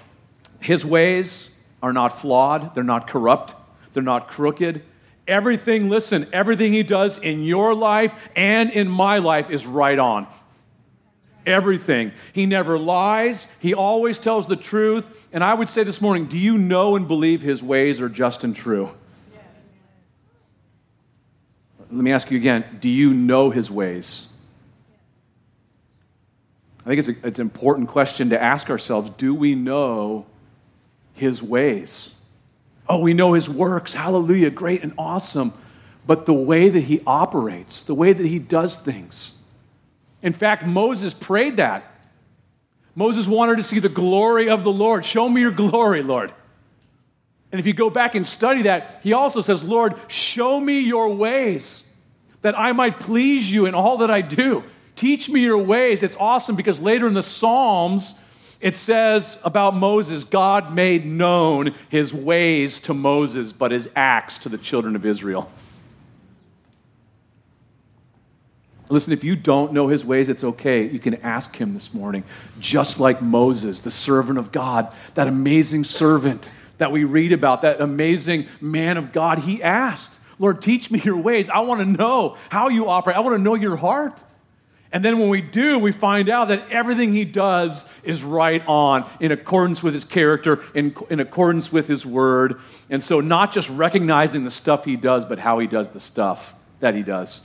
his 0.61 0.83
ways 0.83 1.55
are 1.83 1.93
not 1.93 2.19
flawed, 2.19 2.75
they're 2.75 2.83
not 2.83 3.07
corrupt, 3.07 3.55
they're 3.93 4.03
not 4.03 4.31
crooked. 4.31 4.81
Everything, 5.27 5.91
listen, 5.91 6.27
everything 6.33 6.73
he 6.73 6.83
does 6.83 7.19
in 7.19 7.45
your 7.45 7.75
life 7.75 8.31
and 8.35 8.71
in 8.71 8.89
my 8.89 9.19
life 9.19 9.51
is 9.51 9.67
right 9.67 9.99
on 9.99 10.27
everything. 11.47 12.13
He 12.33 12.47
never 12.47 12.79
lies, 12.79 13.53
he 13.61 13.75
always 13.75 14.19
tells 14.19 14.47
the 14.47 14.57
truth. 14.57 15.07
And 15.33 15.45
I 15.45 15.55
would 15.55 15.69
say 15.69 15.83
this 15.85 16.01
morning 16.01 16.27
do 16.27 16.39
you 16.39 16.59
know 16.59 16.97
and 16.97 17.07
believe 17.07 17.43
his 17.43 17.63
ways 17.63 18.01
are 18.01 18.09
just 18.09 18.45
and 18.45 18.55
true? 18.55 18.91
Let 21.91 22.03
me 22.03 22.13
ask 22.13 22.31
you 22.31 22.39
again 22.39 22.79
do 22.81 22.89
you 22.89 23.15
know 23.15 23.51
his 23.51 23.71
ways? 23.71 24.27
I 26.85 26.91
think 26.91 26.99
it's, 27.01 27.09
a, 27.09 27.27
it's 27.27 27.39
an 27.39 27.47
important 27.47 27.89
question 27.89 28.31
to 28.31 28.43
ask 28.43 28.71
ourselves. 28.71 29.11
Do 29.11 29.35
we 29.35 29.55
know 29.55 30.25
his 31.13 31.43
ways? 31.43 32.11
Oh, 32.89 32.99
we 32.99 33.13
know 33.13 33.35
his 33.35 33.47
works. 33.47 33.93
Hallelujah. 33.93 34.51
Great 34.51 34.83
and 34.83 34.95
awesome. 34.97 35.53
But 36.07 36.25
the 36.25 36.33
way 36.33 36.71
that 36.71 36.81
he 36.81 37.03
operates, 37.07 37.83
the 37.83 37.95
way 37.95 38.15
that 38.15 38.25
he 38.25 38.39
does 38.39 38.79
things, 38.79 39.35
in 40.23 40.33
fact, 40.33 40.67
Moses 40.67 41.15
prayed 41.15 41.59
that. 41.59 41.85
Moses 42.95 43.27
wanted 43.29 43.57
to 43.57 43.63
see 43.63 43.79
the 43.79 43.89
glory 43.89 44.49
of 44.49 44.65
the 44.65 44.73
Lord. 44.73 45.05
Show 45.05 45.29
me 45.29 45.41
your 45.41 45.53
glory, 45.53 46.03
Lord. 46.03 46.33
And 47.53 47.59
if 47.59 47.67
you 47.67 47.73
go 47.73 47.89
back 47.89 48.15
and 48.15 48.27
study 48.27 48.63
that, 48.63 49.01
he 49.03 49.13
also 49.13 49.41
says, 49.41 49.63
Lord, 49.65 49.95
show 50.09 50.61
me 50.61 50.81
your 50.81 51.15
ways 51.15 51.89
that 52.43 52.59
I 52.59 52.73
might 52.73 53.01
please 53.01 53.51
you 53.51 53.67
in 53.67 53.75
all 53.75 53.99
that 53.99 54.11
I 54.11 54.21
do. 54.21 54.65
Teach 54.97 55.29
me 55.29 55.41
your 55.41 55.59
ways. 55.59 56.03
It's 56.03 56.17
awesome 56.17 56.57
because 56.57 56.81
later 56.81 57.07
in 57.07 57.15
the 57.15 57.23
Psalms, 57.23 58.21
it 58.61 58.75
says 58.75 59.41
about 59.45 59.75
Moses, 59.77 60.25
God 60.25 60.75
made 60.75 61.07
known 61.07 61.75
his 61.89 62.13
ways 62.13 62.81
to 62.81 62.95
Moses, 62.95 63.53
but 63.53 63.71
his 63.71 63.89
acts 63.95 64.39
to 64.39 64.49
the 64.49 64.59
children 64.59 64.97
of 64.97 65.07
Israel. 65.07 65.51
Listen, 68.91 69.13
if 69.13 69.23
you 69.23 69.37
don't 69.37 69.73
know 69.73 69.89
his 69.89 70.05
ways, 70.05 70.29
it's 70.29 70.45
okay. 70.45 70.89
You 70.89 70.99
can 70.99 71.17
ask 71.17 71.57
him 71.57 71.75
this 71.75 71.93
morning. 71.93 72.25
Just 72.59 73.01
like 73.01 73.21
Moses, 73.21 73.81
the 73.81 73.91
servant 73.91 74.39
of 74.39 74.51
God, 74.51 74.93
that 75.15 75.29
amazing 75.29 75.85
servant 75.85 76.49
that 76.79 76.93
we 76.93 77.05
read 77.05 77.33
about, 77.33 77.63
that 77.63 77.81
amazing 77.81 78.47
man 78.61 78.97
of 78.97 79.13
God, 79.13 79.41
he 79.41 79.63
asked, 79.63 80.19
Lord, 80.39 80.63
teach 80.63 80.91
me 80.91 81.01
your 81.01 81.17
ways. 81.17 81.51
I 81.51 81.61
want 81.61 81.81
to 81.81 81.87
know 81.87 82.37
how 82.49 82.69
you 82.69 82.89
operate, 82.89 83.17
I 83.17 83.21
want 83.21 83.37
to 83.37 83.43
know 83.43 83.55
your 83.55 83.77
heart. 83.77 84.23
And 84.91 85.05
then 85.05 85.19
when 85.19 85.29
we 85.29 85.43
do, 85.43 85.79
we 85.79 85.93
find 85.93 86.31
out 86.31 86.49
that 86.49 86.71
everything 86.71 87.13
he 87.13 87.27
does 87.27 87.93
is 88.03 88.23
right 88.23 88.63
on, 88.67 89.09
in 89.21 89.33
accordance 89.33 89.83
with 89.83 89.93
his 89.93 90.05
character, 90.05 90.65
in, 90.73 90.95
in 91.11 91.21
accordance 91.21 91.71
with 91.71 91.89
his 91.89 92.07
word. 92.07 92.59
And 92.89 93.03
so, 93.03 93.21
not 93.21 93.53
just 93.53 93.69
recognizing 93.69 94.45
the 94.45 94.51
stuff 94.51 94.87
he 94.87 94.97
does, 94.97 95.27
but 95.27 95.39
how 95.39 95.59
he 95.59 95.67
does 95.67 95.91
the 95.91 96.01
stuff 96.01 96.55
that 96.81 96.95
he 96.95 97.03
does. 97.03 97.43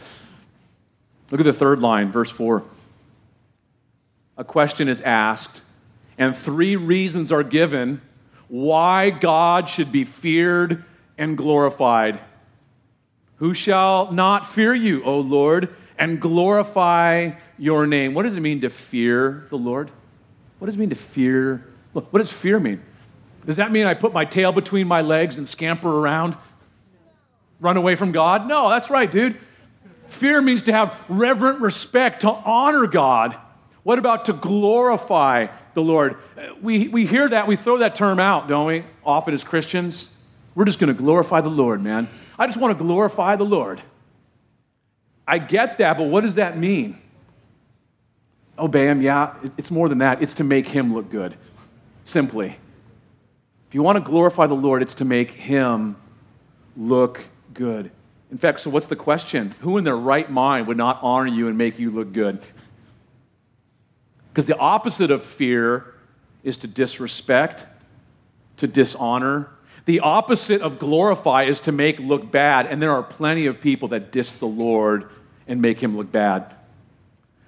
Look 1.31 1.39
at 1.39 1.45
the 1.45 1.53
third 1.53 1.79
line, 1.79 2.11
verse 2.11 2.29
4. 2.29 2.63
A 4.37 4.43
question 4.43 4.89
is 4.89 5.01
asked, 5.01 5.61
and 6.17 6.35
three 6.35 6.75
reasons 6.75 7.31
are 7.31 7.43
given 7.43 8.01
why 8.47 9.09
God 9.09 9.69
should 9.69 9.91
be 9.91 10.03
feared 10.03 10.83
and 11.17 11.37
glorified. 11.37 12.19
Who 13.37 13.53
shall 13.53 14.11
not 14.11 14.45
fear 14.45 14.73
you, 14.73 15.03
O 15.03 15.19
Lord, 15.19 15.73
and 15.97 16.19
glorify 16.19 17.31
your 17.57 17.87
name? 17.87 18.13
What 18.13 18.23
does 18.23 18.35
it 18.35 18.41
mean 18.41 18.61
to 18.61 18.69
fear 18.69 19.47
the 19.49 19.57
Lord? 19.57 19.91
What 20.59 20.65
does 20.65 20.75
it 20.75 20.79
mean 20.79 20.89
to 20.89 20.95
fear? 20.95 21.65
Look, 21.93 22.11
What 22.11 22.19
does 22.19 22.31
fear 22.31 22.59
mean? 22.59 22.81
Does 23.45 23.57
that 23.57 23.71
mean 23.71 23.85
I 23.85 23.93
put 23.93 24.13
my 24.13 24.25
tail 24.25 24.51
between 24.51 24.87
my 24.87 25.01
legs 25.01 25.37
and 25.37 25.47
scamper 25.47 25.89
around? 25.89 26.37
Run 27.59 27.77
away 27.77 27.95
from 27.95 28.11
God? 28.11 28.47
No, 28.47 28.69
that's 28.69 28.89
right, 28.89 29.11
dude. 29.11 29.37
Fear 30.07 30.41
means 30.41 30.63
to 30.63 30.73
have 30.73 30.95
reverent 31.09 31.61
respect, 31.61 32.21
to 32.21 32.29
honor 32.29 32.87
God. 32.87 33.35
What 33.83 33.99
about 33.99 34.25
to 34.25 34.33
glorify 34.33 35.47
the 35.73 35.81
Lord? 35.81 36.17
Uh, 36.37 36.53
we, 36.61 36.87
we 36.87 37.05
hear 37.05 37.27
that, 37.29 37.47
we 37.47 37.55
throw 37.55 37.79
that 37.79 37.95
term 37.95 38.19
out, 38.19 38.47
don't 38.47 38.65
we? 38.65 38.83
Often 39.05 39.33
as 39.33 39.43
Christians. 39.43 40.09
We're 40.55 40.65
just 40.65 40.79
going 40.79 40.95
to 40.95 40.99
glorify 40.99 41.41
the 41.41 41.49
Lord, 41.49 41.81
man. 41.81 42.09
I 42.37 42.45
just 42.45 42.57
want 42.57 42.77
to 42.77 42.83
glorify 42.83 43.35
the 43.35 43.43
Lord. 43.43 43.81
I 45.27 45.39
get 45.39 45.77
that, 45.79 45.97
but 45.97 46.03
what 46.03 46.21
does 46.21 46.35
that 46.35 46.57
mean? 46.57 46.99
Obey 48.57 48.85
Him, 48.85 49.01
yeah, 49.01 49.33
it's 49.57 49.71
more 49.71 49.89
than 49.89 49.97
that. 49.99 50.21
It's 50.21 50.35
to 50.35 50.43
make 50.43 50.67
Him 50.67 50.93
look 50.93 51.09
good, 51.09 51.35
simply. 52.05 52.57
If 53.67 53.75
you 53.75 53.81
want 53.81 53.95
to 53.97 54.01
glorify 54.01 54.47
the 54.47 54.53
Lord, 54.53 54.81
it's 54.81 54.93
to 54.95 55.05
make 55.05 55.31
Him 55.31 55.95
look 56.77 57.25
good. 57.53 57.91
In 58.33 58.39
fact, 58.39 58.61
so 58.61 58.71
what's 58.71 58.87
the 58.87 58.95
question? 58.95 59.53
Who 59.59 59.77
in 59.77 59.83
their 59.83 59.95
right 59.95 60.27
mind 60.27 60.65
would 60.65 60.75
not 60.75 60.97
honor 61.03 61.27
you 61.27 61.47
and 61.49 61.55
make 61.55 61.77
you 61.77 61.91
look 61.91 62.13
good? 62.13 62.41
Because 64.31 64.47
the 64.47 64.57
opposite 64.57 65.11
of 65.11 65.21
fear 65.21 65.93
is 66.43 66.57
to 66.57 66.67
disrespect, 66.67 67.67
to 68.57 68.65
dishonor. 68.65 69.51
The 69.85 69.99
opposite 69.99 70.63
of 70.63 70.79
glorify 70.79 71.43
is 71.43 71.59
to 71.61 71.71
make 71.71 71.99
look 71.99 72.31
bad. 72.31 72.65
And 72.65 72.81
there 72.81 72.93
are 72.93 73.03
plenty 73.03 73.45
of 73.45 73.61
people 73.61 73.89
that 73.89 74.11
diss 74.11 74.33
the 74.33 74.47
Lord 74.47 75.11
and 75.47 75.61
make 75.61 75.79
him 75.79 75.95
look 75.95 76.11
bad. 76.11 76.55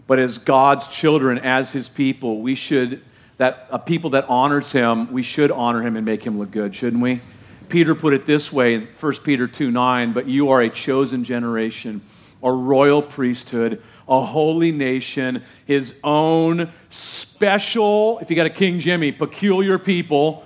But 0.06 0.20
as 0.20 0.38
God's 0.38 0.88
children, 0.88 1.40
as 1.40 1.72
his 1.72 1.90
people, 1.90 2.44
we 2.44 2.54
should, 2.54 3.02
that 3.38 3.66
a 3.72 3.80
people 3.80 4.12
that 4.12 4.30
honors 4.30 4.72
him, 4.72 5.12
we 5.12 5.24
should 5.24 5.50
honor 5.50 5.82
him 5.82 5.96
and 5.96 6.06
make 6.06 6.24
him 6.24 6.38
look 6.38 6.52
good, 6.52 6.76
shouldn't 6.76 7.02
we? 7.02 7.22
Peter 7.70 7.96
put 7.96 8.14
it 8.14 8.26
this 8.26 8.52
way 8.52 8.76
in 8.76 8.82
1 8.82 9.14
Peter 9.24 9.48
2 9.48 9.72
9, 9.72 10.14
but 10.14 10.28
you 10.28 10.50
are 10.50 10.62
a 10.62 10.70
chosen 10.70 11.24
generation, 11.24 12.02
a 12.42 12.52
royal 12.52 13.02
priesthood, 13.02 13.82
a 14.08 14.22
holy 14.22 14.72
nation, 14.72 15.44
his 15.66 16.00
own 16.04 16.72
special, 16.90 18.20
if 18.20 18.30
you 18.30 18.36
got 18.36 18.46
a 18.46 18.52
King 18.52 18.80
Jimmy, 18.80 19.12
peculiar 19.12 19.78
people, 19.78 20.46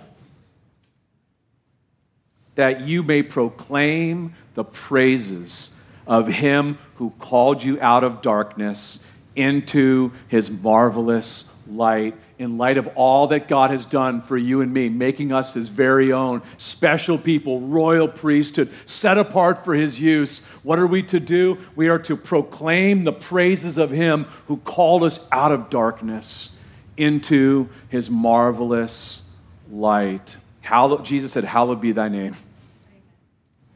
that 2.55 2.82
you 2.82 3.03
may 3.03 3.24
proclaim 3.24 4.34
the 4.55 4.63
praises 4.63 5.80
of 6.07 6.28
him 6.28 6.78
who 6.95 7.11
called 7.20 7.63
you 7.63 7.80
out 7.82 8.03
of 8.03 8.22
darkness 8.22 9.05
into 9.36 10.11
his 10.28 10.49
marvelous 10.49 11.53
light 11.67 12.15
in 12.40 12.58
light 12.58 12.78
of 12.78 12.88
all 12.96 13.28
that 13.28 13.50
God 13.50 13.70
has 13.70 13.86
done 13.86 14.22
for 14.22 14.38
you 14.38 14.62
and 14.62 14.74
me, 14.74 14.88
making 14.88 15.34
us 15.34 15.54
his 15.54 15.68
very 15.68 16.14
own 16.14 16.42
special 16.58 17.18
people, 17.18 17.60
royal 17.60 18.08
priesthood, 18.08 18.72
set 18.86 19.18
apart 19.18 19.66
for 19.66 19.74
his 19.76 20.00
use. 20.00 20.46
What 20.64 20.80
are 20.80 20.88
we 20.88 21.04
to 21.04 21.20
do? 21.20 21.58
We 21.76 21.90
are 21.90 22.00
to 22.00 22.16
proclaim 22.16 23.04
the 23.04 23.12
praises 23.12 23.78
of 23.78 23.92
him 23.92 24.24
who 24.48 24.56
called 24.58 25.04
us 25.04 25.28
out 25.34 25.52
of 25.52 25.70
darkness 25.70 26.52
into 26.96 27.68
his 27.90 28.10
marvelous 28.10 29.22
light. 29.70 30.38
Hallowed, 30.62 31.04
Jesus 31.04 31.34
said, 31.34 31.44
Hallowed 31.44 31.82
be 31.82 31.92
thy 31.92 32.08
name. 32.08 32.38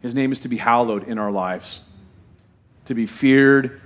His 0.01 0.15
name 0.15 0.31
is 0.31 0.39
to 0.39 0.47
be 0.47 0.57
hallowed 0.57 1.05
in 1.07 1.17
our 1.17 1.31
lives, 1.31 1.81
to 2.85 2.93
be 2.93 3.07
feared 3.07 3.81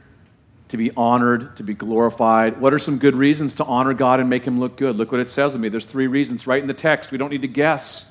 to 0.69 0.77
be 0.77 0.91
honored, 0.97 1.55
to 1.57 1.63
be 1.63 1.73
glorified. 1.73 2.59
What 2.59 2.73
are 2.73 2.79
some 2.79 2.97
good 2.97 3.15
reasons 3.15 3.55
to 3.55 3.65
honor 3.65 3.93
God 3.93 4.19
and 4.19 4.29
make 4.29 4.45
him 4.45 4.59
look 4.59 4.75
good? 4.75 4.97
Look 4.97 5.11
what 5.11 5.21
it 5.21 5.29
says 5.29 5.53
to 5.53 5.59
me. 5.59 5.69
There's 5.69 5.85
three 5.85 6.07
reasons 6.07 6.45
right 6.45 6.61
in 6.61 6.67
the 6.67 6.73
text. 6.73 7.11
We 7.11 7.17
don't 7.17 7.29
need 7.29 7.43
to 7.43 7.47
guess. 7.47 8.05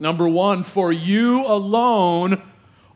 Number 0.00 0.28
one, 0.28 0.64
for 0.64 0.92
you 0.92 1.44
alone 1.46 2.42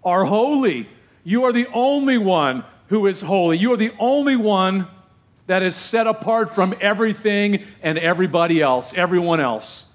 are 0.04 0.24
holy. 0.24 0.88
You 1.24 1.44
are 1.44 1.52
the 1.52 1.66
only 1.74 2.18
one 2.18 2.64
who 2.88 3.06
is 3.06 3.20
holy. 3.20 3.58
You 3.58 3.72
are 3.72 3.76
the 3.76 3.92
only 3.98 4.36
one 4.36 4.88
that 5.46 5.62
is 5.62 5.76
set 5.76 6.06
apart 6.06 6.54
from 6.54 6.74
everything 6.80 7.64
and 7.82 7.98
everybody 7.98 8.62
else, 8.62 8.94
everyone 8.94 9.40
else. 9.40 9.88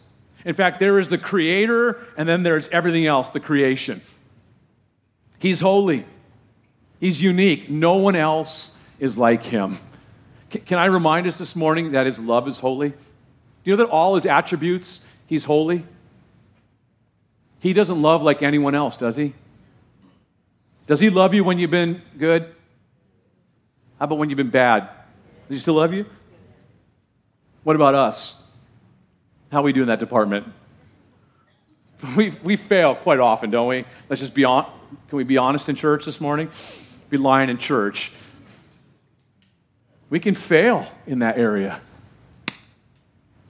In 0.46 0.54
fact, 0.54 0.80
there 0.80 1.00
is 1.00 1.10
the 1.10 1.18
creator, 1.18 2.06
and 2.16 2.28
then 2.30 2.44
there's 2.44 2.68
everything 2.70 3.06
else, 3.06 3.30
the 3.30 3.40
creation. 3.40 4.02
He's 5.40 5.60
holy, 5.62 6.06
he's 7.00 7.22
unique. 7.22 7.70
No 7.70 7.96
one 7.96 8.16
else 8.16 8.77
is 9.00 9.18
like 9.18 9.44
him. 9.44 9.78
Can 10.50 10.80
I 10.80 10.86
remind 10.86 11.28
us 11.28 11.38
this 11.38 11.56
morning 11.56 11.92
that 11.92 12.06
his 12.06 12.20
love 12.20 12.48
is 12.48 12.60
holy? 12.60 12.90
Do 12.90 12.96
you 13.64 13.76
know 13.76 13.84
that 13.84 13.92
all 13.92 14.16
his 14.16 14.26
attributes, 14.26 15.06
he's 15.26 15.44
holy? 15.44 15.84
He 17.60 17.74
doesn't 17.74 18.02
love 18.02 18.22
like 18.22 18.42
anyone 18.42 18.76
else, 18.76 18.98
does 18.98 19.16
he? 19.16 19.34
Does 20.86 21.00
he 21.00 21.10
love 21.10 21.34
you 21.34 21.44
when 21.44 21.60
you've 21.60 21.72
been 21.72 22.02
good? 22.18 22.44
How 24.00 24.06
about 24.06 24.18
when 24.18 24.30
you've 24.30 24.38
been 24.38 24.50
bad? 24.50 24.90
Does 25.48 25.58
he 25.58 25.60
still 25.60 25.74
love 25.74 25.94
you? 25.94 26.06
What 27.64 27.76
about 27.76 27.96
us? 27.96 28.42
How 29.52 29.62
we 29.62 29.74
do 29.74 29.82
in 29.82 29.88
that 29.88 30.00
department? 30.00 30.48
We, 32.16 32.30
we 32.44 32.58
fail 32.58 32.94
quite 32.94 33.20
often, 33.20 33.50
don't 33.50 33.68
we? 33.68 33.84
Let's 34.08 34.22
just 34.22 34.36
be 34.36 34.44
on. 34.44 34.72
Can 35.10 35.18
we 35.18 35.24
be 35.24 35.40
honest 35.40 35.68
in 35.68 35.76
church 35.76 36.06
this 36.06 36.22
morning? 36.22 36.48
Be 37.10 37.18
lying 37.18 37.50
in 37.50 37.58
church. 37.58 38.12
We 40.10 40.20
can 40.20 40.36
fail 40.36 40.88
in 41.06 41.20
that 41.20 41.38
area. 41.38 41.82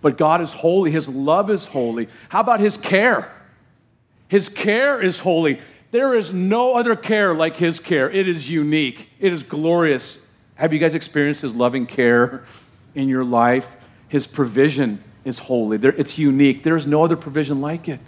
But 0.01 0.17
God 0.17 0.41
is 0.41 0.53
holy, 0.53 0.91
His 0.91 1.09
love 1.09 1.49
is 1.49 1.65
holy. 1.65 2.07
How 2.29 2.41
about 2.41 2.59
His 2.59 2.77
care? 2.77 3.31
His 4.27 4.49
care 4.49 5.01
is 5.01 5.19
holy. 5.19 5.59
There 5.91 6.13
is 6.13 6.33
no 6.33 6.75
other 6.75 6.95
care 6.95 7.33
like 7.33 7.55
His 7.55 7.79
care. 7.79 8.09
It 8.09 8.27
is 8.27 8.49
unique, 8.49 9.09
it 9.19 9.33
is 9.33 9.43
glorious. 9.43 10.19
Have 10.55 10.73
you 10.73 10.79
guys 10.79 10.95
experienced 10.95 11.41
His 11.41 11.55
loving 11.55 11.85
care 11.85 12.43
in 12.95 13.07
your 13.07 13.23
life? 13.23 13.75
His 14.07 14.27
provision 14.27 15.03
is 15.25 15.39
holy, 15.39 15.77
it's 15.77 16.17
unique. 16.17 16.63
There 16.63 16.75
is 16.75 16.87
no 16.87 17.03
other 17.03 17.17
provision 17.17 17.61
like 17.61 17.87
it. 17.87 17.99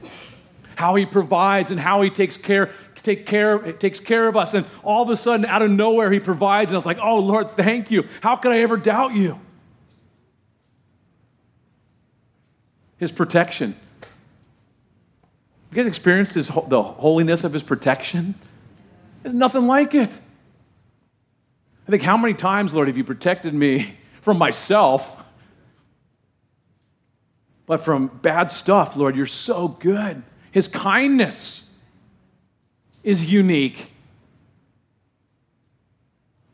How 0.76 0.95
He 0.95 1.06
provides 1.06 1.72
and 1.72 1.80
how 1.80 2.02
He 2.02 2.10
takes 2.10 2.38
care 2.38 2.70
take 3.04 3.26
care, 3.26 3.64
it 3.66 3.80
takes 3.80 4.00
care 4.00 4.28
of 4.28 4.36
us. 4.36 4.54
And 4.54 4.66
all 4.84 5.04
of 5.04 5.10
a 5.10 5.16
sudden, 5.16 5.45
out 5.45 5.62
of 5.62 5.72
nowhere, 5.72 6.12
He 6.12 6.20
provides. 6.20 6.72
And 6.72 6.76
I 6.76 6.78
was 6.78 6.86
like, 6.86 7.00
oh, 7.00 7.20
Lord, 7.20 7.52
thank 7.52 7.91
you. 7.91 8.08
How 8.22 8.36
could 8.36 8.52
I 8.52 8.60
ever 8.60 8.78
doubt 8.78 9.14
you? 9.14 9.39
His 12.97 13.12
protection. 13.12 13.76
You 15.72 15.76
guys 15.76 15.88
experienced 15.88 16.34
his, 16.34 16.47
the 16.47 16.82
holiness 16.82 17.43
of 17.43 17.54
His 17.54 17.64
protection? 17.64 18.36
There's 19.24 19.36
nothing 19.36 19.68
like 19.68 19.93
it. 19.93 20.10
I 21.88 21.91
think, 21.91 22.04
how 22.04 22.18
many 22.18 22.34
times, 22.34 22.74
Lord, 22.74 22.88
have 22.88 22.97
you 22.97 23.04
protected 23.04 23.54
me 23.54 23.95
from 24.22 24.38
myself? 24.38 25.16
But 27.66 27.82
from 27.82 28.08
bad 28.08 28.50
stuff, 28.50 28.95
Lord, 28.95 29.16
you're 29.16 29.28
so 29.28 29.68
good. 29.68 30.24
His 30.52 30.68
kindness 30.68 31.69
is 33.04 33.32
unique. 33.32 33.91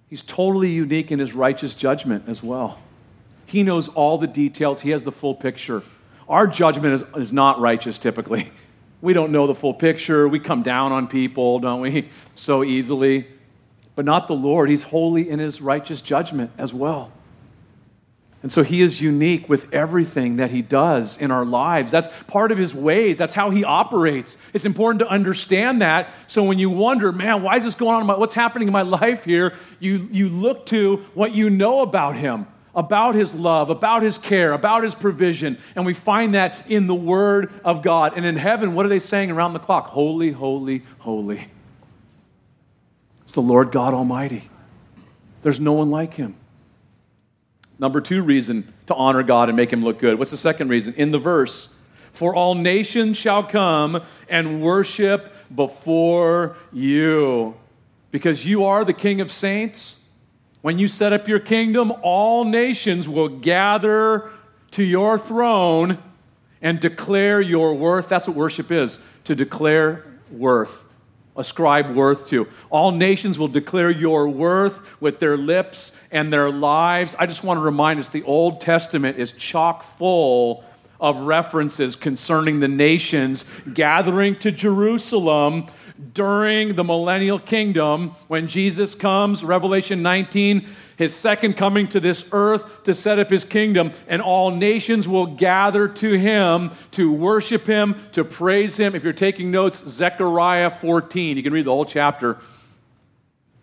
He's 0.07 0.23
totally 0.23 0.71
unique 0.71 1.11
in 1.11 1.19
his 1.19 1.33
righteous 1.33 1.75
judgment 1.75 2.25
as 2.27 2.43
well. 2.43 2.79
He 3.45 3.63
knows 3.63 3.89
all 3.89 4.17
the 4.17 4.27
details, 4.27 4.81
he 4.81 4.91
has 4.91 5.03
the 5.03 5.11
full 5.11 5.35
picture. 5.35 5.83
Our 6.27 6.47
judgment 6.47 6.93
is, 6.93 7.03
is 7.17 7.33
not 7.33 7.59
righteous 7.59 7.99
typically. 7.99 8.51
We 9.01 9.13
don't 9.13 9.31
know 9.31 9.45
the 9.45 9.55
full 9.55 9.73
picture. 9.73 10.27
We 10.27 10.39
come 10.39 10.63
down 10.63 10.91
on 10.91 11.07
people, 11.07 11.59
don't 11.59 11.81
we, 11.81 12.09
so 12.35 12.63
easily. 12.63 13.27
But 13.93 14.05
not 14.05 14.27
the 14.27 14.35
Lord. 14.35 14.69
He's 14.69 14.83
holy 14.83 15.29
in 15.29 15.39
his 15.39 15.61
righteous 15.61 16.01
judgment 16.01 16.51
as 16.57 16.73
well. 16.73 17.11
And 18.45 18.51
so 18.51 18.61
he 18.61 18.83
is 18.83 19.01
unique 19.01 19.49
with 19.49 19.73
everything 19.73 20.35
that 20.35 20.51
he 20.51 20.61
does 20.61 21.17
in 21.17 21.31
our 21.31 21.43
lives. 21.43 21.91
That's 21.91 22.09
part 22.27 22.51
of 22.51 22.59
his 22.59 22.75
ways. 22.75 23.17
That's 23.17 23.33
how 23.33 23.49
he 23.49 23.63
operates. 23.63 24.37
It's 24.53 24.65
important 24.65 24.99
to 24.99 25.07
understand 25.07 25.81
that. 25.81 26.11
So 26.27 26.43
when 26.43 26.59
you 26.59 26.69
wonder, 26.69 27.11
man, 27.11 27.41
why 27.41 27.57
is 27.57 27.63
this 27.63 27.73
going 27.73 27.95
on? 27.95 28.05
My, 28.05 28.15
what's 28.15 28.35
happening 28.35 28.67
in 28.67 28.71
my 28.71 28.81
life 29.01 29.25
here? 29.25 29.55
You, 29.79 30.07
you 30.11 30.29
look 30.29 30.67
to 30.67 30.97
what 31.15 31.31
you 31.33 31.49
know 31.49 31.81
about 31.81 32.17
him, 32.17 32.45
about 32.75 33.15
his 33.15 33.33
love, 33.33 33.71
about 33.71 34.03
his 34.03 34.19
care, 34.19 34.53
about 34.53 34.83
his 34.83 34.93
provision. 34.93 35.57
And 35.75 35.83
we 35.83 35.95
find 35.95 36.35
that 36.35 36.69
in 36.69 36.85
the 36.85 36.93
word 36.93 37.51
of 37.63 37.81
God. 37.81 38.13
And 38.15 38.27
in 38.27 38.35
heaven, 38.35 38.75
what 38.75 38.85
are 38.85 38.89
they 38.89 38.99
saying 38.99 39.31
around 39.31 39.53
the 39.53 39.59
clock? 39.59 39.87
Holy, 39.87 40.29
holy, 40.29 40.83
holy. 40.99 41.47
It's 43.23 43.33
the 43.33 43.41
Lord 43.41 43.71
God 43.71 43.95
Almighty. 43.95 44.51
There's 45.41 45.59
no 45.59 45.73
one 45.73 45.89
like 45.89 46.13
him. 46.13 46.35
Number 47.77 47.99
two 47.99 48.21
reason 48.21 48.73
to 48.87 48.95
honor 48.95 49.23
God 49.23 49.49
and 49.49 49.55
make 49.55 49.71
him 49.71 49.83
look 49.83 49.99
good. 49.99 50.17
What's 50.17 50.31
the 50.31 50.37
second 50.37 50.69
reason? 50.69 50.93
In 50.95 51.11
the 51.11 51.19
verse, 51.19 51.73
for 52.13 52.33
all 52.33 52.55
nations 52.55 53.17
shall 53.17 53.43
come 53.43 54.01
and 54.29 54.61
worship 54.61 55.33
before 55.53 56.55
you. 56.71 57.55
Because 58.11 58.45
you 58.45 58.63
are 58.63 58.85
the 58.85 58.93
King 58.93 59.19
of 59.19 59.31
saints. 59.31 59.97
When 60.61 60.79
you 60.79 60.87
set 60.87 61.11
up 61.11 61.27
your 61.27 61.39
kingdom, 61.39 61.91
all 62.01 62.45
nations 62.45 63.09
will 63.09 63.27
gather 63.27 64.31
to 64.71 64.83
your 64.83 65.19
throne 65.19 65.97
and 66.61 66.79
declare 66.79 67.41
your 67.41 67.73
worth. 67.73 68.07
That's 68.07 68.27
what 68.27 68.37
worship 68.37 68.71
is 68.71 68.99
to 69.25 69.35
declare 69.35 70.05
worth 70.31 70.84
ascribe 71.37 71.95
worth 71.95 72.27
to. 72.27 72.47
All 72.69 72.91
nations 72.91 73.37
will 73.37 73.47
declare 73.47 73.89
your 73.89 74.27
worth 74.29 74.81
with 75.01 75.19
their 75.19 75.37
lips 75.37 75.99
and 76.11 76.31
their 76.31 76.49
lives. 76.51 77.15
I 77.19 77.25
just 77.25 77.43
want 77.43 77.57
to 77.57 77.61
remind 77.61 77.99
us 77.99 78.09
the 78.09 78.23
Old 78.23 78.61
Testament 78.61 79.17
is 79.17 79.31
chock 79.33 79.83
full 79.83 80.63
of 80.99 81.17
references 81.17 81.95
concerning 81.95 82.61
the 82.61 82.67
nations 82.67 83.45
gathering 83.73 84.37
to 84.39 84.51
Jerusalem 84.51 85.67
during 86.13 86.75
the 86.75 86.83
millennial 86.83 87.39
kingdom 87.39 88.09
when 88.27 88.47
Jesus 88.47 88.95
comes, 88.95 89.43
Revelation 89.43 90.01
19 90.01 90.67
his 90.97 91.15
second 91.15 91.57
coming 91.57 91.87
to 91.89 91.99
this 91.99 92.29
earth 92.31 92.83
to 92.83 92.93
set 92.93 93.19
up 93.19 93.29
his 93.29 93.43
kingdom, 93.43 93.91
and 94.07 94.21
all 94.21 94.51
nations 94.51 95.07
will 95.07 95.25
gather 95.25 95.87
to 95.87 96.13
him 96.13 96.71
to 96.91 97.11
worship 97.11 97.65
him, 97.65 97.95
to 98.13 98.23
praise 98.23 98.77
him. 98.77 98.95
If 98.95 99.03
you're 99.03 99.13
taking 99.13 99.51
notes, 99.51 99.83
Zechariah 99.87 100.69
14, 100.69 101.37
you 101.37 101.43
can 101.43 101.53
read 101.53 101.65
the 101.65 101.71
whole 101.71 101.85
chapter. 101.85 102.37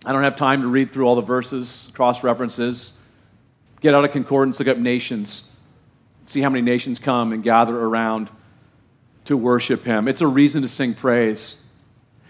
I 0.05 0.13
don't 0.13 0.23
have 0.23 0.37
time 0.37 0.63
to 0.63 0.69
read 0.69 0.93
through 0.93 1.07
all 1.07 1.15
the 1.15 1.23
verses, 1.23 1.91
cross 1.95 2.23
references. 2.23 2.93
Get 3.81 3.95
out 3.95 4.05
of 4.05 4.13
concordance, 4.13 4.59
look 4.59 4.69
up 4.69 4.79
nations. 4.79 5.49
See 6.25 6.41
how 6.41 6.51
many 6.51 6.63
nations 6.63 6.99
come 6.99 7.33
and 7.33 7.43
gather 7.43 7.79
around 7.79 8.31
to 9.25 9.37
worship 9.37 9.85
him. 9.85 10.09
It's 10.09 10.21
a 10.21 10.27
reason 10.27 10.63
to 10.63 10.69
sing 10.69 10.95
praise. 10.95 11.57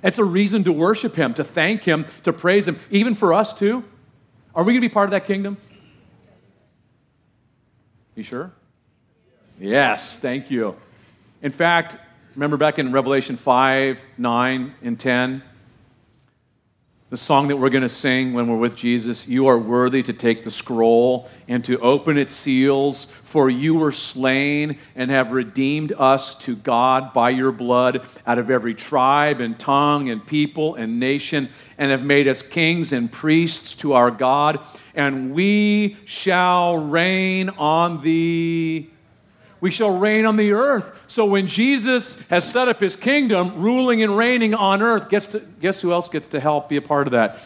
It's 0.03 0.18
a 0.18 0.24
reason 0.24 0.64
to 0.64 0.72
worship 0.72 1.14
him, 1.14 1.34
to 1.34 1.44
thank 1.44 1.84
him, 1.84 2.07
to 2.24 2.32
praise 2.32 2.66
him, 2.66 2.78
even 2.90 3.14
for 3.14 3.32
us 3.32 3.55
too. 3.55 3.84
Are 4.55 4.62
we 4.64 4.72
going 4.72 4.82
to 4.82 4.88
be 4.88 4.92
part 4.92 5.07
of 5.07 5.12
that 5.12 5.24
kingdom? 5.24 5.57
You 8.14 8.22
sure? 8.22 8.53
Yes, 9.59 10.18
thank 10.18 10.50
you. 10.50 10.76
In 11.40 11.50
fact, 11.50 11.96
remember 12.34 12.59
back 12.59 12.78
in 12.78 12.92
Revelation 12.92 13.36
5, 13.36 14.05
9, 14.18 14.74
and 14.82 15.00
10, 15.00 15.42
the 17.12 17.18
song 17.18 17.48
that 17.48 17.58
we're 17.58 17.68
going 17.68 17.82
to 17.82 17.90
sing 17.90 18.32
when 18.32 18.48
we're 18.48 18.56
with 18.56 18.74
Jesus, 18.74 19.28
you 19.28 19.46
are 19.46 19.58
worthy 19.58 20.02
to 20.02 20.14
take 20.14 20.44
the 20.44 20.50
scroll 20.50 21.28
and 21.46 21.62
to 21.62 21.78
open 21.80 22.16
its 22.16 22.32
seals, 22.32 23.04
for 23.04 23.50
you 23.50 23.74
were 23.74 23.92
slain 23.92 24.78
and 24.96 25.10
have 25.10 25.30
redeemed 25.30 25.92
us 25.98 26.34
to 26.36 26.56
God 26.56 27.12
by 27.12 27.28
your 27.28 27.52
blood 27.52 28.00
out 28.26 28.38
of 28.38 28.48
every 28.48 28.72
tribe 28.72 29.42
and 29.42 29.58
tongue 29.58 30.08
and 30.08 30.26
people 30.26 30.74
and 30.76 30.98
nation, 30.98 31.50
and 31.76 31.90
have 31.90 32.02
made 32.02 32.26
us 32.28 32.40
kings 32.40 32.94
and 32.94 33.12
priests 33.12 33.74
to 33.74 33.92
our 33.92 34.10
God, 34.10 34.60
and 34.94 35.34
we 35.34 35.98
shall 36.06 36.78
reign 36.78 37.50
on 37.50 38.00
the 38.00 38.88
we 39.62 39.70
shall 39.70 39.96
reign 39.96 40.26
on 40.26 40.36
the 40.36 40.50
earth. 40.50 40.92
So 41.06 41.24
when 41.24 41.46
Jesus 41.46 42.28
has 42.28 42.50
set 42.50 42.66
up 42.66 42.80
his 42.80 42.96
kingdom, 42.96 43.62
ruling 43.62 44.02
and 44.02 44.18
reigning 44.18 44.54
on 44.54 44.82
earth, 44.82 45.08
gets 45.08 45.28
to, 45.28 45.38
guess 45.38 45.80
who 45.80 45.92
else 45.92 46.08
gets 46.08 46.26
to 46.28 46.40
help 46.40 46.68
be 46.68 46.76
a 46.76 46.82
part 46.82 47.06
of 47.06 47.12
that? 47.12 47.38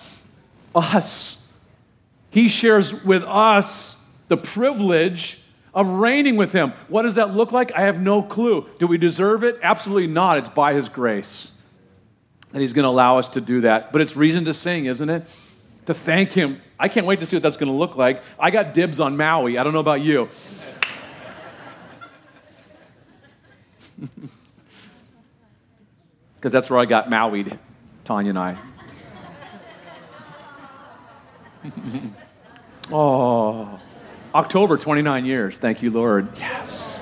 Us. 0.74 1.36
He 2.30 2.48
shares 2.48 3.04
with 3.04 3.22
us 3.22 4.02
the 4.28 4.38
privilege 4.38 5.42
of 5.74 5.86
reigning 5.86 6.36
with 6.36 6.52
him. 6.52 6.72
What 6.88 7.02
does 7.02 7.16
that 7.16 7.36
look 7.36 7.52
like? 7.52 7.70
I 7.72 7.82
have 7.82 8.00
no 8.00 8.22
clue. 8.22 8.66
Do 8.78 8.86
we 8.86 8.96
deserve 8.96 9.44
it? 9.44 9.58
Absolutely 9.62 10.06
not. 10.06 10.38
It's 10.38 10.48
by 10.48 10.72
his 10.72 10.88
grace. 10.88 11.50
And 12.54 12.62
he's 12.62 12.72
going 12.72 12.84
to 12.84 12.88
allow 12.88 13.18
us 13.18 13.28
to 13.30 13.42
do 13.42 13.60
that. 13.60 13.92
But 13.92 14.00
it's 14.00 14.16
reason 14.16 14.46
to 14.46 14.54
sing, 14.54 14.86
isn't 14.86 15.10
it? 15.10 15.22
To 15.84 15.92
thank 15.92 16.32
him. 16.32 16.62
I 16.80 16.88
can't 16.88 17.06
wait 17.06 17.20
to 17.20 17.26
see 17.26 17.36
what 17.36 17.42
that's 17.42 17.58
going 17.58 17.70
to 17.70 17.76
look 17.76 17.94
like. 17.94 18.22
I 18.40 18.50
got 18.50 18.72
dibs 18.72 19.00
on 19.00 19.18
Maui. 19.18 19.58
I 19.58 19.64
don't 19.64 19.74
know 19.74 19.80
about 19.80 20.00
you. 20.00 20.30
Because 26.36 26.52
that's 26.52 26.70
where 26.70 26.78
I 26.78 26.84
got 26.84 27.10
Mauied, 27.10 27.58
Tanya 28.04 28.30
and 28.30 28.38
I. 28.38 28.56
oh, 32.92 33.80
October, 34.34 34.76
29 34.76 35.24
years. 35.24 35.58
Thank 35.58 35.82
you, 35.82 35.90
Lord. 35.90 36.28
Yes. 36.38 37.00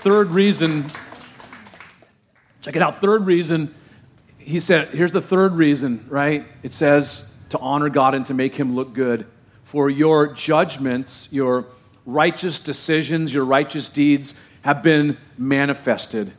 Third 0.00 0.30
reason, 0.30 0.86
check 2.62 2.74
it 2.74 2.82
out. 2.82 3.00
Third 3.00 3.26
reason, 3.26 3.72
he 4.38 4.58
said, 4.58 4.88
here's 4.88 5.12
the 5.12 5.22
third 5.22 5.52
reason, 5.52 6.04
right? 6.08 6.46
It 6.62 6.72
says 6.72 7.32
to 7.50 7.58
honor 7.58 7.90
God 7.90 8.14
and 8.14 8.26
to 8.26 8.34
make 8.34 8.56
him 8.56 8.74
look 8.74 8.92
good. 8.92 9.26
For 9.62 9.88
your 9.88 10.32
judgments, 10.32 11.32
your 11.32 11.66
righteous 12.06 12.58
decisions, 12.58 13.32
your 13.32 13.44
righteous 13.44 13.88
deeds 13.88 14.40
have 14.64 14.82
been 14.82 15.18
manifested. 15.36 16.32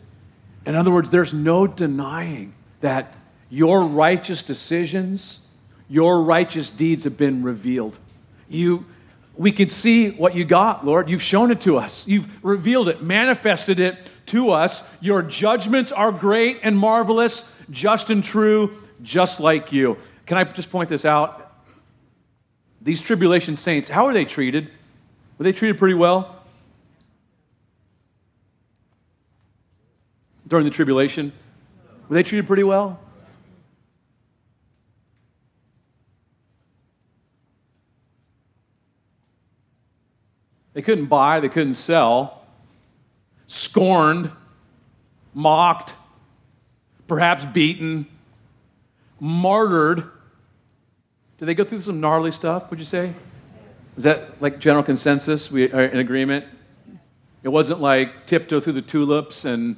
In 0.66 0.74
other 0.74 0.90
words, 0.90 1.12
there's 1.12 1.32
no 1.32 1.68
denying 1.68 2.56
that 2.82 3.14
your 3.52 3.82
righteous 3.82 4.42
decisions, 4.42 5.42
your 5.88 6.24
righteous 6.24 6.72
deeds 6.72 7.04
have 7.04 7.18
been 7.20 7.44
revealed. 7.44 8.00
You, 8.50 8.84
we 9.36 9.52
can 9.52 9.70
see 9.70 10.10
what 10.10 10.34
you 10.34 10.44
got, 10.44 10.84
Lord. 10.84 11.08
You've 11.08 11.22
shown 11.22 11.52
it 11.52 11.62
to 11.62 11.78
us. 11.78 12.08
You've 12.08 12.44
revealed 12.44 12.88
it, 12.88 13.04
manifested 13.04 13.80
it 13.80 14.00
to 14.28 14.50
us. 14.50 14.90
Your 15.02 15.22
judgments 15.22 15.92
are 15.92 16.12
great 16.12 16.62
and 16.64 16.76
marvelous, 16.76 17.56
just 17.70 18.10
and 18.10 18.24
true, 18.24 18.74
just 19.04 19.40
like 19.40 19.72
you. 19.72 19.98
Can 20.26 20.40
I 20.40 20.46
just 20.46 20.72
point 20.72 20.90
this 20.90 21.06
out? 21.06 21.54
These 22.82 23.02
tribulation 23.02 23.56
saints, 23.56 23.88
how 23.88 24.08
are 24.08 24.14
they 24.16 24.26
treated? 24.26 24.72
Were 25.38 25.44
they 25.44 25.54
treated 25.54 25.78
pretty 25.78 25.94
well? 25.94 26.35
During 30.48 30.66
the 30.66 30.72
tribulation? 30.72 31.32
Were 32.08 32.16
they 32.16 32.24
treated 32.24 32.48
pretty 32.48 32.64
well? 32.64 33.00
They 40.74 40.82
couldn't 40.82 41.06
buy, 41.06 41.40
they 41.40 41.48
couldn't 41.48 41.76
sell, 41.76 42.42
scorned, 43.48 44.30
mocked, 45.34 45.96
perhaps 47.08 47.46
beaten, 47.46 48.08
martyred. 49.20 50.04
Did 51.38 51.46
they 51.46 51.54
go 51.54 51.64
through 51.64 51.82
some 51.82 52.02
gnarly 52.02 52.32
stuff, 52.32 52.70
would 52.70 52.80
you 52.80 52.86
say? 52.86 53.14
Is 53.98 54.04
that 54.04 54.42
like 54.42 54.60
general 54.60 54.84
consensus? 54.84 55.50
We 55.50 55.72
are 55.72 55.86
in 55.86 56.00
agreement? 56.00 56.46
It 57.42 57.50
wasn't 57.50 57.80
like 57.80 58.26
tiptoe 58.26 58.60
through 58.60 58.74
the 58.74 58.82
tulips 58.82 59.46
and 59.46 59.78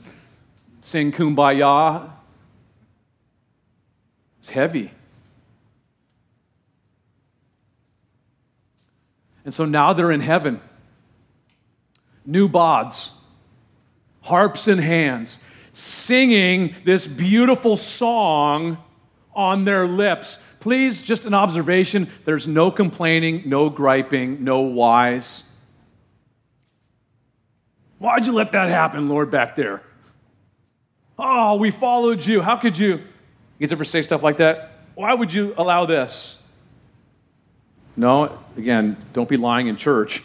sing 0.87 1.11
kumbaya. 1.11 2.09
It's 4.39 4.51
heavy. 4.51 4.89
And 9.43 9.53
so 9.53 9.65
now 9.65 9.91
they're 9.91 10.13
in 10.13 10.21
heaven. 10.21 10.61
New 12.25 12.47
bods, 12.47 13.09
harps 14.21 14.69
in 14.69 14.77
hands, 14.77 15.43
singing 15.73 16.73
this 16.85 17.05
beautiful 17.05 17.75
song 17.75 18.77
on 19.35 19.65
their 19.65 19.85
lips. 19.85 20.41
Please, 20.61 21.01
just 21.01 21.25
an 21.25 21.33
observation 21.33 22.09
there's 22.23 22.47
no 22.47 22.71
complaining, 22.71 23.43
no 23.45 23.69
griping, 23.69 24.41
no 24.45 24.61
whys. 24.61 25.43
Why'd 27.99 28.25
you 28.25 28.31
let 28.31 28.53
that 28.53 28.69
happen, 28.69 29.09
Lord, 29.09 29.29
back 29.29 29.57
there? 29.57 29.83
Oh, 31.19 31.55
we 31.55 31.71
followed 31.71 32.25
you. 32.25 32.41
How 32.41 32.57
could 32.57 32.77
you? 32.77 32.95
You 32.95 33.01
guys 33.59 33.71
ever 33.71 33.85
say 33.85 34.01
stuff 34.01 34.21
like 34.21 34.37
that? 34.37 34.71
Why 34.93 35.13
would 35.13 35.33
you 35.33 35.53
allow 35.57 35.85
this? 35.85 36.37
No, 37.95 38.37
again, 38.55 38.95
don't 39.13 39.27
be 39.27 39.37
lying 39.37 39.67
in 39.67 39.77
church. 39.77 40.21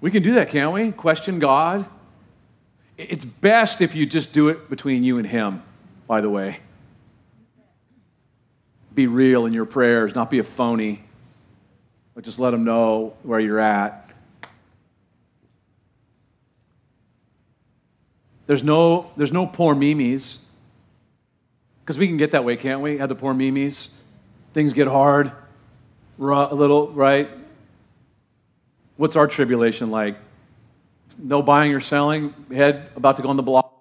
We 0.00 0.10
can 0.10 0.22
do 0.22 0.34
that, 0.34 0.48
can't 0.50 0.72
we? 0.72 0.90
Question 0.90 1.38
God. 1.38 1.84
It's 2.96 3.24
best 3.24 3.82
if 3.82 3.94
you 3.94 4.06
just 4.06 4.32
do 4.32 4.48
it 4.48 4.70
between 4.70 5.04
you 5.04 5.18
and 5.18 5.26
Him, 5.26 5.62
by 6.06 6.22
the 6.22 6.30
way. 6.30 6.58
Be 8.94 9.06
real 9.06 9.44
in 9.44 9.52
your 9.52 9.64
prayers, 9.64 10.14
not 10.14 10.30
be 10.30 10.38
a 10.38 10.44
phony, 10.44 11.04
but 12.14 12.24
just 12.24 12.38
let 12.38 12.54
Him 12.54 12.64
know 12.64 13.14
where 13.22 13.40
you're 13.40 13.60
at. 13.60 14.01
There's 18.52 18.62
no, 18.62 19.10
there's 19.16 19.32
no 19.32 19.46
poor 19.46 19.74
mimes. 19.74 20.38
Because 21.80 21.96
we 21.96 22.06
can 22.06 22.18
get 22.18 22.32
that 22.32 22.44
way, 22.44 22.54
can't 22.58 22.82
we? 22.82 22.98
Have 22.98 23.08
the 23.08 23.14
poor 23.14 23.32
mimes. 23.32 23.88
Things 24.52 24.74
get 24.74 24.86
hard, 24.88 25.32
a 26.18 26.54
little, 26.54 26.88
right? 26.88 27.30
What's 28.98 29.16
our 29.16 29.26
tribulation 29.26 29.90
like? 29.90 30.18
No 31.16 31.40
buying 31.40 31.72
or 31.72 31.80
selling, 31.80 32.34
head 32.52 32.90
about 32.94 33.16
to 33.16 33.22
go 33.22 33.30
on 33.30 33.38
the 33.38 33.42
block. 33.42 33.72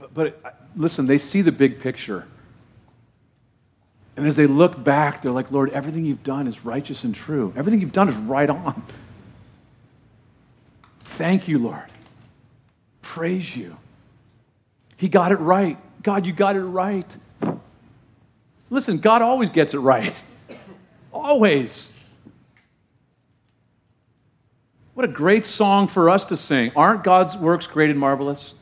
But, 0.00 0.12
but 0.12 0.60
listen, 0.74 1.06
they 1.06 1.18
see 1.18 1.40
the 1.40 1.52
big 1.52 1.78
picture. 1.78 2.26
And 4.18 4.26
as 4.26 4.34
they 4.34 4.48
look 4.48 4.82
back, 4.82 5.22
they're 5.22 5.30
like, 5.30 5.52
Lord, 5.52 5.70
everything 5.70 6.04
you've 6.04 6.24
done 6.24 6.48
is 6.48 6.64
righteous 6.64 7.04
and 7.04 7.14
true. 7.14 7.52
Everything 7.56 7.80
you've 7.80 7.92
done 7.92 8.08
is 8.08 8.16
right 8.16 8.50
on. 8.50 8.82
Thank 11.02 11.46
you, 11.46 11.60
Lord. 11.60 11.84
Praise 13.00 13.56
you. 13.56 13.76
He 14.96 15.08
got 15.08 15.30
it 15.30 15.36
right. 15.36 15.78
God, 16.02 16.26
you 16.26 16.32
got 16.32 16.56
it 16.56 16.64
right. 16.64 17.06
Listen, 18.70 18.98
God 18.98 19.22
always 19.22 19.50
gets 19.50 19.72
it 19.72 19.78
right. 19.78 20.14
Always. 21.12 21.88
What 24.94 25.04
a 25.04 25.12
great 25.12 25.44
song 25.44 25.86
for 25.86 26.10
us 26.10 26.24
to 26.24 26.36
sing. 26.36 26.72
Aren't 26.74 27.04
God's 27.04 27.36
works 27.36 27.68
great 27.68 27.90
and 27.90 28.00
marvelous? 28.00 28.52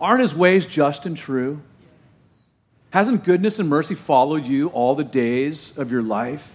Aren't 0.00 0.22
his 0.22 0.34
ways 0.34 0.64
just 0.64 1.04
and 1.04 1.14
true? 1.14 1.60
Hasn't 2.90 3.24
goodness 3.24 3.58
and 3.58 3.68
mercy 3.68 3.94
followed 3.94 4.46
you 4.46 4.68
all 4.68 4.94
the 4.94 5.04
days 5.04 5.76
of 5.76 5.92
your 5.92 6.02
life? 6.02 6.50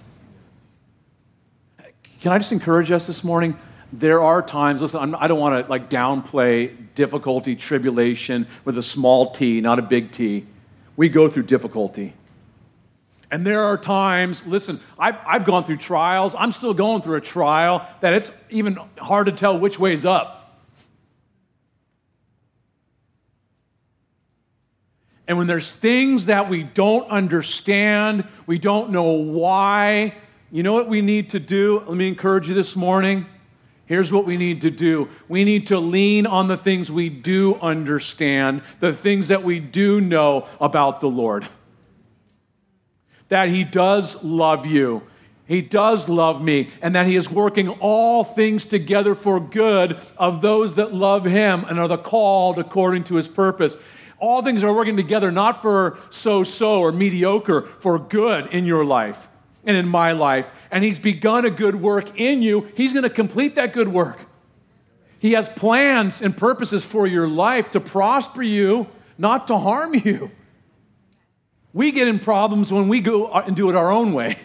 Can 2.22 2.32
I 2.32 2.38
just 2.38 2.52
encourage 2.52 2.90
us 2.90 3.06
this 3.06 3.24
morning? 3.24 3.58
There 3.92 4.24
are 4.24 4.42
times, 4.42 4.82
listen, 4.82 5.14
I 5.14 5.28
don't 5.28 5.40
want 5.40 5.64
to 5.64 5.70
like 5.70 5.90
downplay 5.90 6.76
difficulty, 6.96 7.56
tribulation 7.56 8.48
with 8.66 8.78
a 8.78 8.84
small 8.84 9.32
t, 9.32 9.62
not 9.62 9.78
a 9.78 9.84
big 9.84 10.12
T. 10.12 10.48
We 10.96 11.10
go 11.10 11.30
through 11.30 11.44
difficulty. 11.44 12.14
And 13.30 13.46
there 13.46 13.64
are 13.64 13.78
times, 13.78 14.46
listen, 14.48 14.80
I've, 14.98 15.18
I've 15.26 15.46
gone 15.46 15.64
through 15.64 15.78
trials. 15.78 16.36
I'm 16.36 16.52
still 16.52 16.74
going 16.74 17.02
through 17.02 17.16
a 17.16 17.22
trial 17.22 17.88
that 18.02 18.14
it's 18.14 18.32
even 18.50 18.78
hard 18.98 19.26
to 19.26 19.32
tell 19.32 19.60
which 19.60 19.78
way's 19.78 20.06
up. 20.06 20.43
And 25.28 25.38
when 25.38 25.48
there's 25.48 25.72
things 25.72 26.26
that 26.26 26.50
we 26.50 26.64
don't 26.64 27.08
understand, 27.10 28.28
we 28.46 28.60
don't 28.60 28.92
know 28.92 29.12
why, 29.12 30.16
you 30.52 30.64
know 30.64 30.74
what 30.74 30.90
we 30.90 31.02
need 31.02 31.30
to 31.32 31.40
do? 31.40 31.82
Let 31.88 31.96
me 31.96 32.08
encourage 32.08 32.50
you 32.50 32.54
this 32.54 32.76
morning. 32.76 33.26
Here's 33.86 34.12
what 34.12 34.26
we 34.26 34.38
need 34.38 34.62
to 34.62 34.72
do 34.72 35.10
we 35.28 35.44
need 35.44 35.68
to 35.68 35.80
lean 35.80 36.26
on 36.26 36.48
the 36.48 36.58
things 36.58 36.92
we 36.92 37.10
do 37.10 37.56
understand, 37.56 38.62
the 38.80 38.94
things 38.94 39.30
that 39.30 39.44
we 39.44 39.60
do 39.60 40.02
know 40.02 40.48
about 40.60 41.00
the 41.00 41.10
Lord. 41.10 41.48
That 43.30 43.50
He 43.50 43.64
does 43.64 44.24
love 44.24 44.66
you, 44.66 45.04
He 45.48 45.62
does 45.62 46.10
love 46.10 46.42
me, 46.42 46.70
and 46.82 46.96
that 46.96 47.08
He 47.08 47.16
is 47.16 47.30
working 47.30 47.70
all 47.70 48.24
things 48.24 48.66
together 48.66 49.16
for 49.16 49.40
good 49.40 49.98
of 50.18 50.42
those 50.42 50.76
that 50.76 50.94
love 50.94 51.26
Him 51.26 51.66
and 51.66 51.80
are 51.80 51.88
the 51.88 51.98
called 51.98 52.60
according 52.60 53.06
to 53.06 53.16
His 53.16 53.28
purpose 53.28 53.78
all 54.24 54.42
things 54.42 54.64
are 54.64 54.74
working 54.74 54.96
together 54.96 55.32
not 55.32 55.62
for 55.62 55.98
so 56.10 56.46
so 56.46 56.80
or 56.80 56.94
mediocre, 56.94 57.64
for 57.80 58.00
good 58.00 58.48
in 58.48 58.66
your 58.66 58.86
life 58.86 59.28
and 59.66 59.76
in 59.76 59.86
my 59.86 60.14
life. 60.14 60.50
And 60.72 60.82
He's 60.82 60.98
begun 60.98 61.44
a 61.44 61.50
good 61.50 61.76
work 61.76 62.18
in 62.18 62.42
you, 62.42 62.72
He's 62.76 62.94
going 62.94 63.04
to 63.04 63.10
complete 63.10 63.56
that 63.56 63.74
good 63.74 63.90
work. 63.90 64.18
He 65.20 65.34
has 65.34 65.50
plans 65.50 66.22
and 66.22 66.36
purposes 66.36 66.86
for 66.86 67.06
your 67.06 67.28
life 67.28 67.72
to 67.72 67.82
prosper 67.82 68.44
you, 68.44 68.88
not 69.18 69.48
to 69.48 69.58
harm 69.58 69.94
you. 69.94 70.32
We 71.74 71.92
get 71.92 72.08
in 72.08 72.20
problems 72.20 72.72
when 72.72 72.88
we 72.88 73.02
go 73.02 73.26
uh, 73.26 73.44
and 73.46 73.56
do 73.56 73.70
it 73.70 73.76
our 73.76 73.92
own 73.92 74.14
way. 74.14 74.38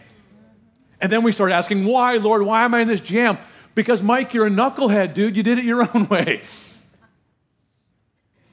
And 1.01 1.13
then 1.13 1.23
we 1.23 1.31
start 1.31 1.53
asking, 1.53 1.85
why, 1.85 2.17
Lord, 2.17 2.43
why 2.43 2.65
am 2.65 2.75
I 2.75 2.81
in 2.81 2.89
this 2.89 3.01
jam? 3.01 3.39
Because, 3.77 4.03
Mike, 4.03 4.35
you're 4.35 4.47
a 4.47 4.51
knucklehead, 4.51 5.15
dude. 5.15 5.37
You 5.37 5.45
did 5.45 5.59
it 5.59 5.65
your 5.65 5.89
own 5.95 6.09
way 6.09 6.43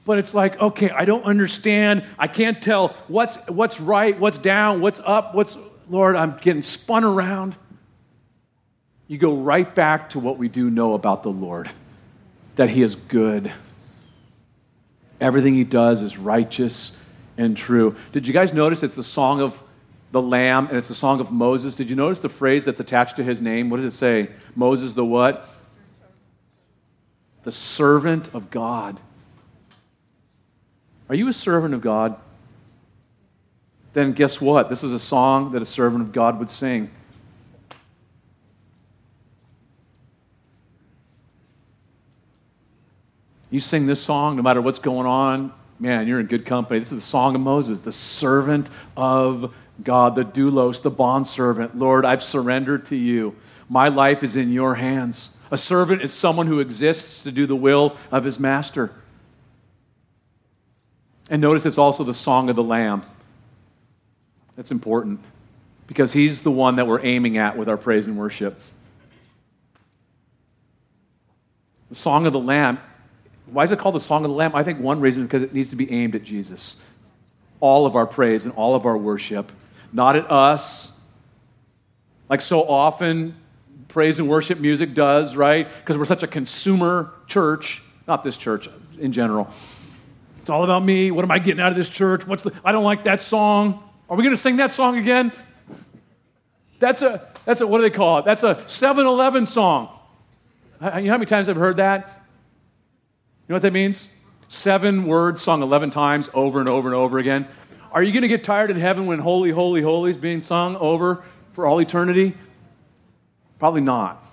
but 0.06 0.18
it's 0.18 0.32
like, 0.32 0.58
okay, 0.60 0.88
I 0.88 1.04
don't 1.04 1.24
understand. 1.24 2.04
I 2.18 2.28
can't 2.28 2.62
tell 2.62 2.96
what's, 3.08 3.50
what's 3.50 3.80
right, 3.80 4.18
what's 4.18 4.38
down, 4.38 4.80
what's 4.80 5.00
up, 5.00 5.34
what's, 5.34 5.58
Lord, 5.90 6.14
I'm 6.14 6.38
getting 6.40 6.62
spun 6.62 7.04
around. 7.04 7.56
You 9.08 9.18
go 9.18 9.36
right 9.36 9.72
back 9.74 10.10
to 10.10 10.20
what 10.20 10.38
we 10.38 10.48
do 10.48 10.70
know 10.70 10.94
about 10.94 11.24
the 11.24 11.30
Lord 11.30 11.68
that 12.54 12.70
He 12.70 12.82
is 12.82 12.94
good. 12.94 13.52
Everything 15.20 15.54
He 15.54 15.64
does 15.64 16.02
is 16.02 16.16
righteous 16.16 17.02
and 17.36 17.56
true. 17.56 17.96
Did 18.12 18.28
you 18.28 18.32
guys 18.32 18.54
notice 18.54 18.84
it's 18.84 18.94
the 18.94 19.02
song 19.02 19.40
of 19.40 19.60
the 20.12 20.22
Lamb 20.22 20.68
and 20.68 20.76
it's 20.76 20.88
the 20.88 20.94
song 20.94 21.18
of 21.18 21.32
Moses? 21.32 21.74
Did 21.74 21.90
you 21.90 21.96
notice 21.96 22.20
the 22.20 22.28
phrase 22.28 22.64
that's 22.64 22.80
attached 22.80 23.16
to 23.16 23.24
his 23.24 23.42
name? 23.42 23.70
What 23.70 23.78
does 23.78 23.92
it 23.92 23.96
say? 23.96 24.30
Moses, 24.54 24.92
the 24.92 25.04
what? 25.04 25.48
The 27.42 27.52
servant 27.52 28.32
of 28.32 28.50
God. 28.50 29.00
Are 31.08 31.14
you 31.14 31.28
a 31.28 31.32
servant 31.32 31.74
of 31.74 31.80
God? 31.80 32.16
Then 33.92 34.12
guess 34.12 34.40
what? 34.40 34.68
This 34.68 34.82
is 34.82 34.92
a 34.92 34.98
song 34.98 35.52
that 35.52 35.62
a 35.62 35.66
servant 35.66 36.02
of 36.02 36.12
God 36.12 36.38
would 36.38 36.50
sing. 36.50 36.90
You 43.50 43.60
sing 43.60 43.86
this 43.86 44.02
song 44.02 44.36
no 44.36 44.42
matter 44.42 44.60
what's 44.60 44.80
going 44.80 45.06
on, 45.06 45.52
man, 45.78 46.08
you're 46.08 46.20
in 46.20 46.26
good 46.26 46.44
company. 46.44 46.80
This 46.80 46.92
is 46.92 46.98
the 46.98 47.08
song 47.08 47.34
of 47.34 47.40
Moses, 47.40 47.80
the 47.80 47.92
servant 47.92 48.68
of 48.96 49.54
God, 49.82 50.14
the 50.14 50.24
doulos, 50.24 50.82
the 50.82 50.90
bondservant. 50.90 51.78
Lord, 51.78 52.04
I've 52.04 52.22
surrendered 52.22 52.86
to 52.86 52.96
you. 52.96 53.36
My 53.68 53.88
life 53.88 54.22
is 54.22 54.36
in 54.36 54.52
your 54.52 54.74
hands. 54.74 55.30
A 55.50 55.56
servant 55.56 56.02
is 56.02 56.12
someone 56.12 56.48
who 56.48 56.60
exists 56.60 57.22
to 57.22 57.30
do 57.30 57.46
the 57.46 57.56
will 57.56 57.96
of 58.10 58.24
his 58.24 58.38
master. 58.38 58.90
And 61.28 61.42
notice 61.42 61.66
it's 61.66 61.78
also 61.78 62.04
the 62.04 62.14
song 62.14 62.48
of 62.48 62.56
the 62.56 62.62
Lamb. 62.62 63.02
That's 64.54 64.70
important 64.70 65.20
because 65.86 66.12
he's 66.12 66.42
the 66.42 66.50
one 66.50 66.76
that 66.76 66.86
we're 66.86 67.04
aiming 67.04 67.36
at 67.36 67.56
with 67.56 67.68
our 67.68 67.76
praise 67.76 68.06
and 68.06 68.16
worship. 68.16 68.60
The 71.88 71.94
song 71.94 72.26
of 72.26 72.32
the 72.32 72.40
Lamb. 72.40 72.78
Why 73.46 73.64
is 73.64 73.72
it 73.72 73.78
called 73.78 73.94
the 73.94 74.00
song 74.00 74.24
of 74.24 74.30
the 74.30 74.36
Lamb? 74.36 74.54
I 74.54 74.62
think 74.62 74.80
one 74.80 75.00
reason 75.00 75.22
is 75.22 75.26
because 75.28 75.42
it 75.42 75.54
needs 75.54 75.70
to 75.70 75.76
be 75.76 75.90
aimed 75.90 76.14
at 76.14 76.24
Jesus. 76.24 76.76
All 77.60 77.86
of 77.86 77.94
our 77.94 78.06
praise 78.06 78.44
and 78.44 78.54
all 78.54 78.74
of 78.74 78.86
our 78.86 78.96
worship, 78.96 79.52
not 79.92 80.16
at 80.16 80.30
us. 80.30 80.92
Like 82.28 82.42
so 82.42 82.62
often, 82.62 83.36
praise 83.88 84.18
and 84.18 84.28
worship 84.28 84.58
music 84.58 84.94
does, 84.94 85.36
right? 85.36 85.68
Because 85.80 85.96
we're 85.96 86.06
such 86.06 86.24
a 86.24 86.26
consumer 86.26 87.12
church, 87.28 87.82
not 88.08 88.24
this 88.24 88.36
church 88.36 88.68
in 88.98 89.12
general. 89.12 89.48
It's 90.46 90.50
all 90.52 90.62
about 90.62 90.84
me. 90.84 91.10
What 91.10 91.24
am 91.24 91.32
I 91.32 91.40
getting 91.40 91.60
out 91.60 91.72
of 91.72 91.76
this 91.76 91.88
church? 91.88 92.24
What's 92.24 92.44
the 92.44 92.52
I 92.64 92.70
don't 92.70 92.84
like 92.84 93.02
that 93.02 93.20
song. 93.20 93.82
Are 94.08 94.16
we 94.16 94.22
going 94.22 94.32
to 94.32 94.40
sing 94.40 94.58
that 94.58 94.70
song 94.70 94.96
again? 94.96 95.32
That's 96.78 97.02
a 97.02 97.28
that's 97.44 97.62
a 97.62 97.66
what 97.66 97.78
do 97.78 97.82
they 97.82 97.90
call 97.90 98.18
it? 98.20 98.24
That's 98.24 98.44
a 98.44 98.54
7-Eleven 98.54 99.44
song. 99.44 99.88
You 100.80 100.86
know 100.86 100.92
how 100.92 101.00
many 101.00 101.26
times 101.26 101.48
I've 101.48 101.56
heard 101.56 101.78
that? 101.78 102.06
You 102.06 103.48
know 103.48 103.56
what 103.56 103.62
that 103.62 103.72
means? 103.72 104.08
Seven 104.46 105.06
words 105.06 105.42
sung 105.42 105.62
11 105.62 105.90
times 105.90 106.30
over 106.32 106.60
and 106.60 106.68
over 106.68 106.86
and 106.86 106.94
over 106.94 107.18
again. 107.18 107.48
Are 107.90 108.04
you 108.04 108.12
going 108.12 108.22
to 108.22 108.28
get 108.28 108.44
tired 108.44 108.70
in 108.70 108.76
heaven 108.76 109.06
when 109.06 109.18
Holy, 109.18 109.50
Holy, 109.50 109.82
Holy 109.82 110.12
is 110.12 110.16
being 110.16 110.40
sung 110.40 110.76
over 110.76 111.24
for 111.54 111.66
all 111.66 111.80
eternity? 111.80 112.34
Probably 113.58 113.80
not. 113.80 114.24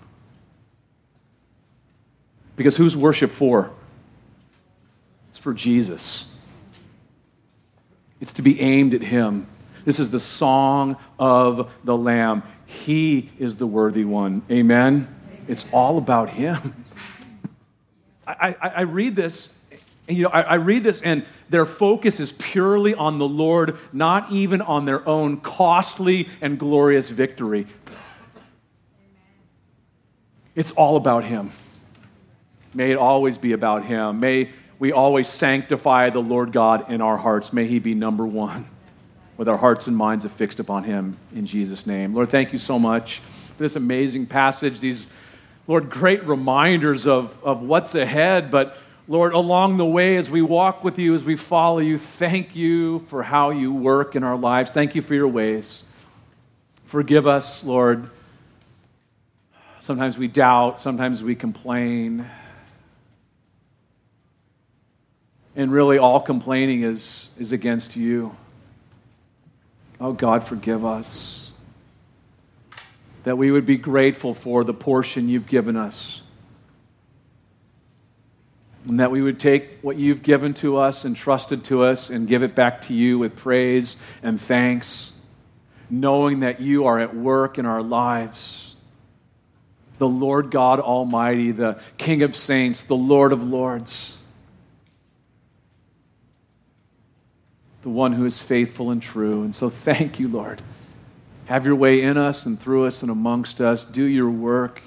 Because 2.56 2.78
who's 2.78 2.96
worship 2.96 3.32
for? 3.32 3.72
For 5.44 5.54
Jesus. 5.54 6.26
It's 8.22 8.32
to 8.34 8.42
be 8.42 8.62
aimed 8.62 8.94
at 8.94 9.02
Him. 9.02 9.46
This 9.84 10.00
is 10.00 10.10
the 10.10 10.20
song 10.20 10.96
of 11.20 11.70
the 11.84 11.98
Lamb. 11.98 12.44
He 12.66 13.30
is 13.38 13.58
the 13.58 13.68
worthy 13.68 14.06
one. 14.06 14.42
Amen? 14.50 15.14
It's 15.50 15.72
all 15.74 15.98
about 15.98 16.30
Him. 16.30 16.86
I, 18.26 18.56
I, 18.62 18.68
I 18.70 18.82
read 18.84 19.18
this, 19.18 19.54
and 20.08 20.18
you 20.18 20.24
know, 20.24 20.30
I, 20.30 20.42
I 20.42 20.54
read 20.56 20.86
this, 20.86 21.02
and 21.02 21.26
their 21.50 21.66
focus 21.66 22.22
is 22.22 22.32
purely 22.32 22.96
on 22.96 23.18
the 23.20 23.28
Lord, 23.28 23.78
not 23.92 24.32
even 24.32 24.62
on 24.62 24.86
their 24.86 25.06
own 25.06 25.42
costly 25.42 26.30
and 26.40 26.58
glorious 26.58 27.10
victory. 27.10 27.68
It's 30.56 30.72
all 30.72 30.96
about 30.96 31.26
Him. 31.26 31.52
May 32.74 32.92
it 32.92 32.98
always 32.98 33.38
be 33.38 33.52
about 33.52 33.84
Him. 33.84 34.22
May 34.22 34.50
we 34.80 34.92
always 34.92 35.28
sanctify 35.28 36.10
the 36.10 36.20
Lord 36.20 36.52
God 36.52 36.92
in 36.92 37.02
our 37.02 37.18
hearts. 37.18 37.54
May 37.54 37.68
He 37.68 37.80
be 37.80 37.94
number 37.94 38.26
one 38.26 38.68
with 39.38 39.48
our 39.48 39.58
hearts 39.58 39.88
and 39.88 39.96
minds 39.96 40.26
affixed 40.26 40.60
upon 40.60 40.84
Him 40.84 41.18
in 41.36 41.46
Jesus' 41.46 41.88
name. 41.88 42.14
Lord, 42.14 42.30
thank 42.30 42.54
you 42.54 42.60
so 42.60 42.78
much 42.78 43.20
for 43.56 43.64
this 43.64 43.76
amazing 43.76 44.26
passage, 44.26 44.80
these, 44.80 45.08
Lord, 45.68 45.90
great 45.90 46.24
reminders 46.26 47.08
of, 47.08 47.38
of 47.44 47.62
what's 47.62 47.96
ahead. 47.96 48.52
But, 48.52 48.78
Lord, 49.08 49.34
along 49.34 49.78
the 49.78 49.86
way, 49.86 50.18
as 50.18 50.30
we 50.30 50.42
walk 50.42 50.84
with 50.84 51.00
you, 51.00 51.14
as 51.14 51.24
we 51.24 51.36
follow 51.36 51.80
you, 51.80 51.98
thank 51.98 52.56
you 52.56 53.00
for 53.08 53.24
how 53.24 53.52
you 53.52 53.74
work 53.74 54.16
in 54.16 54.24
our 54.24 54.38
lives. 54.38 54.72
Thank 54.72 54.96
you 54.96 55.02
for 55.02 55.14
your 55.14 55.28
ways. 55.28 55.84
Forgive 56.86 57.26
us, 57.26 57.64
Lord. 57.64 58.10
Sometimes 59.80 60.18
we 60.18 60.28
doubt, 60.28 60.80
sometimes 60.80 61.24
we 61.24 61.36
complain. 61.36 62.26
And 65.56 65.72
really, 65.72 65.98
all 66.00 66.20
complaining 66.20 66.84
is, 66.84 67.30
is 67.38 67.52
against 67.52 67.96
you. 67.96 68.36
Oh, 70.02 70.12
God, 70.12 70.44
forgive 70.44 70.84
us. 70.84 71.52
That 73.24 73.38
we 73.38 73.52
would 73.52 73.66
be 73.66 73.78
grateful 73.78 74.34
for 74.34 74.64
the 74.64 74.74
portion 74.74 75.30
you've 75.30 75.46
given 75.46 75.78
us. 75.78 76.22
And 78.88 79.00
that 79.00 79.12
we 79.12 79.22
would 79.22 79.40
take 79.40 79.80
what 79.82 79.96
you've 79.96 80.24
given 80.24 80.54
to 80.56 80.78
us 80.78 81.06
and 81.06 81.16
trusted 81.16 81.64
to 81.66 81.84
us 81.84 82.10
and 82.10 82.28
give 82.28 82.44
it 82.44 82.56
back 82.56 82.82
to 82.82 82.94
you 82.94 83.18
with 83.18 83.38
praise 83.38 84.02
and 84.22 84.42
thanks, 84.42 85.12
knowing 85.90 86.42
that 86.42 86.60
you 86.60 86.86
are 86.86 87.00
at 87.00 87.16
work 87.16 87.58
in 87.58 87.66
our 87.66 87.82
lives. 87.82 88.76
The 90.00 90.08
Lord 90.08 90.52
God 90.52 90.80
Almighty, 90.82 91.52
the 91.52 91.80
King 91.98 92.24
of 92.24 92.36
saints, 92.36 92.84
the 92.84 92.96
Lord 92.96 93.32
of 93.32 93.44
lords. 93.44 94.18
The 97.84 97.90
one 97.90 98.14
who 98.14 98.26
is 98.26 98.40
faithful 98.40 98.90
and 98.90 99.02
true. 99.02 99.44
And 99.44 99.54
so 99.54 99.70
thank 99.70 100.20
you, 100.20 100.28
Lord. 100.28 100.62
Have 101.46 101.66
your 101.66 101.76
way 101.76 102.02
in 102.02 102.18
us 102.18 102.46
and 102.46 102.60
through 102.60 102.86
us 102.86 103.02
and 103.02 103.12
amongst 103.12 103.60
us. 103.62 103.86
Do 103.86 104.04
your 104.04 104.30
work. 104.30 104.82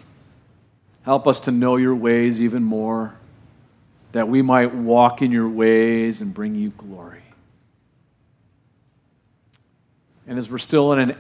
Help 1.03 1.27
us 1.29 1.39
to 1.41 1.53
know 1.53 1.77
your 1.77 1.95
ways 1.95 2.41
even 2.41 2.65
more, 2.65 3.15
that 4.13 4.29
we 4.29 4.43
might 4.43 4.75
walk 4.75 5.23
in 5.23 5.31
your 5.31 5.49
ways 5.49 6.21
and 6.21 6.35
bring 6.35 6.55
you 6.57 6.71
glory. 6.71 7.23
And 10.27 10.39
as 10.39 10.51
we're 10.51 10.59
still 10.59 10.93
in 10.93 10.99
an 10.99 11.17